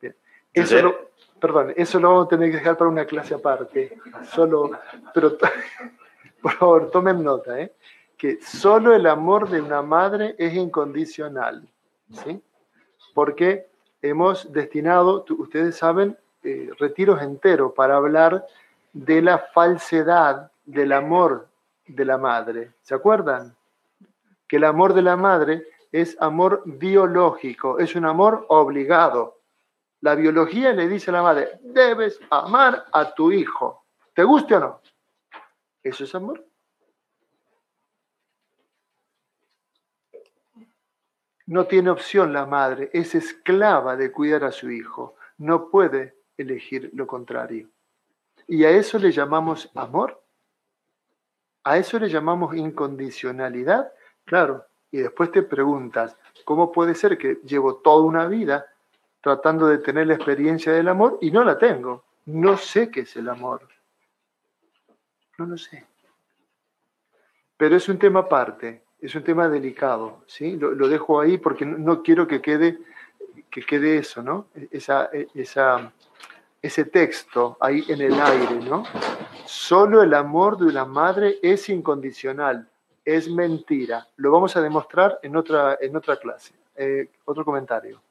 Bien. 0.00 0.14
Eso 0.52 0.82
lo, 0.82 1.10
perdón, 1.38 1.74
eso 1.76 2.00
lo 2.00 2.08
vamos 2.08 2.26
a 2.26 2.28
tener 2.28 2.50
que 2.50 2.58
dejar 2.58 2.76
para 2.76 2.90
una 2.90 3.04
clase 3.04 3.34
aparte. 3.34 3.98
Solo, 4.32 4.70
pero 5.12 5.36
por 6.42 6.52
favor, 6.52 6.90
tomen 6.90 7.22
nota, 7.22 7.60
¿eh? 7.60 7.72
que 8.16 8.40
solo 8.40 8.94
el 8.94 9.06
amor 9.06 9.48
de 9.50 9.60
una 9.60 9.82
madre 9.82 10.34
es 10.38 10.54
incondicional. 10.54 11.68
¿sí? 12.24 12.40
Porque 13.16 13.70
hemos 14.02 14.52
destinado, 14.52 15.24
ustedes 15.38 15.78
saben, 15.78 16.18
eh, 16.42 16.68
retiros 16.78 17.22
enteros 17.22 17.72
para 17.72 17.96
hablar 17.96 18.46
de 18.92 19.22
la 19.22 19.38
falsedad 19.54 20.52
del 20.66 20.92
amor 20.92 21.48
de 21.86 22.04
la 22.04 22.18
madre. 22.18 22.74
¿Se 22.82 22.94
acuerdan? 22.94 23.56
Que 24.46 24.58
el 24.58 24.64
amor 24.64 24.92
de 24.92 25.00
la 25.00 25.16
madre 25.16 25.64
es 25.92 26.14
amor 26.20 26.62
biológico, 26.66 27.78
es 27.78 27.94
un 27.94 28.04
amor 28.04 28.44
obligado. 28.50 29.38
La 30.02 30.14
biología 30.14 30.74
le 30.74 30.86
dice 30.86 31.10
a 31.10 31.14
la 31.14 31.22
madre, 31.22 31.58
debes 31.62 32.20
amar 32.28 32.84
a 32.92 33.14
tu 33.14 33.32
hijo, 33.32 33.86
¿te 34.12 34.24
guste 34.24 34.56
o 34.56 34.60
no? 34.60 34.80
¿Eso 35.82 36.04
es 36.04 36.14
amor? 36.14 36.44
No 41.46 41.66
tiene 41.66 41.90
opción 41.90 42.32
la 42.32 42.44
madre, 42.44 42.90
es 42.92 43.14
esclava 43.14 43.96
de 43.96 44.10
cuidar 44.10 44.44
a 44.44 44.52
su 44.52 44.70
hijo, 44.70 45.16
no 45.38 45.68
puede 45.68 46.16
elegir 46.36 46.90
lo 46.94 47.06
contrario. 47.06 47.68
¿Y 48.48 48.64
a 48.64 48.70
eso 48.70 48.98
le 48.98 49.12
llamamos 49.12 49.70
amor? 49.74 50.22
¿A 51.64 51.78
eso 51.78 51.98
le 51.98 52.08
llamamos 52.08 52.56
incondicionalidad? 52.56 53.92
Claro, 54.24 54.66
y 54.90 54.98
después 54.98 55.30
te 55.30 55.42
preguntas, 55.42 56.16
¿cómo 56.44 56.70
puede 56.72 56.94
ser 56.94 57.18
que 57.18 57.40
llevo 57.44 57.76
toda 57.76 58.04
una 58.04 58.26
vida 58.26 58.66
tratando 59.20 59.66
de 59.66 59.78
tener 59.78 60.06
la 60.06 60.14
experiencia 60.14 60.72
del 60.72 60.88
amor 60.88 61.18
y 61.20 61.30
no 61.30 61.44
la 61.44 61.58
tengo? 61.58 62.04
No 62.26 62.56
sé 62.56 62.90
qué 62.90 63.00
es 63.00 63.16
el 63.16 63.28
amor. 63.28 63.68
No 65.38 65.46
lo 65.46 65.58
sé. 65.58 65.84
Pero 67.56 67.76
es 67.76 67.88
un 67.88 67.98
tema 67.98 68.20
aparte, 68.20 68.82
es 69.00 69.14
un 69.14 69.22
tema 69.22 69.48
delicado, 69.48 70.22
¿sí? 70.26 70.56
Lo, 70.56 70.88
dejo 70.88 71.20
ahí 71.20 71.38
porque 71.38 71.64
no, 71.64 72.02
quiero 72.02 72.26
que 72.26 72.40
quede, 72.40 72.78
que 73.50 73.62
quede 73.62 73.98
eso, 73.98 74.22
¿no? 74.22 74.46
Esa, 74.70 75.10
esa, 75.34 75.92
ese 76.62 76.84
texto 76.86 77.56
ahí 77.60 77.84
en 77.88 78.00
el 78.00 78.14
aire, 78.20 78.56
¿no? 78.68 78.84
Solo 79.44 80.02
el 80.02 80.14
amor 80.14 80.58
de 80.58 80.64
una 80.66 80.84
madre 80.84 81.38
es 81.42 81.68
incondicional, 81.68 82.68
es 83.04 83.28
mentira. 83.30 84.08
Lo 84.16 84.32
vamos 84.32 84.56
a 84.56 84.62
demostrar 84.62 85.18
en 85.22 85.36
otra, 85.36 85.78
en 85.80 85.96
otra 85.96 86.16
clase. 86.16 86.54
Eh, 86.74 87.08
otro 87.24 87.44
comentario. 87.44 88.02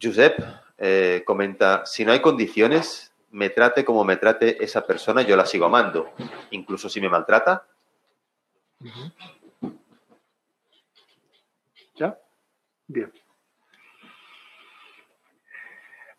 Josep 0.00 0.38
eh, 0.78 1.22
comenta, 1.24 1.84
si 1.84 2.04
no 2.04 2.12
hay 2.12 2.20
condiciones, 2.20 3.12
me 3.30 3.50
trate 3.50 3.84
como 3.84 4.04
me 4.04 4.16
trate 4.16 4.62
esa 4.62 4.84
persona, 4.86 5.22
yo 5.22 5.36
la 5.36 5.46
sigo 5.46 5.66
amando, 5.66 6.10
incluso 6.50 6.88
si 6.88 7.00
me 7.00 7.08
maltrata. 7.08 7.66
¿Ya? 11.96 12.18
Bien. 12.86 13.12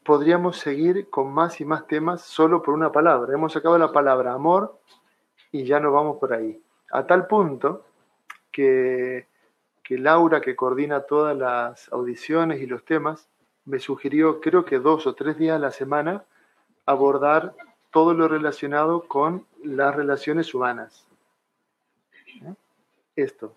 Podríamos 0.04 0.58
seguir 0.58 1.10
con 1.10 1.34
más 1.34 1.62
y 1.62 1.66
más 1.66 1.88
temas 1.88 2.22
solo 2.22 2.62
por 2.62 2.74
una 2.74 2.92
palabra. 2.92 3.34
Hemos 3.34 3.54
sacado 3.54 3.78
la 3.78 3.92
palabra 3.92 4.34
amor 4.34 4.80
y 5.52 5.64
ya 5.64 5.80
nos 5.80 5.94
vamos 5.94 6.18
por 6.18 6.34
ahí. 6.34 6.62
A 6.92 7.08
tal 7.08 7.28
punto 7.28 7.86
que, 8.52 9.28
que 9.82 9.98
Laura, 9.98 10.42
que 10.42 10.56
coordina 10.56 11.02
todas 11.02 11.38
las 11.38 11.92
audiciones 11.92 12.62
y 12.62 12.66
los 12.66 12.84
temas, 12.84 13.30
me 13.66 13.80
sugirió, 13.80 14.42
creo 14.42 14.66
que 14.66 14.80
dos 14.80 15.08
o 15.08 15.16
tres 15.16 15.38
días 15.38 15.56
a 15.56 15.60
la 15.60 15.72
semana, 15.72 16.26
abordar 16.86 17.56
todo 17.92 18.14
lo 18.14 18.28
relacionado 18.28 19.08
con 19.08 19.46
las 19.64 19.96
relaciones 19.96 20.54
humanas. 20.54 21.08
Esto, 23.16 23.56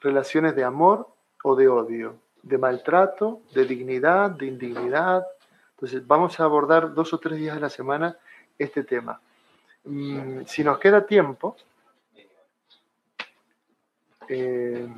relaciones 0.00 0.56
de 0.56 0.64
amor 0.64 1.08
o 1.44 1.54
de 1.54 1.68
odio, 1.68 2.16
de 2.42 2.58
maltrato, 2.58 3.42
de 3.54 3.64
dignidad, 3.64 4.30
de 4.30 4.46
indignidad. 4.46 5.26
Entonces, 5.74 6.06
vamos 6.06 6.40
a 6.40 6.44
abordar 6.44 6.94
dos 6.94 7.12
o 7.12 7.18
tres 7.18 7.38
días 7.38 7.56
a 7.56 7.60
la 7.60 7.70
semana 7.70 8.16
este 8.58 8.84
tema. 8.84 9.20
Mm, 9.84 10.42
si 10.46 10.62
nos 10.62 10.78
queda 10.78 11.04
tiempo, 11.04 11.56
eh, 14.28 14.88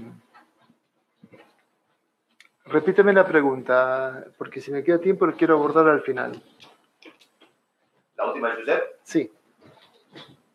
repíteme 2.66 3.12
la 3.12 3.27
pregunta, 3.27 4.27
porque 4.37 4.61
si 4.61 4.70
me 4.70 4.85
queda 4.85 4.99
tiempo 4.99 5.27
lo 5.27 5.35
quiero 5.35 5.55
abordar 5.55 5.89
al 5.89 6.03
final. 6.03 6.43
La 8.16 8.27
última, 8.27 8.55
Josep. 8.55 8.83
Sí, 9.03 9.33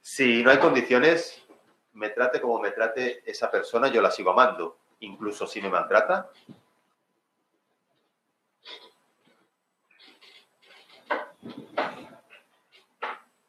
Si 0.02 0.44
no 0.44 0.52
hay 0.52 0.60
condiciones, 0.60 1.44
me 2.00 2.10
trate 2.10 2.40
como 2.40 2.60
me 2.60 2.72
trate 2.72 3.22
esa 3.30 3.52
persona, 3.52 3.90
yo 3.90 4.02
la 4.02 4.10
sigo 4.10 4.32
amando, 4.32 4.78
incluso 5.02 5.46
si 5.46 5.62
me 5.62 5.70
maltrata. 5.70 6.30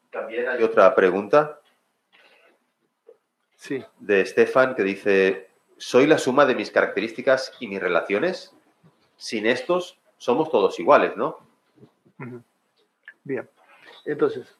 También 0.09 0.49
hay 0.49 0.61
otra 0.61 0.93
pregunta 0.93 1.61
sí, 3.55 3.81
de 3.99 4.25
Stefan 4.25 4.75
que 4.75 4.83
dice, 4.83 5.49
¿soy 5.77 6.05
la 6.05 6.17
suma 6.17 6.45
de 6.45 6.55
mis 6.55 6.71
características 6.71 7.53
y 7.61 7.67
mis 7.67 7.79
relaciones? 7.79 8.53
Sin 9.15 9.45
estos, 9.45 9.97
somos 10.17 10.51
todos 10.51 10.77
iguales, 10.77 11.15
¿no? 11.15 11.37
Bien. 13.23 13.49
Entonces, 14.03 14.57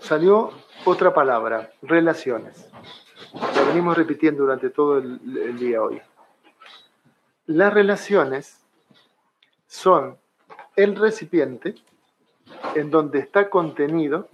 salió 0.00 0.52
otra 0.84 1.12
palabra, 1.14 1.72
relaciones. 1.82 2.70
La 3.32 3.62
venimos 3.62 3.96
repitiendo 3.96 4.42
durante 4.42 4.70
todo 4.70 4.98
el, 4.98 5.58
día 5.58 5.82
hoy. 5.82 6.00
Las 7.46 7.72
relaciones 7.72 8.60
son 9.66 10.18
el 10.76 10.96
recipiente 10.96 11.74
en 12.74 12.90
donde 12.90 13.20
está 13.20 13.50
contenido 13.50 14.28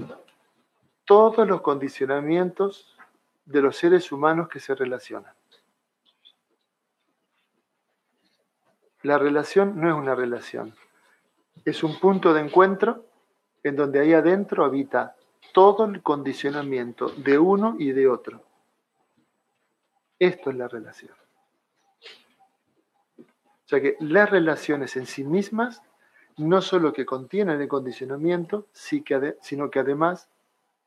todos 1.05 1.47
los 1.47 1.61
condicionamientos 1.61 2.97
de 3.45 3.63
los 3.63 3.77
seres 3.77 4.11
humanos 4.13 4.49
que 4.49 4.61
se 4.61 4.75
relacionan. 4.75 5.33
La 9.03 9.19
relación 9.19 9.81
no 9.81 9.89
es 9.89 9.95
una 9.95 10.15
relación, 10.15 10.75
es 11.65 11.85
un 11.85 11.99
punto 12.01 12.35
de 12.35 12.41
encuentro 12.41 13.05
en 13.63 13.77
donde 13.77 14.01
ahí 14.01 14.13
adentro 14.13 14.65
habita 14.65 15.17
todo 15.57 15.87
el 15.87 16.03
condicionamiento 16.03 17.09
de 17.17 17.39
uno 17.39 17.77
y 17.79 17.93
de 17.93 18.07
otro. 18.09 18.43
Esto 20.19 20.51
es 20.51 20.57
la 20.57 20.69
relación. 20.69 21.15
O 23.19 23.65
sea 23.65 23.81
que 23.81 23.97
las 24.01 24.29
relaciones 24.29 24.99
en 24.99 25.07
sí 25.07 25.25
mismas 25.25 25.81
no 26.37 26.61
solo 26.61 26.93
que 26.93 27.07
contienen 27.07 27.59
el 27.59 27.69
condicionamiento, 27.69 28.67
sino 28.75 29.71
que 29.71 29.79
además 29.79 30.29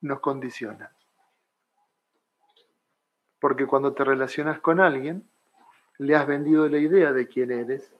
nos 0.01 0.19
condicionan. 0.19 0.89
Porque 3.39 3.65
cuando 3.65 3.93
te 3.93 4.03
relacionas 4.03 4.59
con 4.59 4.79
alguien, 4.79 5.27
le 5.97 6.15
has 6.15 6.27
vendido 6.27 6.69
la 6.69 6.77
idea 6.77 7.11
de 7.11 7.27
quién 7.27 7.49
eres, 7.49 7.91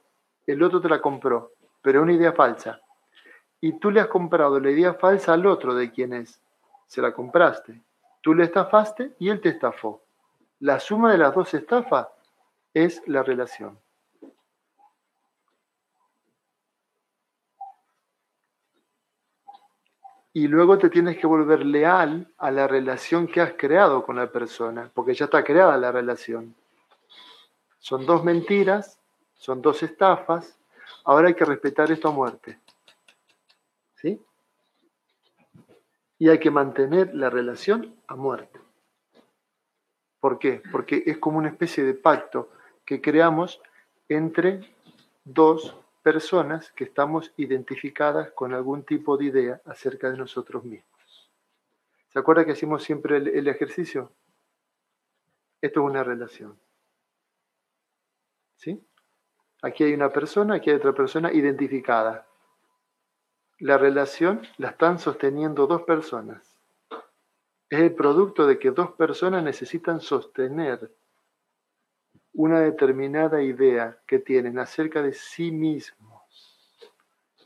el 0.46 0.62
otro 0.62 0.80
te 0.80 0.88
la 0.88 1.00
compró, 1.00 1.50
pero 1.82 2.00
una 2.00 2.12
idea 2.12 2.32
falsa. 2.32 2.80
Y 3.60 3.80
tú 3.80 3.90
le 3.90 3.98
has 3.98 4.06
comprado 4.06 4.60
la 4.60 4.70
idea 4.70 4.94
falsa 4.94 5.32
al 5.32 5.46
otro 5.46 5.74
de 5.74 5.90
quién 5.90 6.12
es. 6.12 6.40
Se 6.90 7.00
la 7.00 7.12
compraste. 7.12 7.80
Tú 8.20 8.34
le 8.34 8.42
estafaste 8.42 9.14
y 9.20 9.28
él 9.28 9.40
te 9.40 9.50
estafó. 9.50 10.02
La 10.58 10.80
suma 10.80 11.12
de 11.12 11.18
las 11.18 11.32
dos 11.32 11.54
estafas 11.54 12.08
es 12.74 13.00
la 13.06 13.22
relación. 13.22 13.78
Y 20.32 20.48
luego 20.48 20.78
te 20.78 20.90
tienes 20.90 21.16
que 21.16 21.28
volver 21.28 21.64
leal 21.64 22.26
a 22.38 22.50
la 22.50 22.66
relación 22.66 23.28
que 23.28 23.40
has 23.40 23.52
creado 23.52 24.04
con 24.04 24.16
la 24.16 24.32
persona, 24.32 24.90
porque 24.92 25.14
ya 25.14 25.26
está 25.26 25.44
creada 25.44 25.76
la 25.76 25.92
relación. 25.92 26.56
Son 27.78 28.04
dos 28.04 28.24
mentiras, 28.24 29.00
son 29.34 29.62
dos 29.62 29.80
estafas, 29.84 30.58
ahora 31.04 31.28
hay 31.28 31.34
que 31.34 31.44
respetar 31.44 31.92
esto 31.92 32.08
a 32.08 32.12
muerte. 32.12 32.58
¿Sí? 33.94 34.20
Y 36.20 36.28
hay 36.28 36.38
que 36.38 36.50
mantener 36.50 37.14
la 37.14 37.30
relación 37.30 37.96
a 38.06 38.14
muerte. 38.14 38.60
¿Por 40.20 40.38
qué? 40.38 40.62
Porque 40.70 41.02
es 41.06 41.16
como 41.16 41.38
una 41.38 41.48
especie 41.48 41.82
de 41.82 41.94
pacto 41.94 42.50
que 42.84 43.00
creamos 43.00 43.62
entre 44.06 44.60
dos 45.24 45.74
personas 46.02 46.72
que 46.72 46.84
estamos 46.84 47.32
identificadas 47.38 48.32
con 48.32 48.52
algún 48.52 48.84
tipo 48.84 49.16
de 49.16 49.24
idea 49.24 49.62
acerca 49.64 50.10
de 50.10 50.18
nosotros 50.18 50.62
mismos. 50.62 51.30
¿Se 52.08 52.18
acuerda 52.18 52.44
que 52.44 52.52
hacemos 52.52 52.84
siempre 52.84 53.16
el, 53.16 53.28
el 53.28 53.48
ejercicio? 53.48 54.12
Esto 55.62 55.80
es 55.80 55.86
una 55.86 56.04
relación. 56.04 56.60
¿Sí? 58.56 58.78
Aquí 59.62 59.84
hay 59.84 59.94
una 59.94 60.12
persona, 60.12 60.56
aquí 60.56 60.68
hay 60.68 60.76
otra 60.76 60.92
persona 60.92 61.32
identificada. 61.32 62.26
La 63.60 63.76
relación 63.76 64.40
la 64.56 64.70
están 64.70 64.98
sosteniendo 64.98 65.66
dos 65.66 65.82
personas. 65.82 66.58
Es 67.68 67.80
el 67.80 67.94
producto 67.94 68.46
de 68.46 68.58
que 68.58 68.70
dos 68.70 68.92
personas 68.92 69.44
necesitan 69.44 70.00
sostener 70.00 70.90
una 72.32 72.60
determinada 72.60 73.42
idea 73.42 73.98
que 74.06 74.18
tienen 74.18 74.58
acerca 74.58 75.02
de 75.02 75.12
sí 75.12 75.50
mismos. 75.50 76.22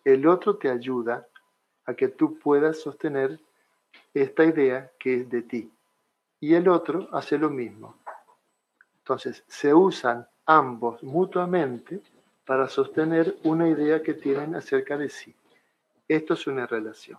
El 0.05 0.29
otro 0.29 0.57
te 0.57 0.71
ayuda 0.71 1.27
a 1.85 1.95
que 1.95 2.07
tú 2.07 2.39
puedas 2.39 2.81
sostener 2.81 3.41
esta 4.15 4.45
idea 4.45 4.93
que 5.01 5.23
es 5.23 5.29
de 5.29 5.43
ti. 5.43 5.73
Y 6.39 6.55
el 6.55 6.69
otro 6.69 7.09
hace 7.11 7.39
lo 7.39 7.51
mismo. 7.51 7.97
Entonces, 8.99 9.43
se 9.49 9.75
usan 9.75 10.29
ambos 10.47 11.03
mutuamente 11.03 12.01
para 12.47 12.69
sostener 12.69 13.37
una 13.43 13.69
idea 13.69 14.01
que 14.01 14.15
tienen 14.15 14.55
acerca 14.55 14.97
de 14.97 15.09
sí. 15.09 15.35
Esto 16.09 16.35
es 16.35 16.47
una 16.47 16.67
relación. 16.67 17.19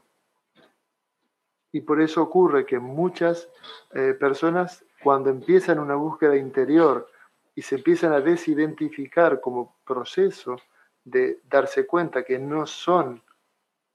Y 1.72 1.82
por 1.82 2.02
eso 2.02 2.22
ocurre 2.22 2.66
que 2.66 2.80
muchas 2.80 3.50
eh, 3.94 4.16
personas, 4.18 4.86
cuando 5.04 5.30
empiezan 5.30 5.80
una 5.80 5.96
búsqueda 5.96 6.38
interior 6.38 7.10
y 7.54 7.62
se 7.62 7.76
empiezan 7.76 8.14
a 8.14 8.22
desidentificar 8.22 9.42
como 9.42 9.76
proceso 9.86 10.58
de 11.04 11.42
darse 11.50 11.86
cuenta 11.86 12.24
que 12.24 12.40
no 12.40 12.66
son 12.66 13.22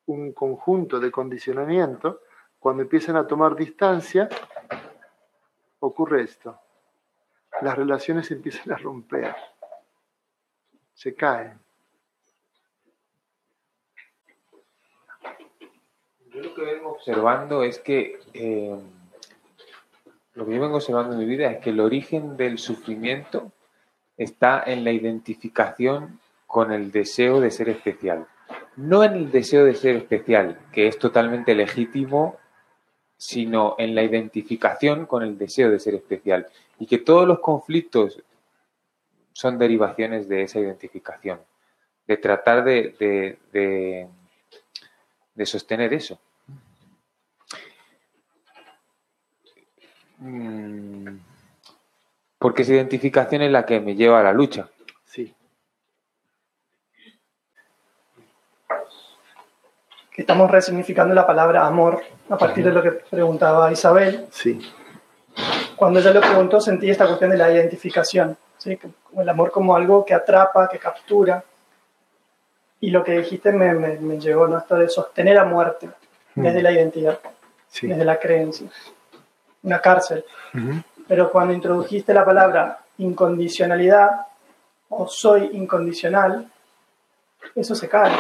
un 0.07 0.33
conjunto 0.33 1.01
de 1.01 1.11
condicionamiento, 1.11 2.23
cuando 2.59 2.83
empiezan 2.83 3.17
a 3.17 3.27
tomar 3.27 3.57
distancia, 3.57 4.29
ocurre 5.81 6.23
esto. 6.23 6.59
Las 7.63 7.77
relaciones 7.77 8.31
empiezan 8.31 8.73
a 8.73 8.77
romper, 8.77 9.35
se 10.93 11.15
caen. 11.15 11.59
Lo 16.43 16.55
que 16.55 16.63
vengo 16.63 16.91
observando 16.93 17.63
es 17.63 17.79
que 17.79 18.19
eh, 18.35 18.75
lo 20.35 20.47
que 20.47 20.55
yo 20.55 20.61
vengo 20.61 20.77
observando 20.77 21.13
en 21.15 21.19
mi 21.19 21.25
vida 21.27 21.51
es 21.51 21.59
que 21.59 21.71
el 21.71 21.81
origen 21.81 22.37
del 22.37 22.59
sufrimiento 22.59 23.53
está 24.17 24.63
en 24.65 24.85
la 24.85 24.93
identificación 24.93 26.21
con 26.47 26.73
el 26.73 26.91
deseo 26.93 27.41
de 27.41 27.51
ser 27.51 27.69
especial. 27.69 28.27
No 28.77 29.05
en 29.05 29.15
el 29.15 29.31
deseo 29.31 29.65
de 29.65 29.75
ser 29.75 29.97
especial, 29.97 30.59
que 30.73 30.87
es 30.87 30.99
totalmente 30.99 31.55
legítimo, 31.55 32.37
sino 33.17 33.75
en 33.79 33.95
la 33.95 34.03
identificación 34.03 35.07
con 35.07 35.23
el 35.23 35.37
deseo 35.37 35.71
de 35.71 35.79
ser 35.79 35.95
especial. 35.95 36.47
Y 36.79 36.87
que 36.87 36.99
todos 36.99 37.29
los 37.29 37.41
conflictos 37.41 38.23
son 39.33 39.59
derivaciones 39.59 40.29
de 40.29 40.43
esa 40.43 40.59
identificación, 40.59 41.41
de 42.07 42.17
tratar 42.17 42.65
de- 42.65 42.95
de- 43.53 44.09
de 45.35 45.47
sostener 45.47 45.93
eso. 45.95 46.19
Porque 52.39 52.63
esa 52.63 52.75
identificación 52.75 53.43
es 53.43 53.51
la 53.51 53.65
que 53.65 53.81
me 53.81 53.95
lleva 53.95 54.21
a 54.21 54.23
la 54.23 54.33
lucha. 54.33 54.69
Sí, 55.05 55.35
que 60.11 60.23
estamos 60.23 60.51
resignificando 60.51 61.15
la 61.15 61.27
palabra 61.27 61.67
amor 61.67 62.03
a 62.29 62.37
partir 62.37 62.65
de 62.65 62.73
lo 62.73 62.83
que 62.83 62.93
preguntaba 62.93 63.71
Isabel. 63.71 64.27
sí, 64.31 64.61
Cuando 65.77 66.01
ella 66.01 66.13
lo 66.13 66.21
preguntó 66.21 66.61
sentí 66.61 66.91
esta 66.91 67.07
cuestión 67.07 67.31
de 67.31 67.37
la 67.37 67.51
identificación, 67.53 68.37
¿sí? 68.59 68.79
el 69.17 69.29
amor 69.29 69.51
como 69.51 69.75
algo 69.75 70.05
que 70.05 70.15
atrapa, 70.15 70.69
que 70.69 70.79
captura. 70.79 71.45
Y 72.81 72.91
lo 72.91 73.05
que 73.05 73.19
dijiste 73.19 73.53
me, 73.53 73.75
me, 73.75 73.99
me 73.99 74.19
llegó, 74.19 74.49
¿no? 74.49 74.59
Esto 74.59 74.77
de 74.77 74.89
sostener 74.89 75.39
a 75.39 75.45
muerte 75.45 75.91
desde 76.35 76.63
la 76.63 76.73
identidad, 76.73 77.19
sí. 77.69 77.87
desde 77.87 78.05
la 78.05 78.19
creencia. 78.19 78.69
Una 79.63 79.81
cárcel. 79.81 80.25
Pero 81.07 81.31
cuando 81.31 81.53
introdujiste 81.53 82.15
la 82.15 82.25
palabra 82.25 82.81
incondicionalidad 82.99 84.27
o 84.89 85.07
soy 85.07 85.51
incondicional, 85.53 86.51
eso 87.55 87.75
se 87.75 87.89
cae. 87.89 88.13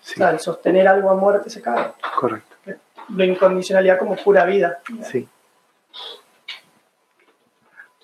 Sí, 0.00 0.14
O 0.14 0.16
sea, 0.18 0.30
el 0.30 0.40
sostener 0.40 0.88
algo 0.88 1.10
a 1.10 1.14
muerte 1.14 1.50
se 1.50 1.60
cae. 1.60 1.92
correcto. 2.18 2.56
la 3.16 3.24
incondicionalidad 3.24 3.98
como 3.98 4.16
pura 4.16 4.44
vida. 4.44 4.80
Sí. 5.02 5.28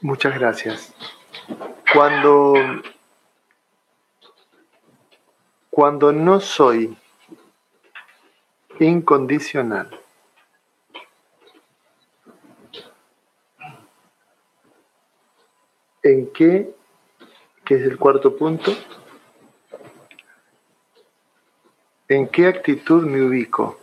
Muchas 0.03 0.35
gracias. 0.35 0.93
Cuando, 1.95 2.55
cuando 5.71 6.13
no 6.13 6.41
soy 6.41 6.97
incondicional, 8.79 9.99
¿en 16.13 16.33
qué, 16.33 16.75
que 17.65 17.75
es 17.75 17.83
el 17.83 17.99
cuarto 17.99 18.37
punto, 18.37 18.73
en 22.09 22.29
qué 22.29 22.47
actitud 22.47 23.05
me 23.05 23.23
ubico? 23.23 23.79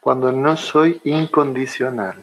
Cuando 0.00 0.30
no 0.32 0.56
soy 0.56 1.00
incondicional. 1.04 2.22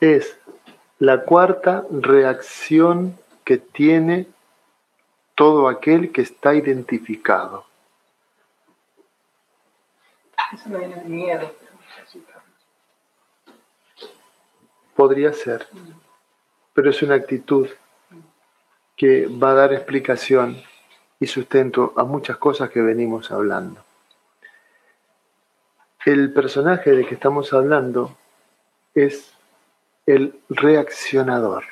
es 0.00 0.38
la 0.98 1.24
cuarta 1.24 1.84
reacción 1.90 3.16
que 3.44 3.58
tiene 3.58 4.26
todo 5.34 5.68
aquel 5.68 6.12
que 6.12 6.22
está 6.22 6.54
identificado. 6.54 7.67
Miedo. 11.04 11.54
Podría 14.96 15.32
ser, 15.32 15.66
pero 16.74 16.90
es 16.90 17.02
una 17.02 17.14
actitud 17.14 17.68
que 18.96 19.26
va 19.26 19.50
a 19.50 19.54
dar 19.54 19.72
explicación 19.72 20.60
y 21.20 21.26
sustento 21.26 21.92
a 21.96 22.04
muchas 22.04 22.36
cosas 22.36 22.70
que 22.70 22.80
venimos 22.80 23.30
hablando. 23.30 23.84
El 26.04 26.32
personaje 26.32 26.92
de 26.92 27.06
que 27.06 27.14
estamos 27.14 27.52
hablando 27.52 28.16
es 28.94 29.32
el 30.06 30.40
reaccionador. 30.48 31.64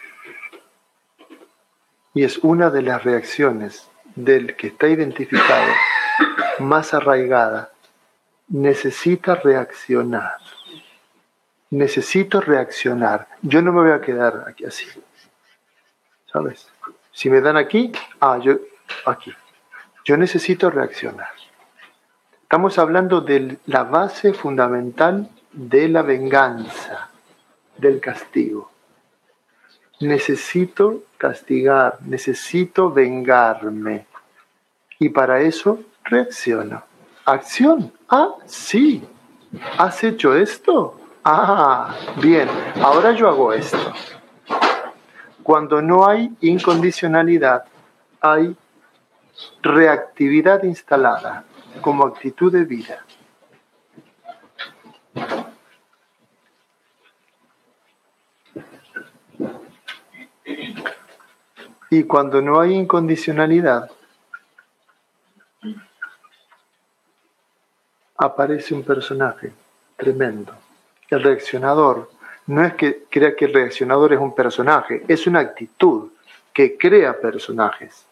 Y 2.15 2.25
es 2.25 2.39
una 2.39 2.71
de 2.71 2.83
las 2.83 3.03
reacciones 3.03 3.89
del 4.15 4.57
que 4.57 4.69
está 4.69 4.89
identificado 4.89 5.73
más 6.59 6.95
arraigada. 6.95 7.73
Necesita 8.49 9.35
reaccionar. 9.35 10.39
Necesito 11.71 12.41
reaccionar. 12.41 13.29
Yo 13.43 13.61
no 13.61 13.73
me 13.73 13.83
voy 13.83 13.93
a 13.93 14.01
quedar 14.01 14.45
aquí 14.47 14.65
así. 14.65 14.87
¿Sabes? 16.33 16.69
Si 17.13 17.29
me 17.29 17.41
dan 17.41 17.57
aquí, 17.57 17.93
ah, 18.21 18.39
yo 18.43 18.59
aquí. 19.07 19.33
Yo 20.05 20.17
necesito 20.17 20.71
reaccionar. 20.71 21.31
Estamos 22.43 22.79
hablando 22.79 23.21
de 23.21 23.59
la 23.67 23.83
base 23.83 24.33
fundamental 24.33 25.29
de 25.53 25.89
la 25.89 26.03
venganza 26.03 27.11
del 27.77 28.01
castigo. 28.01 28.71
Necesito 30.01 31.05
castigar, 31.19 31.99
necesito 32.03 32.93
vengarme. 32.93 34.07
Y 34.99 35.09
para 35.09 35.41
eso 35.41 35.81
reacciono. 36.05 36.85
Acción. 37.27 37.93
Ah, 38.09 38.37
sí. 38.45 39.03
¿Has 39.79 40.05
hecho 40.05 40.37
esto? 40.37 41.01
Ah, 41.25 41.93
bien. 42.23 42.49
Ahora 42.81 43.11
yo 43.11 43.29
hago 43.29 43.53
esto. 43.53 43.93
Cuando 45.43 45.83
no 45.83 46.07
hay 46.07 46.33
incondicionalidad, 46.41 47.65
hay 48.21 48.57
reactividad 49.61 50.63
instalada 50.63 51.45
como 51.81 52.07
actitud 52.07 52.53
de 52.53 52.65
vida. 52.65 53.05
Y 61.91 62.05
cuando 62.05 62.41
no 62.41 62.61
hay 62.61 62.75
incondicionalidad, 62.75 63.91
aparece 68.17 68.75
un 68.75 68.83
personaje 68.83 69.53
tremendo. 69.97 70.53
El 71.11 71.23
reaccionador 71.23 72.11
no 72.47 72.65
es 72.65 72.75
que 72.75 73.05
crea 73.11 73.35
que 73.35 73.47
el 73.47 73.55
reaccionador 73.55 74.13
es 74.13 74.21
un 74.21 74.35
personaje, 74.35 75.05
es 75.09 75.27
una 75.27 75.41
actitud 75.41 76.11
que 76.53 76.77
crea 76.77 77.19
personajes. 77.21 78.07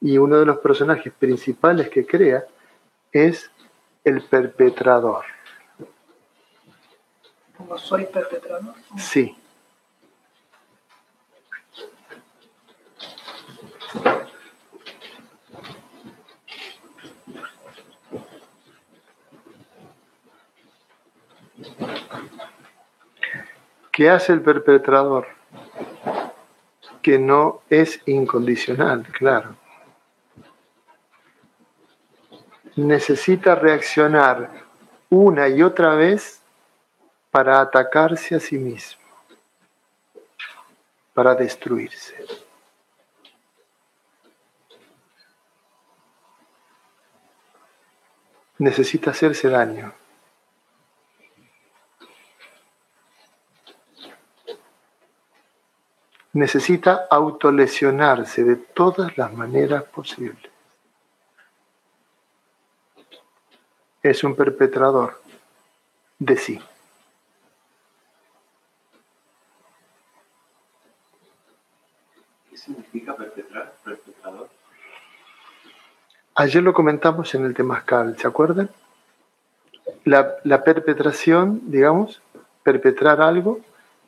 Y 0.00 0.18
uno 0.18 0.38
de 0.38 0.46
los 0.46 0.58
personajes 0.58 1.12
principales 1.12 1.88
que 1.88 2.06
crea 2.06 2.44
es 3.10 3.50
el 4.04 4.22
perpetrador. 4.22 5.24
¿Cómo 7.56 7.78
soy 7.78 8.06
perpetrador? 8.06 8.74
Sí. 8.96 9.36
¿Qué 23.92 24.08
hace 24.08 24.32
el 24.32 24.40
perpetrador? 24.40 25.26
Que 27.02 27.18
no 27.18 27.60
es 27.68 28.00
incondicional, 28.06 29.06
claro. 29.08 29.54
Necesita 32.74 33.54
reaccionar 33.54 34.50
una 35.10 35.46
y 35.46 35.62
otra 35.62 35.94
vez 35.94 36.40
para 37.30 37.60
atacarse 37.60 38.34
a 38.34 38.40
sí 38.40 38.56
mismo, 38.56 39.02
para 41.12 41.34
destruirse. 41.34 42.16
Necesita 48.56 49.10
hacerse 49.10 49.50
daño. 49.50 49.92
Necesita 56.32 57.06
autolesionarse 57.10 58.44
de 58.44 58.56
todas 58.56 59.16
las 59.18 59.32
maneras 59.32 59.84
posibles. 59.84 60.50
Es 64.02 64.24
un 64.24 64.34
perpetrador 64.34 65.20
de 66.18 66.36
sí. 66.36 66.60
¿Qué 72.50 72.56
significa 72.56 73.14
perpetrar, 73.14 73.74
perpetrador? 73.84 74.48
Ayer 76.34 76.62
lo 76.62 76.72
comentamos 76.72 77.34
en 77.34 77.44
el 77.44 77.54
Temascal, 77.54 78.18
¿se 78.18 78.26
acuerdan? 78.26 78.70
La, 80.04 80.36
la 80.44 80.64
perpetración, 80.64 81.60
digamos, 81.70 82.22
perpetrar 82.62 83.20
algo, 83.20 83.60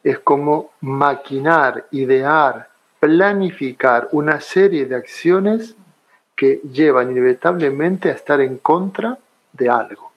es 0.05 0.19
como 0.21 0.73
maquinar, 0.83 1.87
idear, 1.91 2.69
planificar 3.01 4.09
una 4.13 4.41
serie 4.41 4.85
de 4.87 4.95
acciones 4.97 5.75
que 6.37 6.61
llevan 6.73 7.11
inevitablemente 7.11 8.11
a 8.11 8.13
estar 8.13 8.41
en 8.41 8.59
contra 8.59 9.19
de 9.53 9.69
algo, 9.71 10.13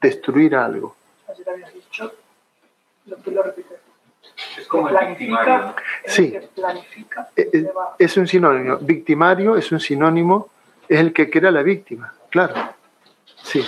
destruir 0.00 0.54
algo. 0.54 0.94
Ayer 1.28 1.48
habías 1.48 1.72
dicho, 1.74 2.12
lo 3.06 3.16
que 3.22 3.30
lo 3.30 3.42
repites. 3.42 3.78
Es 4.58 4.66
como 4.66 4.88
el 4.88 5.06
victimario. 5.08 5.74
es 6.04 6.12
Sí. 6.14 6.32
el 6.34 6.40
que 6.42 6.48
planifica, 6.48 7.28
Eh, 7.36 7.50
eh, 7.52 7.70
Es 7.98 8.16
un 8.16 8.26
sinónimo. 8.26 8.76
Victimario 8.78 9.56
es 9.56 9.70
un 9.72 9.80
sinónimo, 9.80 10.48
es 10.88 10.98
el 11.00 11.12
que 11.12 11.30
crea 11.30 11.50
la 11.50 11.62
víctima, 11.62 12.12
claro. 12.30 12.54
Sí, 13.42 13.64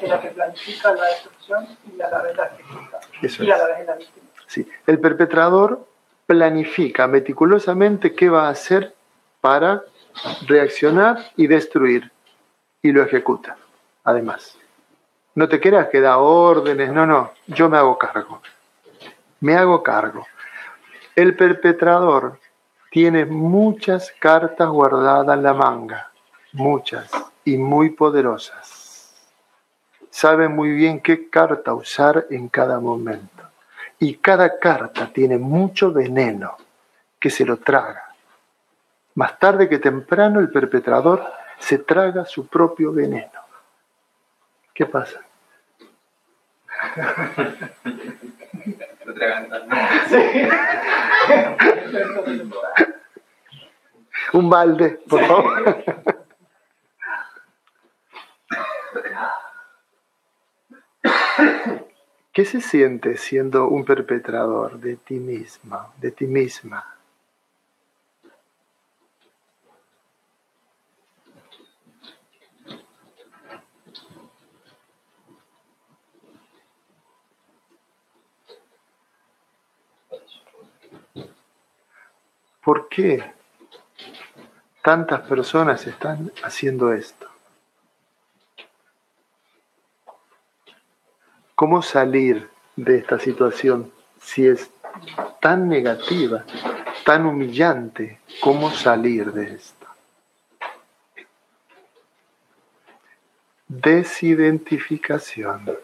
que 0.00 0.06
la 0.08 0.20
que 0.20 0.28
planifica 0.30 0.92
la 0.92 1.04
destrucción 1.04 1.66
y 1.96 2.00
a 2.00 2.10
la 2.10 2.22
vez 2.22 2.36
la 2.36 2.46
ejecuta. 2.46 3.00
Eso 3.22 3.44
y 3.44 3.50
a 3.50 3.54
es. 3.54 3.60
la 3.60 3.66
vez 3.68 3.78
es 3.80 3.86
la 3.86 3.94
víctima. 3.96 4.23
Sí. 4.46 4.68
El 4.86 4.98
perpetrador 4.98 5.86
planifica 6.26 7.06
meticulosamente 7.06 8.14
qué 8.14 8.28
va 8.28 8.46
a 8.46 8.50
hacer 8.50 8.94
para 9.40 9.82
reaccionar 10.46 11.18
y 11.36 11.46
destruir. 11.46 12.10
Y 12.82 12.92
lo 12.92 13.02
ejecuta, 13.02 13.56
además. 14.04 14.58
No 15.34 15.48
te 15.48 15.60
creas 15.60 15.88
que 15.88 16.00
da 16.00 16.18
órdenes, 16.18 16.92
no, 16.92 17.06
no, 17.06 17.32
yo 17.46 17.68
me 17.68 17.78
hago 17.78 17.98
cargo. 17.98 18.40
Me 19.40 19.56
hago 19.56 19.82
cargo. 19.82 20.26
El 21.16 21.36
perpetrador 21.36 22.38
tiene 22.90 23.24
muchas 23.24 24.12
cartas 24.18 24.68
guardadas 24.68 25.36
en 25.36 25.42
la 25.42 25.54
manga, 25.54 26.10
muchas 26.52 27.10
y 27.44 27.56
muy 27.56 27.90
poderosas. 27.90 29.14
Sabe 30.10 30.48
muy 30.48 30.70
bien 30.70 31.00
qué 31.00 31.28
carta 31.28 31.74
usar 31.74 32.26
en 32.30 32.48
cada 32.48 32.78
momento. 32.78 33.44
Y 34.04 34.16
cada 34.16 34.58
carta 34.58 35.10
tiene 35.10 35.38
mucho 35.38 35.90
veneno 35.90 36.58
que 37.18 37.30
se 37.30 37.46
lo 37.46 37.56
traga. 37.56 38.14
Más 39.14 39.38
tarde 39.38 39.66
que 39.66 39.78
temprano 39.78 40.40
el 40.40 40.50
perpetrador 40.50 41.24
se 41.58 41.78
traga 41.78 42.26
su 42.26 42.46
propio 42.46 42.92
veneno. 42.92 43.40
¿Qué 44.74 44.84
pasa? 44.84 45.22
Un 54.34 54.50
balde, 54.50 55.00
por 55.08 55.26
favor. 55.26 55.82
¿Qué 62.34 62.44
se 62.44 62.60
siente 62.60 63.16
siendo 63.16 63.68
un 63.68 63.84
perpetrador 63.84 64.80
de 64.80 64.96
ti 64.96 65.20
misma, 65.20 65.92
de 65.98 66.10
ti 66.10 66.26
misma? 66.26 66.84
¿Por 82.64 82.88
qué 82.88 83.32
tantas 84.82 85.20
personas 85.28 85.86
están 85.86 86.32
haciendo 86.42 86.92
esto? 86.92 87.23
¿Cómo 91.54 91.82
salir 91.82 92.48
de 92.74 92.98
esta 92.98 93.18
situación 93.18 93.92
si 94.20 94.46
es 94.46 94.70
tan 95.40 95.68
negativa, 95.68 96.44
tan 97.04 97.26
humillante? 97.26 98.18
¿Cómo 98.40 98.72
salir 98.72 99.32
de 99.32 99.54
esto? 99.54 99.86
Desidentificación. 103.68 105.78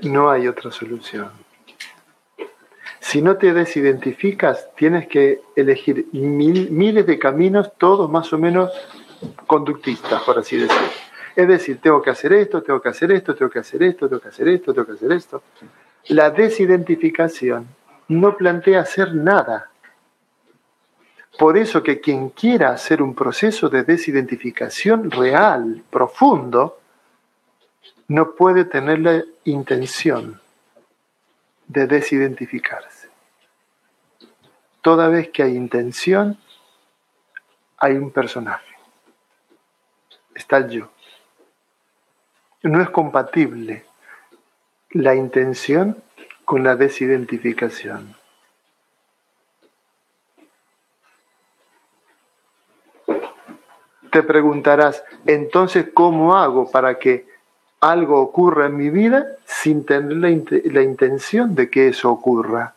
No 0.00 0.30
hay 0.30 0.48
otra 0.48 0.70
solución. 0.70 1.30
Si 3.00 3.22
no 3.22 3.36
te 3.36 3.52
desidentificas, 3.52 4.68
tienes 4.76 5.08
que 5.08 5.42
elegir 5.56 6.06
miles 6.12 7.06
de 7.06 7.18
caminos, 7.18 7.72
todos 7.78 8.10
más 8.10 8.32
o 8.32 8.38
menos 8.38 8.72
conductistas, 9.46 10.22
por 10.22 10.38
así 10.38 10.56
decirlo. 10.56 11.01
Es 11.34 11.48
decir, 11.48 11.80
tengo 11.80 12.02
que 12.02 12.10
hacer 12.10 12.32
esto, 12.34 12.62
tengo 12.62 12.80
que 12.80 12.90
hacer 12.90 13.10
esto, 13.12 13.34
tengo 13.34 13.50
que 13.50 13.60
hacer 13.60 13.82
esto, 13.82 14.08
tengo 14.08 14.20
que 14.20 14.28
hacer 14.28 14.48
esto, 14.48 14.74
tengo 14.74 14.86
que 14.86 14.92
hacer 14.92 15.12
esto. 15.12 15.42
La 16.08 16.30
desidentificación 16.30 17.68
no 18.08 18.36
plantea 18.36 18.80
hacer 18.80 19.14
nada. 19.14 19.70
Por 21.38 21.56
eso 21.56 21.82
que 21.82 22.00
quien 22.00 22.30
quiera 22.30 22.70
hacer 22.70 23.00
un 23.00 23.14
proceso 23.14 23.70
de 23.70 23.84
desidentificación 23.84 25.10
real, 25.10 25.82
profundo, 25.88 26.80
no 28.08 28.32
puede 28.32 28.66
tener 28.66 28.98
la 28.98 29.24
intención 29.44 30.38
de 31.66 31.86
desidentificarse. 31.86 33.08
Toda 34.82 35.08
vez 35.08 35.30
que 35.30 35.44
hay 35.44 35.56
intención, 35.56 36.36
hay 37.78 37.94
un 37.94 38.10
personaje. 38.10 38.74
Está 40.34 40.58
el 40.58 40.68
yo 40.68 40.91
no 42.62 42.80
es 42.80 42.90
compatible 42.90 43.84
la 44.90 45.14
intención 45.14 46.02
con 46.44 46.62
la 46.62 46.76
desidentificación. 46.76 48.14
Te 54.10 54.22
preguntarás, 54.22 55.02
entonces, 55.24 55.88
¿cómo 55.94 56.36
hago 56.36 56.70
para 56.70 56.98
que 56.98 57.26
algo 57.80 58.20
ocurra 58.20 58.66
en 58.66 58.76
mi 58.76 58.90
vida 58.90 59.24
sin 59.46 59.86
tener 59.86 60.18
la, 60.18 60.28
la 60.64 60.82
intención 60.82 61.54
de 61.54 61.70
que 61.70 61.88
eso 61.88 62.10
ocurra? 62.10 62.74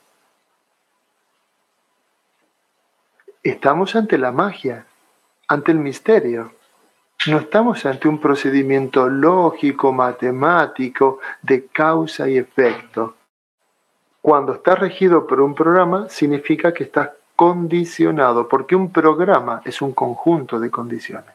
Estamos 3.44 3.96
ante 3.98 4.18
la 4.18 4.32
magia, 4.32 4.86
ante 5.50 5.74
el 5.74 5.80
misterio. 5.80 6.54
No 7.28 7.40
estamos 7.40 7.84
ante 7.88 8.08
un 8.08 8.20
procedimiento 8.20 9.10
lógico, 9.10 9.92
matemático, 9.92 11.20
de 11.42 11.66
causa 11.66 12.30
y 12.30 12.38
efecto. 12.38 13.16
Cuando 14.22 14.54
estás 14.54 14.78
regido 14.78 15.26
por 15.26 15.42
un 15.42 15.56
programa, 15.56 16.08
significa 16.08 16.72
que 16.72 16.84
estás 16.84 17.10
condicionado, 17.36 18.48
porque 18.48 18.76
un 18.76 18.92
programa 18.92 19.62
es 19.66 19.82
un 19.82 19.94
conjunto 19.94 20.60
de 20.60 20.70
condiciones. 20.70 21.34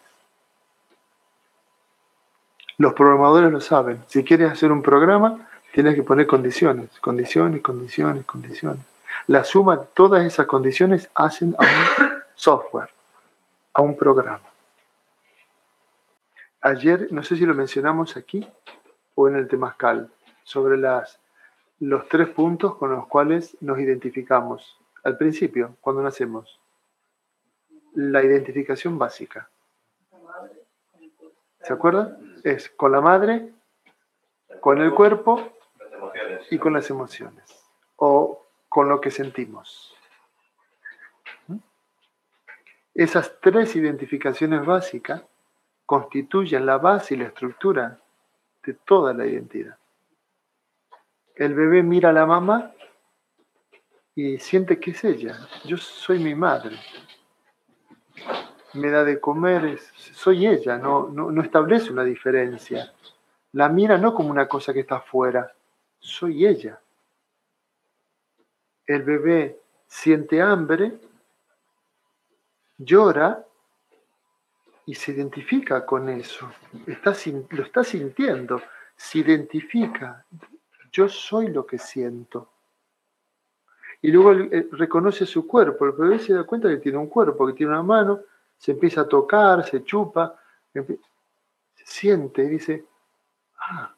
Los 2.79 2.95
programadores 2.95 3.51
lo 3.51 3.61
saben. 3.61 4.03
Si 4.07 4.23
quieres 4.23 4.53
hacer 4.53 4.71
un 4.71 4.83
programa, 4.83 5.49
tienes 5.73 5.97
que 5.97 6.05
poner 6.05 6.27
condiciones, 6.29 6.89
condiciones, 7.01 7.63
condiciones, 7.63 8.25
condiciones. 8.25 8.81
La 9.27 9.43
suma 9.43 9.77
de 9.77 9.87
todas 9.93 10.25
esas 10.25 10.47
condiciones 10.47 11.11
hacen 11.15 11.55
a 11.59 11.63
un 11.63 12.09
software, 12.37 12.91
a 13.75 13.83
un 13.83 13.97
programa. 13.97 14.50
Ayer, 16.63 17.11
no 17.11 17.23
sé 17.23 17.37
si 17.37 17.47
lo 17.47 17.55
mencionamos 17.55 18.19
aquí 18.19 18.47
o 19.15 19.29
en 19.29 19.37
el 19.37 19.49
Temascal, 19.49 20.11
sobre 20.45 20.77
las, 20.77 21.19
los 21.79 22.07
tres 22.09 22.29
puntos 22.29 22.77
con 22.77 22.91
los 22.91 23.07
cuales 23.07 23.57
nos 23.61 23.79
identificamos 23.79 24.79
al 25.03 25.17
principio, 25.17 25.77
cuando 25.81 26.03
nacemos. 26.03 26.61
La 27.95 28.23
identificación 28.23 28.99
básica. 28.99 29.49
¿Se 31.63 31.73
acuerdan? 31.73 32.41
Es 32.45 32.69
con 32.69 32.93
la 32.93 33.01
madre, 33.01 33.53
con 34.61 34.81
el 34.83 34.93
cuerpo 34.93 35.53
y 36.51 36.59
con 36.59 36.75
las 36.75 36.91
emociones. 36.91 37.45
O 37.97 38.47
con 38.69 38.89
lo 38.89 39.01
que 39.01 39.11
sentimos. 39.11 39.95
¿Mm? 41.49 41.57
Esas 42.95 43.41
tres 43.41 43.75
identificaciones 43.77 44.65
básicas 44.65 45.23
constituyen 45.91 46.67
la 46.67 46.79
base 46.79 47.15
y 47.15 47.17
la 47.17 47.25
estructura 47.25 47.99
de 48.63 48.75
toda 48.75 49.13
la 49.13 49.27
identidad. 49.27 49.77
El 51.35 51.53
bebé 51.53 51.83
mira 51.83 52.11
a 52.11 52.13
la 52.13 52.27
mamá 52.27 52.73
y 54.15 54.39
siente 54.39 54.79
que 54.79 54.93
es 54.93 55.03
ella. 55.03 55.37
Yo 55.65 55.77
soy 55.77 56.21
mi 56.21 56.33
madre. 56.33 56.77
Me 58.75 58.89
da 58.89 59.03
de 59.03 59.19
comer, 59.19 59.81
soy 59.97 60.47
ella, 60.47 60.79
no, 60.79 61.09
no, 61.09 61.43
establece 61.43 61.91
una 61.91 62.05
diferencia. 62.05 62.95
La 63.51 63.69
mira 63.69 63.99
no 63.99 64.15
como 64.15 64.31
una 64.31 64.47
cosa 64.47 64.73
que 64.73 64.81
está 64.81 64.99
afuera, 64.99 65.53
soy 65.99 66.47
ella. 66.47 66.81
El 68.87 69.03
bebé 69.03 69.59
siente 69.89 70.41
hambre, 70.41 71.01
llora 72.79 73.45
y 74.91 74.95
se 74.97 75.13
identifica 75.13 75.87
con 75.87 76.09
eso, 76.09 76.51
está, 76.85 77.15
lo 77.51 77.63
está 77.63 77.85
sintiendo, 77.85 78.61
se 78.97 79.19
identifica, 79.19 80.27
yo 80.91 81.09
soy 81.09 81.47
lo 81.47 81.65
que 81.65 81.79
siento. 81.79 82.51
Y 84.03 84.11
luego 84.11 84.33
reconoce 84.73 85.27
su 85.27 85.47
cuerpo, 85.47 85.93
bebé 85.93 86.19
se 86.19 86.33
da 86.33 86.43
cuenta 86.43 86.69
que 86.69 86.79
tiene 86.79 86.99
un 86.99 87.07
cuerpo, 87.07 87.47
que 87.47 87.53
tiene 87.53 87.71
una 87.71 87.85
mano, 87.85 88.23
se 88.59 88.73
empieza 88.73 89.03
a 89.03 89.09
tocar, 89.09 89.65
se 89.65 89.85
chupa, 89.85 90.37
se 90.75 90.99
siente 91.85 92.43
y 92.43 92.49
dice, 92.49 92.85
ah, 93.61 93.95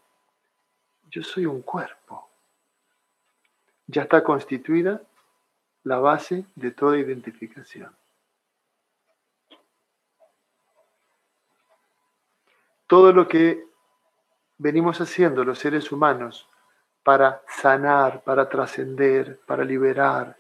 yo 1.10 1.23
soy 1.23 1.47
un 1.47 1.62
cuerpo. 1.62 2.28
Ya 3.86 4.02
está 4.02 4.23
constituida 4.23 5.01
la 5.85 6.01
base 6.01 6.44
de 6.55 6.70
toda 6.70 6.98
identificación. 6.98 7.97
Todo 12.93 13.10
lo 13.10 13.27
que 13.27 13.64
venimos 14.59 15.01
haciendo 15.01 15.44
los 15.44 15.59
seres 15.59 15.90
humanos 15.90 16.47
para 17.02 17.40
sanar, 17.48 18.23
para 18.23 18.51
trascender, 18.51 19.40
para 19.47 19.64
liberar, 19.64 20.36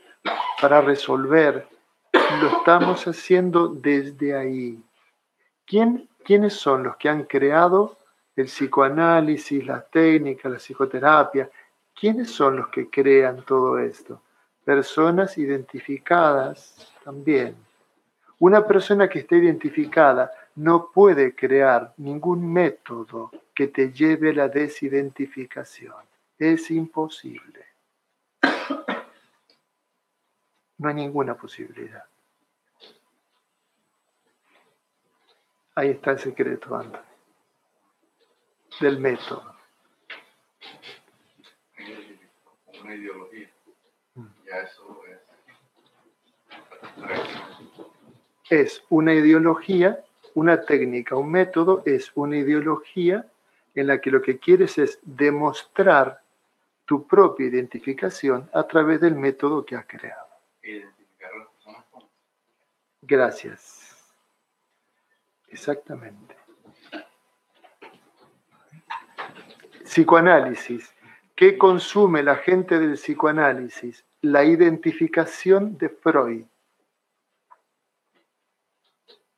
para 0.60 0.82
resolver, 0.82 1.66
lo 2.12 2.48
estamos 2.58 3.08
haciendo 3.08 3.68
desde 3.68 4.36
ahí. 4.36 4.78
¿Quién, 5.64 6.10
¿Quiénes 6.26 6.52
son 6.52 6.82
los 6.82 6.96
que 6.96 7.08
han 7.08 7.24
creado 7.24 7.96
el 8.36 8.44
psicoanálisis, 8.44 9.66
las 9.66 9.90
técnicas, 9.90 10.52
la 10.52 10.58
psicoterapia? 10.58 11.48
¿Quiénes 11.98 12.30
son 12.32 12.58
los 12.58 12.68
que 12.68 12.90
crean 12.90 13.46
todo 13.46 13.78
esto? 13.78 14.20
Personas 14.62 15.38
identificadas 15.38 16.92
también. 17.02 17.56
Una 18.40 18.66
persona 18.66 19.08
que 19.08 19.20
esté 19.20 19.38
identificada 19.38 20.30
no 20.54 20.90
puede 20.92 21.34
crear 21.34 21.94
ningún 21.96 22.52
método 22.52 23.30
que 23.54 23.68
te 23.68 23.92
lleve 23.92 24.30
a 24.30 24.34
la 24.34 24.48
desidentificación. 24.48 25.94
Es 26.38 26.70
imposible. 26.70 27.66
No 30.78 30.88
hay 30.88 30.94
ninguna 30.94 31.36
posibilidad. 31.36 32.04
Ahí 35.74 35.90
está 35.90 36.10
el 36.10 36.18
secreto, 36.18 36.76
Anthony, 36.76 36.98
del 38.80 38.98
método. 38.98 39.56
Una 42.82 42.94
ideología. 42.94 43.50
Ya 44.46 44.56
eso 44.58 45.00
es. 45.06 45.18
Es 48.50 48.84
una 48.90 49.14
ideología, 49.14 50.04
una 50.34 50.62
técnica, 50.62 51.16
un 51.16 51.30
método, 51.30 51.82
es 51.84 52.12
una 52.14 52.36
ideología 52.36 53.26
en 53.74 53.86
la 53.86 54.00
que 54.00 54.10
lo 54.10 54.22
que 54.22 54.38
quieres 54.38 54.78
es 54.78 54.98
demostrar 55.02 56.22
tu 56.84 57.06
propia 57.06 57.46
identificación 57.46 58.48
a 58.52 58.66
través 58.66 59.00
del 59.00 59.14
método 59.14 59.64
que 59.64 59.76
has 59.76 59.86
creado. 59.86 60.26
Gracias. 63.02 63.92
Exactamente. 65.48 66.36
Psicoanálisis. 69.84 70.94
¿Qué 71.34 71.58
consume 71.58 72.22
la 72.22 72.36
gente 72.36 72.78
del 72.78 72.94
psicoanálisis? 72.94 74.04
La 74.20 74.44
identificación 74.44 75.76
de 75.76 75.88
Freud. 75.88 76.44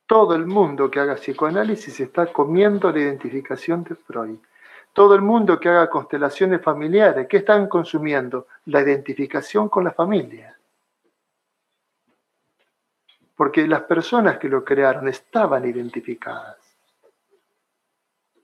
Todo 0.07 0.35
el 0.35 0.45
mundo 0.45 0.91
que 0.91 0.99
haga 0.99 1.15
psicoanálisis 1.15 1.99
está 1.99 2.31
comiendo 2.31 2.91
la 2.91 2.99
identificación 2.99 3.83
de 3.83 3.95
Freud. 3.95 4.37
Todo 4.93 5.15
el 5.15 5.21
mundo 5.21 5.59
que 5.59 5.67
haga 5.67 5.89
constelaciones 5.89 6.61
familiares, 6.61 7.27
¿qué 7.27 7.37
están 7.37 7.67
consumiendo? 7.67 8.47
La 8.65 8.81
identificación 8.81 9.67
con 9.67 9.83
la 9.83 9.91
familia. 9.91 10.57
Porque 13.35 13.67
las 13.67 13.81
personas 13.81 14.37
que 14.37 14.47
lo 14.47 14.63
crearon 14.63 15.07
estaban 15.07 15.67
identificadas. 15.67 16.57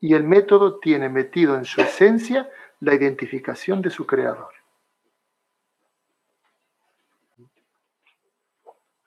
Y 0.02 0.16
el 0.16 0.24
método 0.24 0.80
tiene 0.80 1.10
metido 1.10 1.56
en 1.56 1.64
su 1.64 1.80
esencia 1.80 2.50
la 2.80 2.96
identificación 2.96 3.82
de 3.84 3.92
su 3.92 4.08
creador. 4.08 4.52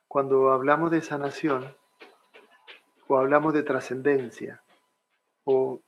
Cuando 0.06 0.52
hablamos 0.52 0.92
de 0.92 1.02
sanación, 1.02 1.74
o 3.08 3.18
hablamos 3.18 3.54
de 3.54 3.62
trascendencia, 3.62 4.62
o 5.44 5.80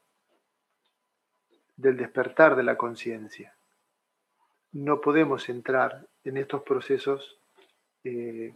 del 1.76 1.97
despertar 1.97 2.56
de 2.56 2.62
la 2.62 2.76
conciencia, 2.76 3.56
no 4.72 5.01
podemos 5.01 5.48
entrar 5.48 6.06
en 6.24 6.36
estos 6.36 6.62
procesos 6.62 7.38
eh, 8.05 8.55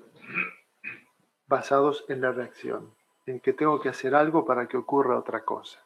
basados 1.46 2.04
en 2.08 2.20
la 2.20 2.32
reacción, 2.32 2.94
en 3.26 3.40
que 3.40 3.52
tengo 3.52 3.80
que 3.80 3.88
hacer 3.88 4.14
algo 4.14 4.44
para 4.44 4.66
que 4.66 4.76
ocurra 4.76 5.18
otra 5.18 5.44
cosa, 5.44 5.82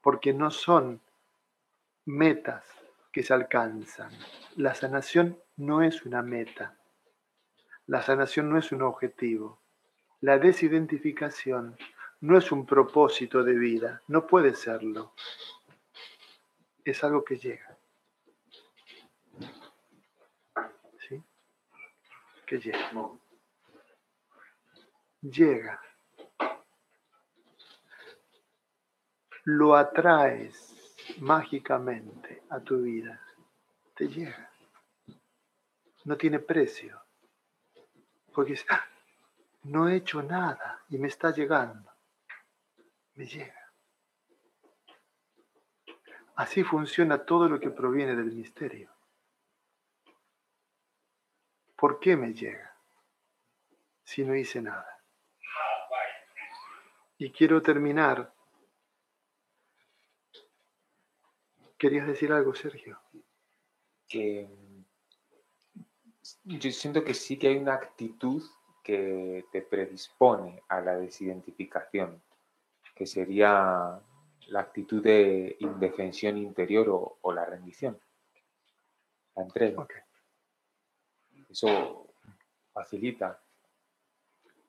porque 0.00 0.32
no 0.32 0.50
son 0.50 1.00
metas 2.04 2.64
que 3.12 3.22
se 3.22 3.34
alcanzan. 3.34 4.10
La 4.56 4.74
sanación 4.74 5.38
no 5.56 5.82
es 5.82 6.04
una 6.04 6.22
meta, 6.22 6.76
la 7.86 8.02
sanación 8.02 8.50
no 8.50 8.58
es 8.58 8.72
un 8.72 8.82
objetivo, 8.82 9.60
la 10.20 10.38
desidentificación 10.38 11.76
no 12.20 12.36
es 12.36 12.52
un 12.52 12.66
propósito 12.66 13.42
de 13.42 13.54
vida, 13.54 14.02
no 14.08 14.26
puede 14.26 14.54
serlo, 14.54 15.14
es 16.84 17.02
algo 17.04 17.24
que 17.24 17.36
llega. 17.36 17.78
¿Sí? 21.08 21.22
Que 22.46 22.58
llega 22.58 22.90
llega. 25.22 25.80
Lo 29.44 29.74
atraes 29.74 30.74
mágicamente 31.18 32.42
a 32.50 32.60
tu 32.60 32.82
vida. 32.82 33.20
Te 33.94 34.08
llega. 34.08 34.50
No 36.04 36.16
tiene 36.16 36.38
precio. 36.38 37.02
Porque 38.32 38.54
es, 38.54 38.64
"Ah, 38.68 38.84
no 39.62 39.88
he 39.88 39.96
hecho 39.96 40.22
nada 40.22 40.84
y 40.88 40.98
me 40.98 41.08
está 41.08 41.32
llegando. 41.32 41.90
Me 43.14 43.26
llega. 43.26 43.72
Así 46.36 46.64
funciona 46.64 47.24
todo 47.24 47.48
lo 47.48 47.60
que 47.60 47.70
proviene 47.70 48.16
del 48.16 48.32
misterio. 48.32 48.90
¿Por 51.76 52.00
qué 52.00 52.16
me 52.16 52.32
llega 52.32 52.74
si 54.04 54.24
no 54.24 54.34
hice 54.34 54.62
nada? 54.62 55.02
Y 57.18 57.30
quiero 57.30 57.60
terminar. 57.60 58.32
¿Querías 61.76 62.06
decir 62.06 62.32
algo, 62.32 62.54
Sergio? 62.54 63.00
que 64.10 64.48
yo 66.44 66.70
siento 66.72 67.04
que 67.04 67.14
sí 67.14 67.38
que 67.38 67.48
hay 67.48 67.56
una 67.56 67.74
actitud 67.74 68.42
que 68.82 69.44
te 69.52 69.62
predispone 69.62 70.62
a 70.68 70.80
la 70.80 70.96
desidentificación, 70.96 72.22
que 72.94 73.06
sería 73.06 74.00
la 74.48 74.60
actitud 74.60 75.02
de 75.02 75.56
indefensión 75.60 76.36
interior 76.36 76.88
o, 76.88 77.18
o 77.20 77.32
la 77.32 77.44
rendición, 77.44 77.98
la 79.36 79.42
entrega. 79.42 79.86
Eso 81.48 82.06
facilita. 82.72 83.40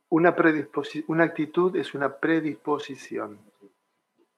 Una, 0.09 0.35
predisposi- 0.35 1.05
una 1.07 1.23
actitud 1.23 1.75
es 1.75 1.93
una 1.93 2.17
predisposición. 2.17 3.39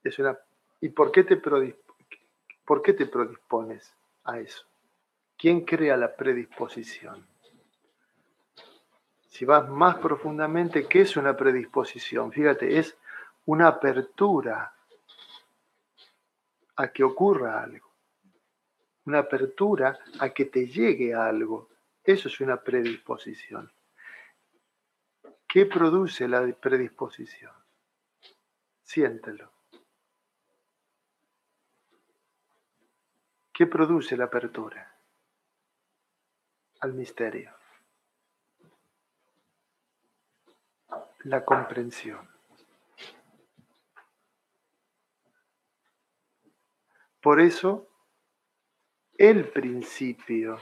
Es 0.04 0.20
una, 0.20 0.38
¿Y 0.82 0.90
por 0.90 1.12
qué, 1.12 1.24
te 1.24 1.38
por 1.38 2.82
qué 2.82 2.94
te 2.94 3.06
predispones 3.06 3.94
a 4.26 4.38
eso? 4.40 4.64
¿Quién 5.38 5.62
crea 5.66 5.96
la 5.98 6.16
predisposición? 6.16 7.26
Si 9.34 9.46
vas 9.46 9.68
más 9.68 9.96
profundamente, 9.96 10.88
¿qué 10.88 11.02
es 11.02 11.18
una 11.18 11.36
predisposición? 11.36 12.32
Fíjate, 12.32 12.78
es 12.78 12.96
una 13.46 13.68
apertura 13.68 14.76
a 16.76 16.88
que 16.90 17.04
ocurra 17.04 17.64
algo. 17.64 17.92
Una 19.06 19.18
apertura 19.18 19.98
a 20.20 20.30
que 20.30 20.46
te 20.46 20.68
llegue 20.68 21.16
algo. 21.16 21.70
Eso 22.04 22.28
es 22.28 22.40
una 22.42 22.62
predisposición. 22.62 23.74
¿Qué 25.48 25.66
produce 25.66 26.28
la 26.28 26.46
predisposición? 26.54 27.54
Siéntelo. 28.84 29.52
¿Qué 33.52 33.66
produce 33.66 34.16
la 34.16 34.26
apertura? 34.26 34.96
Al 36.82 36.94
misterio. 36.94 37.63
La 41.24 41.46
comprensión. 41.46 42.28
Por 47.22 47.40
eso, 47.40 47.88
el 49.18 49.48
principio 49.48 50.58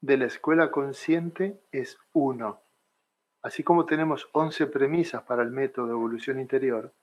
de 0.00 0.16
la 0.16 0.24
escuela 0.24 0.70
consciente 0.70 1.60
es 1.70 1.98
uno. 2.14 2.62
Así 3.42 3.62
como 3.62 3.84
tenemos 3.84 4.30
11 4.32 4.68
premisas 4.68 5.24
para 5.24 5.42
el 5.42 5.50
método 5.50 5.88
de 5.88 5.92
evolución 5.92 6.40
interior, 6.40 6.94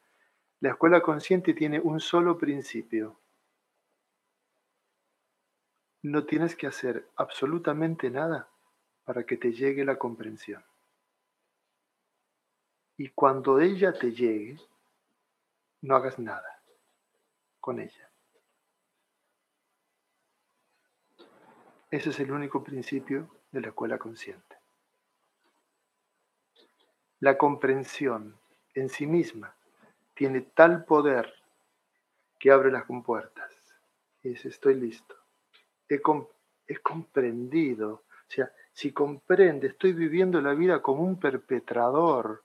la 0.59 0.71
escuela 0.71 1.01
consciente 1.01 1.53
tiene 1.53 1.79
un 1.79 1.99
solo 1.99 2.39
principio. 2.39 3.19
No 6.01 6.25
tienes 6.25 6.55
que 6.55 6.65
hacer 6.65 7.07
absolutamente 7.17 8.09
nada 8.09 8.49
para 9.03 9.27
que 9.27 9.37
te 9.37 9.51
llegue 9.51 9.85
la 9.85 9.99
comprensión. 9.99 10.63
Y 12.99 13.07
cuando 13.11 13.61
ella 13.61 13.93
te 13.93 14.11
llegue, 14.11 14.59
no 15.83 15.95
hagas 15.95 16.19
nada 16.19 16.61
con 17.61 17.79
ella. 17.79 18.09
Ese 21.89 22.09
es 22.09 22.19
el 22.19 22.29
único 22.29 22.61
principio 22.61 23.29
de 23.53 23.61
la 23.61 23.67
escuela 23.69 23.97
consciente. 23.97 24.57
La 27.21 27.37
comprensión 27.37 28.37
en 28.73 28.89
sí 28.89 29.07
misma 29.07 29.55
tiene 30.13 30.41
tal 30.41 30.83
poder 30.83 31.33
que 32.37 32.51
abre 32.51 32.69
las 32.69 32.83
compuertas 32.83 33.49
y 34.23 34.31
dice, 34.31 34.49
estoy 34.49 34.73
listo. 34.73 35.15
He, 35.87 36.01
he 36.67 36.77
comprendido. 36.79 37.93
O 37.93 38.27
sea, 38.27 38.51
si 38.73 38.91
comprende, 38.91 39.67
estoy 39.67 39.93
viviendo 39.93 40.41
la 40.41 40.53
vida 40.53 40.81
como 40.81 41.03
un 41.03 41.17
perpetrador. 41.17 42.43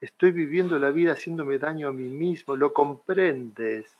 Estoy 0.00 0.32
viviendo 0.32 0.78
la 0.78 0.90
vida 0.90 1.12
haciéndome 1.12 1.58
daño 1.58 1.88
a 1.88 1.92
mí 1.92 2.08
mismo. 2.08 2.56
Lo 2.56 2.72
comprendes. 2.72 3.96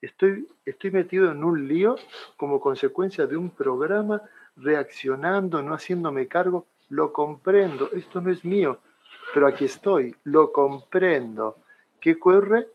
Estoy, 0.00 0.46
estoy 0.64 0.90
metido 0.90 1.32
en 1.32 1.42
un 1.42 1.66
lío 1.66 1.96
como 2.36 2.60
consecuencia 2.60 3.26
de 3.26 3.36
un 3.36 3.50
programa 3.50 4.22
reaccionando, 4.56 5.62
no 5.62 5.74
haciéndome 5.74 6.28
cargo. 6.28 6.66
lo 6.90 7.12
comprendo, 7.12 7.90
esto 7.92 8.20
no 8.20 8.30
es 8.30 8.44
mío, 8.44 8.78
pero 9.32 9.46
aquí 9.46 9.64
estoy, 9.64 10.14
lo 10.24 10.52
comprendo. 10.52 11.56
¿Qué 12.00 12.12
ocurre? 12.12 12.68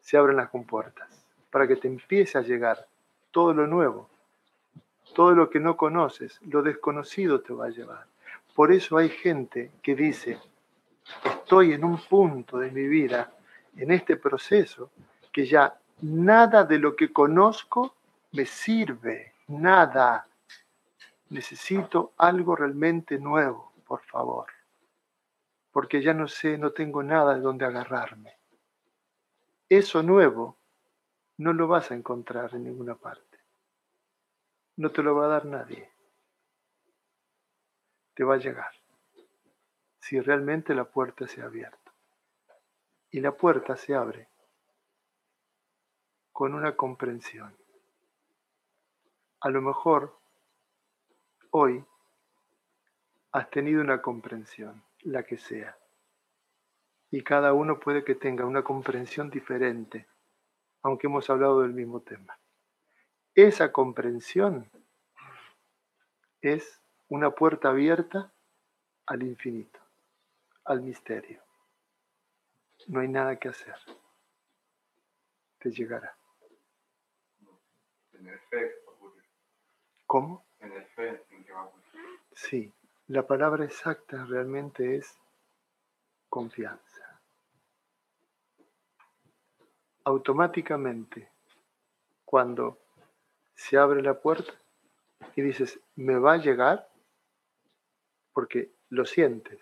Se 0.00 0.16
abren 0.16 0.36
las 0.36 0.50
compuertas 0.50 1.08
para 1.50 1.68
que 1.68 1.76
te 1.76 1.86
empiece 1.86 2.36
a 2.36 2.42
llegar 2.42 2.88
todo 3.30 3.54
lo 3.54 3.66
nuevo, 3.66 4.08
todo 5.14 5.32
lo 5.32 5.48
que 5.48 5.60
no 5.60 5.76
conoces, 5.76 6.40
lo 6.42 6.62
desconocido 6.62 7.40
te 7.40 7.52
va 7.52 7.66
a 7.66 7.70
llevar. 7.70 8.06
Por 8.54 8.72
eso 8.72 8.96
hay 8.96 9.08
gente 9.08 9.70
que 9.82 9.94
dice, 9.94 10.38
estoy 11.24 11.74
en 11.74 11.84
un 11.84 11.98
punto 11.98 12.58
de 12.58 12.70
mi 12.70 12.86
vida, 12.86 13.32
en 13.76 13.90
este 13.90 14.16
proceso, 14.16 14.90
que 15.30 15.46
ya 15.46 15.78
nada 16.02 16.64
de 16.64 16.78
lo 16.78 16.96
que 16.96 17.12
conozco 17.12 17.94
me 18.32 18.46
sirve, 18.46 19.34
nada. 19.48 20.26
Necesito 21.30 22.12
algo 22.18 22.56
realmente 22.56 23.18
nuevo, 23.18 23.72
por 23.86 24.02
favor, 24.02 24.46
porque 25.70 26.02
ya 26.02 26.12
no 26.14 26.28
sé, 26.28 26.58
no 26.58 26.72
tengo 26.72 27.02
nada 27.02 27.34
de 27.34 27.40
donde 27.40 27.64
agarrarme. 27.64 28.36
Eso 29.68 30.02
nuevo 30.02 30.58
no 31.38 31.52
lo 31.52 31.66
vas 31.66 31.90
a 31.90 31.94
encontrar 31.94 32.54
en 32.54 32.64
ninguna 32.64 32.94
parte. 32.94 33.38
No 34.76 34.90
te 34.90 35.02
lo 35.02 35.14
va 35.14 35.26
a 35.26 35.28
dar 35.28 35.44
nadie. 35.46 35.90
Te 38.14 38.24
va 38.24 38.34
a 38.34 38.38
llegar 38.38 38.81
si 40.02 40.20
realmente 40.20 40.74
la 40.74 40.84
puerta 40.84 41.28
se 41.28 41.42
ha 41.42 41.44
abierto. 41.44 41.92
Y 43.10 43.20
la 43.20 43.36
puerta 43.36 43.76
se 43.76 43.94
abre 43.94 44.28
con 46.32 46.54
una 46.54 46.74
comprensión. 46.74 47.56
A 49.40 49.48
lo 49.48 49.62
mejor 49.62 50.18
hoy 51.50 51.84
has 53.30 53.48
tenido 53.50 53.80
una 53.80 54.02
comprensión, 54.02 54.82
la 55.02 55.22
que 55.22 55.38
sea, 55.38 55.78
y 57.10 57.22
cada 57.22 57.52
uno 57.52 57.78
puede 57.78 58.02
que 58.02 58.16
tenga 58.16 58.44
una 58.44 58.64
comprensión 58.64 59.30
diferente, 59.30 60.08
aunque 60.82 61.06
hemos 61.06 61.30
hablado 61.30 61.60
del 61.60 61.74
mismo 61.74 62.00
tema. 62.00 62.38
Esa 63.34 63.70
comprensión 63.70 64.68
es 66.40 66.80
una 67.08 67.30
puerta 67.30 67.68
abierta 67.68 68.32
al 69.06 69.22
infinito 69.22 69.81
al 70.64 70.82
misterio. 70.82 71.42
No 72.88 73.00
hay 73.00 73.08
nada 73.08 73.38
que 73.38 73.48
hacer. 73.48 73.76
Te 75.58 75.70
llegará. 75.70 76.16
Tener 78.10 78.38
fe. 78.50 78.72
¿Cómo? 80.06 80.44
Tener 80.58 80.86
fe 80.88 81.24
en 81.30 81.44
que 81.44 81.52
va 81.52 81.60
a 81.60 81.64
ocurrir. 81.64 82.20
Sí, 82.32 82.72
la 83.08 83.26
palabra 83.26 83.64
exacta 83.64 84.24
realmente 84.24 84.96
es 84.96 85.18
confianza. 86.28 87.20
Automáticamente, 90.04 91.30
cuando 92.24 92.78
se 93.54 93.78
abre 93.78 94.02
la 94.02 94.20
puerta 94.20 94.52
y 95.36 95.42
dices, 95.42 95.78
me 95.94 96.18
va 96.18 96.34
a 96.34 96.38
llegar, 96.38 96.88
porque 98.32 98.72
lo 98.88 99.04
sientes, 99.04 99.60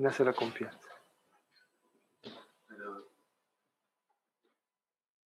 nace 0.00 0.24
la 0.24 0.32
confianza. 0.32 0.89